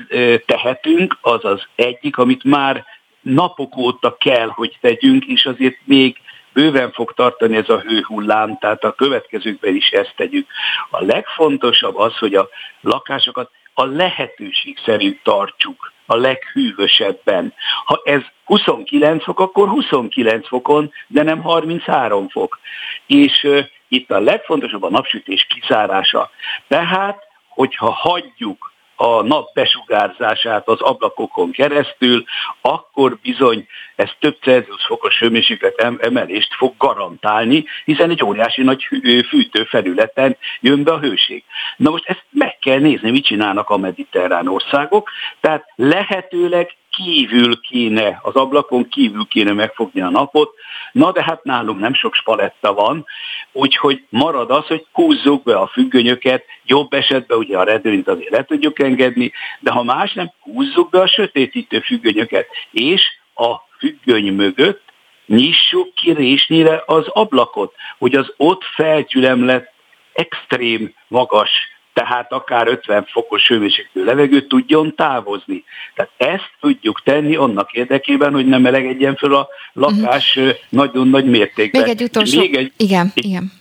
[0.47, 2.85] tehetünk, az az egyik, amit már
[3.20, 6.16] napok óta kell, hogy tegyünk, és azért még
[6.52, 10.47] bőven fog tartani ez a hőhullám, tehát a következőkben is ezt tegyük.
[10.90, 12.48] A legfontosabb az, hogy a
[12.81, 17.55] lakásokat a lehetőség szerint tartsuk a leghűvösebben.
[17.85, 22.59] Ha ez 29 fok, akkor 29 fokon, de nem 33 fok.
[23.07, 26.31] És uh, itt a legfontosabb a napsütés kizárása.
[26.69, 32.25] Tehát, hogyha hagyjuk a nap besugárzását az ablakokon keresztül,
[32.61, 33.66] akkor bizony
[33.97, 38.89] ez több Celsius fokos hőmérséklet emelést fog garantálni, hiszen egy óriási nagy
[39.29, 41.45] fűtőfelületen jön be a hőség.
[41.77, 45.11] Na most ezt meg kell nézni, mit csinálnak a mediterrán országok,
[45.41, 50.55] tehát lehetőleg kívül kéne, az ablakon kívül kéne megfogni a napot,
[50.93, 53.07] na de hát nálunk nem sok spaletta van,
[53.53, 58.45] úgyhogy marad az, hogy húzzuk be a függönyöket, jobb esetben ugye a redőnyt azért le
[58.45, 63.03] tudjuk engedni, de ha más nem, húzzuk be a sötétítő függönyöket, és
[63.35, 64.83] a függöny mögött
[65.27, 69.73] nyissuk ki résnyire az ablakot, hogy az ott felgyülemlett
[70.12, 71.51] extrém magas
[71.99, 75.65] tehát akár 50 fokos hőmérsékletű levegő tudjon távozni.
[75.95, 80.55] Tehát ezt tudjuk tenni annak érdekében, hogy nem melegedjen föl a lakás uh-huh.
[80.69, 81.83] nagyon nagy mértékben.
[81.83, 82.41] Még egy utolsó.
[82.41, 83.53] Még egy, igen, és, igen.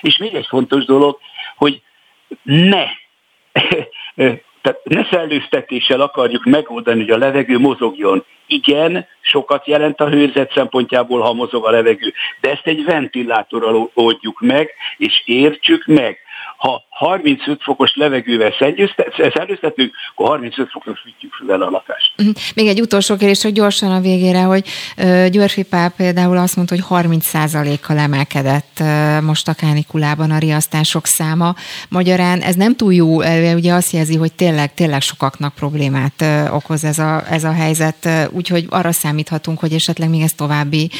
[0.00, 1.18] És még egy fontos dolog,
[1.56, 1.82] hogy
[2.42, 2.84] ne
[4.62, 8.24] tehát ne szellőztetéssel akarjuk megoldani, hogy a levegő mozogjon.
[8.46, 14.40] Igen, sokat jelent a hőzet szempontjából, ha mozog a levegő, de ezt egy ventilátorral oldjuk
[14.40, 16.18] meg, és értsük meg,
[16.56, 18.52] ha 35 fokos levegővel
[19.34, 22.12] szellőztetünk, akkor 35 fokra fűtjük fel a lakást.
[22.16, 22.28] Mhm.
[22.54, 24.64] Még egy utolsó kérdés, hogy gyorsan a végére, hogy
[25.30, 28.82] Györfi Pál például azt mondta, hogy 30%-kal emelkedett
[29.22, 31.54] most a kánikulában a riasztások száma.
[31.88, 33.16] Magyarán ez nem túl jó,
[33.54, 38.66] ugye azt jelzi, hogy tényleg, tényleg sokaknak problémát okoz ez a, ez a helyzet, úgyhogy
[38.68, 40.90] arra számíthatunk, hogy esetleg még ez további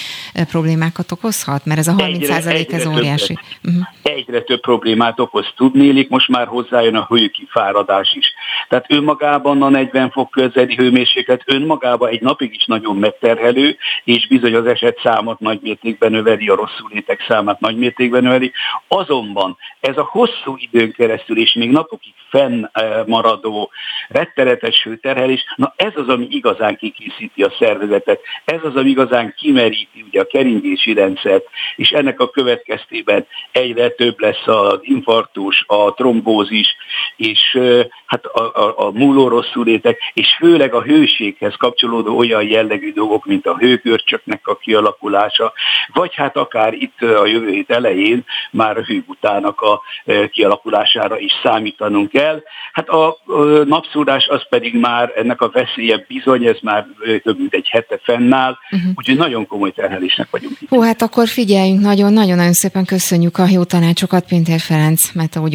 [0.51, 3.27] problémákat okozhat, mert ez a 30% egyre, egyre ez óriási.
[3.27, 4.17] Többet, uh-huh.
[4.19, 8.35] Egyre több problémát okoz tudni, tudnélik, most már hozzájön a hőkifáradás is.
[8.69, 14.55] Tehát önmagában a 40 fok közeli hőmérséklet önmagában egy napig is nagyon megterhelő, és bizony
[14.55, 18.53] az eset számot nagymértékben növeli, a rosszul létek számát nagymértékben növeli.
[18.89, 23.71] Azonban ez a hosszú időn keresztül, és még napokig fennmaradó
[24.09, 30.05] rettenetes hőterhelés, na ez az, ami igazán kikészíti a szervezetet, ez az, ami igazán kimeríti
[30.07, 31.45] ugye a keringési rendszert,
[31.77, 36.77] és ennek a következtében egyre több lesz az infarktus, a trombózis,
[37.17, 37.59] és
[38.07, 43.47] hát a, a, a múló rosszulétek, és főleg a hőséghez kapcsolódó olyan jellegű dolgok, mint
[43.47, 45.53] a hőgörcsöknek a kialakulása,
[45.93, 49.83] vagy hát akár itt a jövő hét elején már a hőbutának a
[50.31, 52.43] kialakulására is számítanunk kell.
[52.73, 53.19] Hát a
[53.65, 56.87] napszúrás az pedig már ennek a veszélye bizony, ez már
[57.23, 58.91] több mint egy hete fennáll, uh-huh.
[58.95, 60.57] úgyhogy nagyon komoly terhelésnek vagyunk.
[60.69, 65.13] Hú, hát akkor figyeljünk, nagyon-nagyon-nagyon szépen köszönjük a jó tanácsokat Pintér Ferenc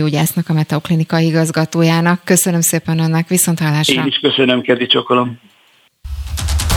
[0.10, 2.22] metaógyógyásznak, a Metaoklinika igazgatójának.
[2.24, 4.02] Köszönöm szépen önnek, viszont hallásra.
[4.02, 5.40] Én is köszönöm, Kedi Csokolom.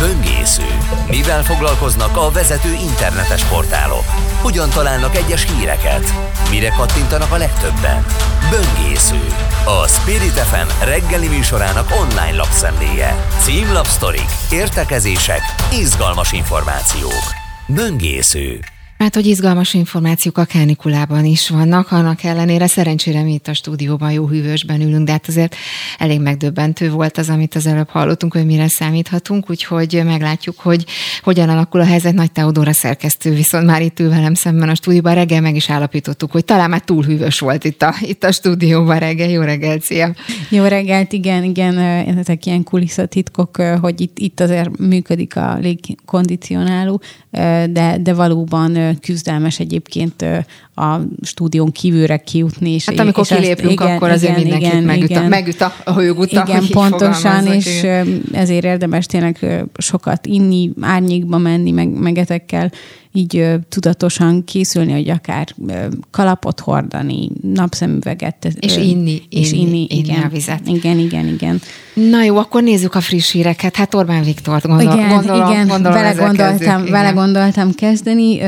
[0.00, 0.66] Böngésző.
[1.08, 4.04] Mivel foglalkoznak a vezető internetes portálok?
[4.42, 6.04] Hogyan találnak egyes híreket?
[6.50, 8.04] Mire kattintanak a legtöbben?
[8.50, 9.20] Böngésző.
[9.64, 13.26] A Spirit FM reggeli műsorának online lapszemléje.
[13.38, 15.40] Címlapsztorik, értekezések,
[15.72, 17.24] izgalmas információk.
[17.66, 18.60] Böngésző.
[19.02, 24.12] Hát, hogy izgalmas információk a kánikulában is vannak, annak ellenére szerencsére mi itt a stúdióban
[24.12, 25.56] jó hűvösben ülünk, de hát azért
[25.98, 30.84] elég megdöbbentő volt az, amit az előbb hallottunk, hogy mire számíthatunk, úgyhogy meglátjuk, hogy
[31.22, 32.14] hogyan alakul a helyzet.
[32.14, 36.32] Nagy Teodóra szerkesztő viszont már itt ül velem szemben a stúdióban, reggel meg is állapítottuk,
[36.32, 39.28] hogy talán már túl hűvös volt itt a, itt a stúdióban reggel.
[39.28, 40.14] Jó reggelt, szia!
[40.48, 41.78] Jó reggelt, igen, igen,
[42.18, 47.00] ezek ilyen kulisszatitkok, hogy itt, itt azért működik a légkondicionáló,
[47.70, 50.24] de, de valóban küzdelmes egyébként
[50.74, 52.70] a stúdión kívülre kijutni.
[52.70, 55.24] És, hát amikor és kilépünk, igen, akkor azért igen, mindenkit igen, megüt, igen.
[55.24, 56.44] A, megüt a hőguta.
[56.46, 58.22] Igen, pontosan, és igen.
[58.32, 62.70] ezért érdemes tényleg sokat inni, árnyékba menni, meg, meg ezekkel
[63.12, 65.54] így tudatosan készülni, hogy akár
[66.10, 68.48] kalapot hordani, napszemüveget.
[68.60, 70.60] És inni, és inni, inni, inni igen, a vizet.
[70.66, 71.60] Igen, igen, igen.
[71.94, 73.76] Na jó, akkor nézzük a friss híreket.
[73.76, 78.40] Hát Orbán Viktor, gondol, igen, gondolom, igen, gondolom vele gondoltam, vele gondoltam kezdeni.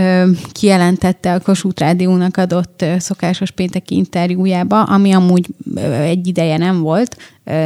[0.53, 1.83] Kijelentette a Kossuth
[2.15, 5.47] Rádiónak adott szokásos pénteki interjújába, ami amúgy
[5.91, 7.17] egy ideje nem volt,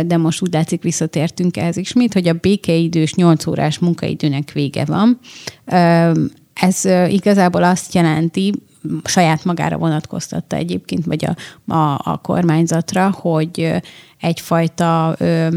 [0.06, 5.18] de most úgy látszik visszatértünk ehhez ismét, hogy a békeidős 8 órás munkaidőnek vége van.
[6.52, 8.52] Ez igazából azt jelenti,
[9.04, 13.72] saját magára vonatkoztatta egyébként, vagy a, a, a kormányzatra, hogy
[14.20, 15.48] egyfajta ö,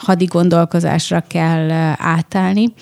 [0.00, 2.72] hadi gondolkozásra kell átállni.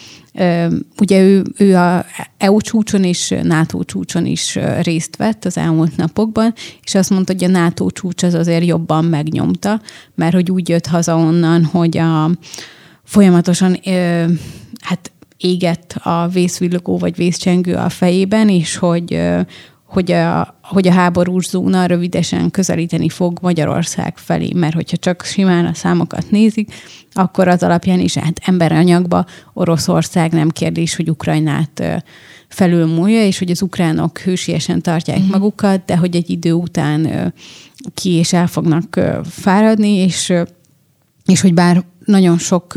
[1.00, 2.04] Ugye ő, ő a
[2.38, 7.44] EU csúcson és NATO csúcson is részt vett az elmúlt napokban, és azt mondta, hogy
[7.44, 9.80] a NATO csúcs az azért jobban megnyomta,
[10.14, 12.30] mert hogy úgy jött haza onnan, hogy a
[13.04, 13.76] folyamatosan
[14.80, 19.20] hát égett a vészvillogó vagy vészcsengő a fejében, és hogy,
[19.84, 25.66] hogy a, hogy a háborús zóna rövidesen közelíteni fog Magyarország felé, mert hogyha csak simán
[25.66, 26.72] a számokat nézik,
[27.18, 32.02] akkor az alapján is hát emberanyagba Oroszország nem kérdés, hogy Ukrajnát
[32.48, 35.32] felülmúlja, és hogy az ukránok hősiesen tartják uh-huh.
[35.32, 37.32] magukat, de hogy egy idő után
[37.94, 40.32] ki és el fognak fáradni, és
[41.24, 42.72] és hogy bár nagyon sok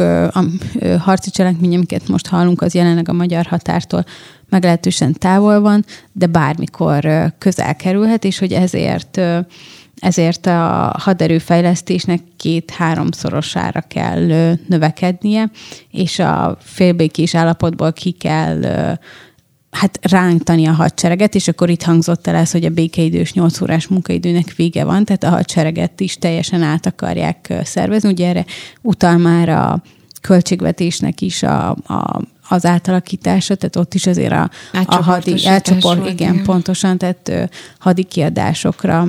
[1.00, 4.06] harci cselekmény, amiket most hallunk, az jelenleg a magyar határtól
[4.50, 9.22] meglehetősen távol van, de bármikor közel kerülhet, és hogy ezért
[10.02, 15.52] ezért a haderőfejlesztésnek két-háromszorosára kell növekednie,
[15.92, 18.62] és a félbékés állapotból ki kell
[19.72, 23.88] hát rántani a hadsereget, és akkor itt hangzott el ez, hogy a békeidős 8 órás
[23.88, 28.10] munkaidőnek vége van, tehát a hadsereget is teljesen át akarják szervezni.
[28.10, 28.46] Ugye erre
[28.82, 29.82] utal már a
[30.22, 32.22] költségvetésnek is a, a
[32.52, 34.50] az átalakítása, tehát ott is azért a,
[34.86, 37.50] a hadi elcsoport, igen, igen, pontosan, tehát
[37.80, 39.08] hadi kiadásokra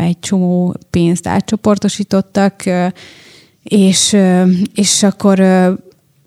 [0.00, 2.62] egy csomó pénzt átcsoportosítottak,
[3.62, 4.16] és,
[4.74, 5.38] és akkor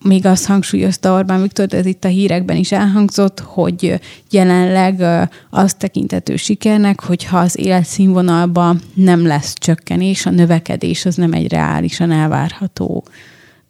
[0.03, 5.03] még azt hangsúlyozta Orbán Viktor, de ez itt a hírekben is elhangzott, hogy jelenleg
[5.49, 12.11] azt tekintető sikernek, hogyha az életszínvonalban nem lesz csökkenés, a növekedés az nem egy reálisan
[12.11, 13.03] elvárható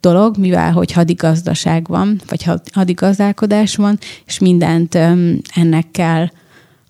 [0.01, 4.95] dolog, mivel hogy hadigazdaság van, vagy hadigazdálkodás van, és mindent
[5.55, 6.27] ennek kell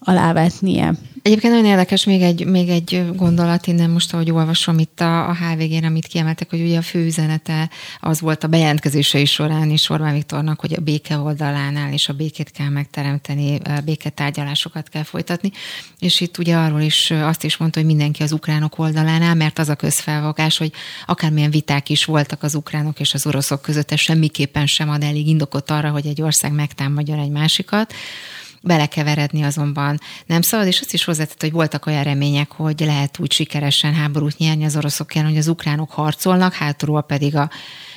[0.04, 0.94] alávetnie.
[1.22, 5.36] Egyébként nagyon érdekes még egy, még egy gondolat innen most, ahogy olvasom itt a, a
[5.36, 7.70] HVG-n, amit kiemeltek, hogy ugye a fő üzenete
[8.00, 12.52] az volt a bejelentkezései során is Orbán Viktornak, hogy a béke oldalánál és a békét
[12.52, 15.52] kell megteremteni, béketárgyalásokat kell folytatni.
[16.00, 19.70] És itt ugye arról is azt is mondta, hogy mindenki az ukránok oldalánál, mert az
[19.70, 20.72] a közfelvogás, hogy
[21.06, 25.28] akármilyen viták is voltak az ukránok és az oroszok között, ez semmiképpen sem ad elég
[25.28, 27.94] indokot arra, hogy egy ország megtámadjon egy másikat
[28.62, 33.32] belekeveredni azonban nem szabad, és azt is hozzátett, hogy voltak olyan remények, hogy lehet úgy
[33.32, 37.50] sikeresen háborút nyerni az oroszok ellen, hogy az ukránok harcolnak, hátulról pedig a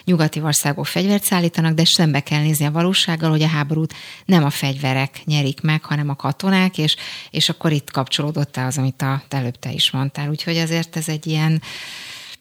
[0.05, 4.51] nyugati országok fegyvert szállítanak, de szembe kell nézni a valósággal, hogy a háborút nem a
[4.51, 6.97] fegyverek nyerik meg, hanem a katonák, és,
[7.31, 10.29] és akkor itt kapcsolódott az, amit a, előbb te is mondtál.
[10.29, 11.63] Úgyhogy azért ez egy ilyen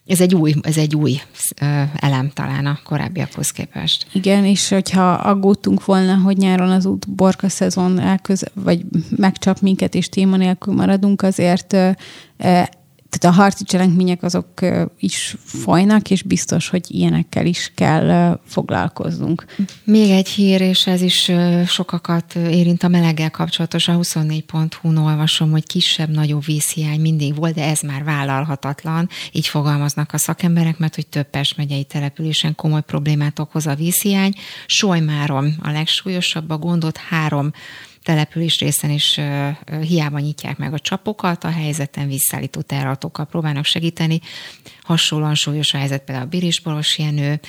[0.06, 1.22] ez egy új, ez egy új
[1.96, 4.08] elem talán a korábbiakhoz képest.
[4.12, 8.86] Igen, és hogyha aggódtunk volna, hogy nyáron az út borka szezon elköz, vagy
[9.16, 11.76] megcsap minket, és téma nélkül maradunk, azért
[13.18, 14.48] tehát a harci cselekmények azok
[15.00, 19.46] is folynak, és biztos, hogy ilyenekkel is kell foglalkoznunk.
[19.84, 21.32] Még egy hír, és ez is
[21.68, 23.88] sokakat érint a meleggel kapcsolatos.
[23.88, 29.10] A 24.hu-n olvasom, hogy kisebb-nagyobb vízhiány mindig volt, de ez már vállalhatatlan.
[29.32, 34.34] Így fogalmaznak a szakemberek, mert hogy több Pest megyei településen komoly problémát okoz a vízhiány.
[34.66, 37.52] Solymáron a legsúlyosabb a gondot három
[38.04, 39.20] település részen is
[39.82, 44.20] hiába nyitják meg a csapokat, a helyzeten visszaállító terratokkal próbálnak segíteni.
[44.82, 47.40] Hasonlóan súlyos a helyzet például a Birisboros Jenő,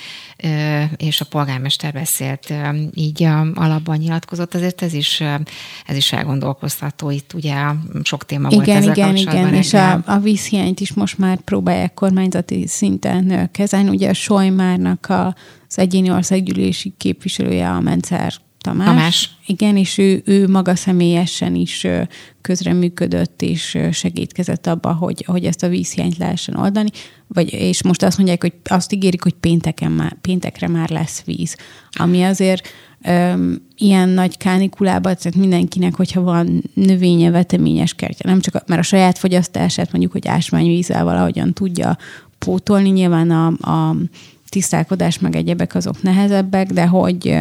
[0.97, 2.53] és a polgármester beszélt,
[2.93, 3.23] így
[3.53, 5.21] alapban nyilatkozott, azért ez is,
[5.85, 7.09] ez is elgondolkoztató.
[7.09, 7.55] Itt ugye
[8.03, 11.93] sok téma igen, volt ezzel Igen, igen, és a, a vízhiányt is most már próbálják
[11.93, 13.89] kormányzati szinten kezelni.
[13.89, 15.35] Ugye a Solymárnak a,
[15.67, 18.33] az egyéni országgyűlési képviselője a Mencer
[18.65, 18.87] Tamás.
[18.87, 19.29] Tamás.
[19.45, 21.87] Igen, és ő, ő maga személyesen is
[22.41, 26.89] közreműködött, és segítkezett abba, hogy, hogy ezt a vízhiányt lehessen oldani.
[27.27, 31.57] Vagy, és most azt mondják, hogy azt ígérik, hogy pénteken már, péntekre már lesz víz.
[31.91, 32.67] Ami azért
[33.03, 38.81] öm, ilyen nagy kánikulában, tehát mindenkinek, hogyha van növénye, veteményes kertje, nem csak a, mert
[38.81, 41.97] a saját fogyasztását mondjuk, hogy ásványvízzel valahogyan tudja
[42.39, 43.95] pótolni, nyilván a, a
[44.49, 47.37] tisztálkodás meg egyebek azok nehezebbek, de hogy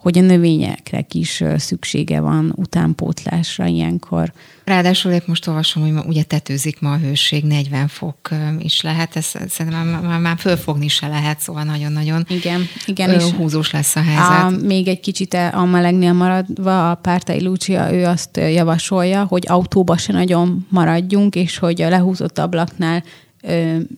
[0.00, 4.32] hogy a növényekre is szüksége van utánpótlásra ilyenkor.
[4.64, 8.28] Ráadásul épp most olvasom, hogy ugye tetőzik ma a hőség, 40 fok
[8.58, 13.22] is lehet, ez szerintem már, már, már fölfogni se lehet, szóval nagyon-nagyon igen, igen, és
[13.22, 14.42] húzós lesz a helyzet.
[14.42, 19.96] A, még egy kicsit a melegnél maradva, a Pártai Lucia, ő azt javasolja, hogy autóba
[19.96, 23.04] se nagyon maradjunk, és hogy a lehúzott ablaknál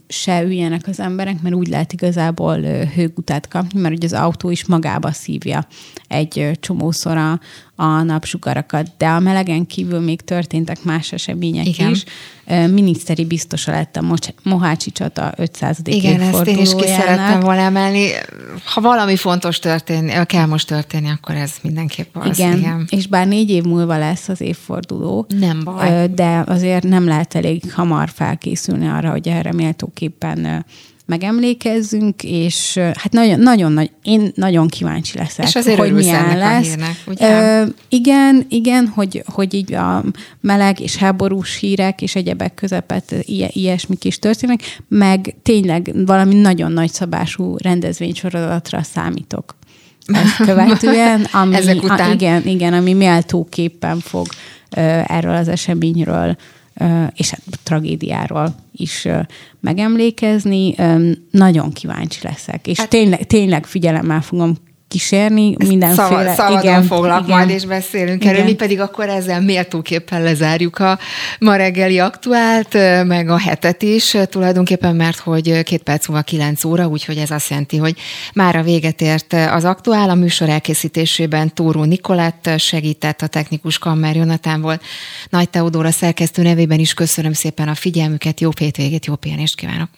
[0.08, 2.60] se üljenek az emberek, mert úgy lehet igazából
[2.94, 5.66] hőgutát kapni, mert ugye az autó is magába szívja
[6.08, 7.40] egy csomószor a,
[7.82, 11.90] a napsugarakat, de a melegen kívül még történtek más események Igen.
[11.90, 12.04] is.
[12.70, 15.78] Miniszteri biztosa lett a Mohácsi csata 500.
[15.84, 18.08] Igen, ezt én is ki szerettem volna emelni.
[18.64, 22.38] Ha valami fontos történni, kell most történni, akkor ez mindenképp az.
[22.38, 26.08] Igen, Igen, és bár négy év múlva lesz az évforduló, nem baj.
[26.14, 30.64] de azért nem lehet elég hamar felkészülni arra, hogy erre méltóképpen
[31.12, 36.64] megemlékezzünk, és hát nagyon, nagyon nagy, én nagyon kíváncsi leszek, és azért hogy milyen lesz.
[36.64, 36.96] hírnek?
[37.20, 40.04] Ö, igen, igen, hogy, hogy így a
[40.40, 43.14] meleg és háborús hírek és egyebek közepet
[43.52, 49.56] ilyesmik is történnek, meg tényleg valami nagyon nagy szabású rendezvénysorozatra számítok
[50.06, 52.10] ezt követően, ami, Ezek után.
[52.10, 54.26] A, igen, igen, ami méltóképpen fog
[55.06, 56.36] erről az eseményről
[57.14, 59.08] és hát tragédiáról is
[59.60, 60.74] megemlékezni.
[61.30, 64.56] Nagyon kíváncsi leszek, és hát, tényleg, tényleg figyelemmel fogom
[64.92, 66.08] kísérni, mindenféle...
[66.08, 68.34] Szava, szabadon igen, foglak igen, majd, és beszélünk igen.
[68.34, 68.44] erről.
[68.44, 70.98] Mi pedig akkor ezzel méltóképpen lezárjuk a
[71.38, 72.72] ma reggeli aktuált,
[73.06, 77.48] meg a hetet is tulajdonképpen, mert hogy két perc múlva kilenc óra, úgyhogy ez azt
[77.48, 77.96] jelenti, hogy
[78.34, 80.10] már a véget ért az aktuál.
[80.10, 84.82] A műsor elkészítésében Tóró Nikolett segített, a technikus Kammer Jonatán volt.
[85.30, 89.88] Nagy Teodóra szerkesztő nevében is köszönöm szépen a figyelmüket, jó hétvégét, jó pihenést kívánok!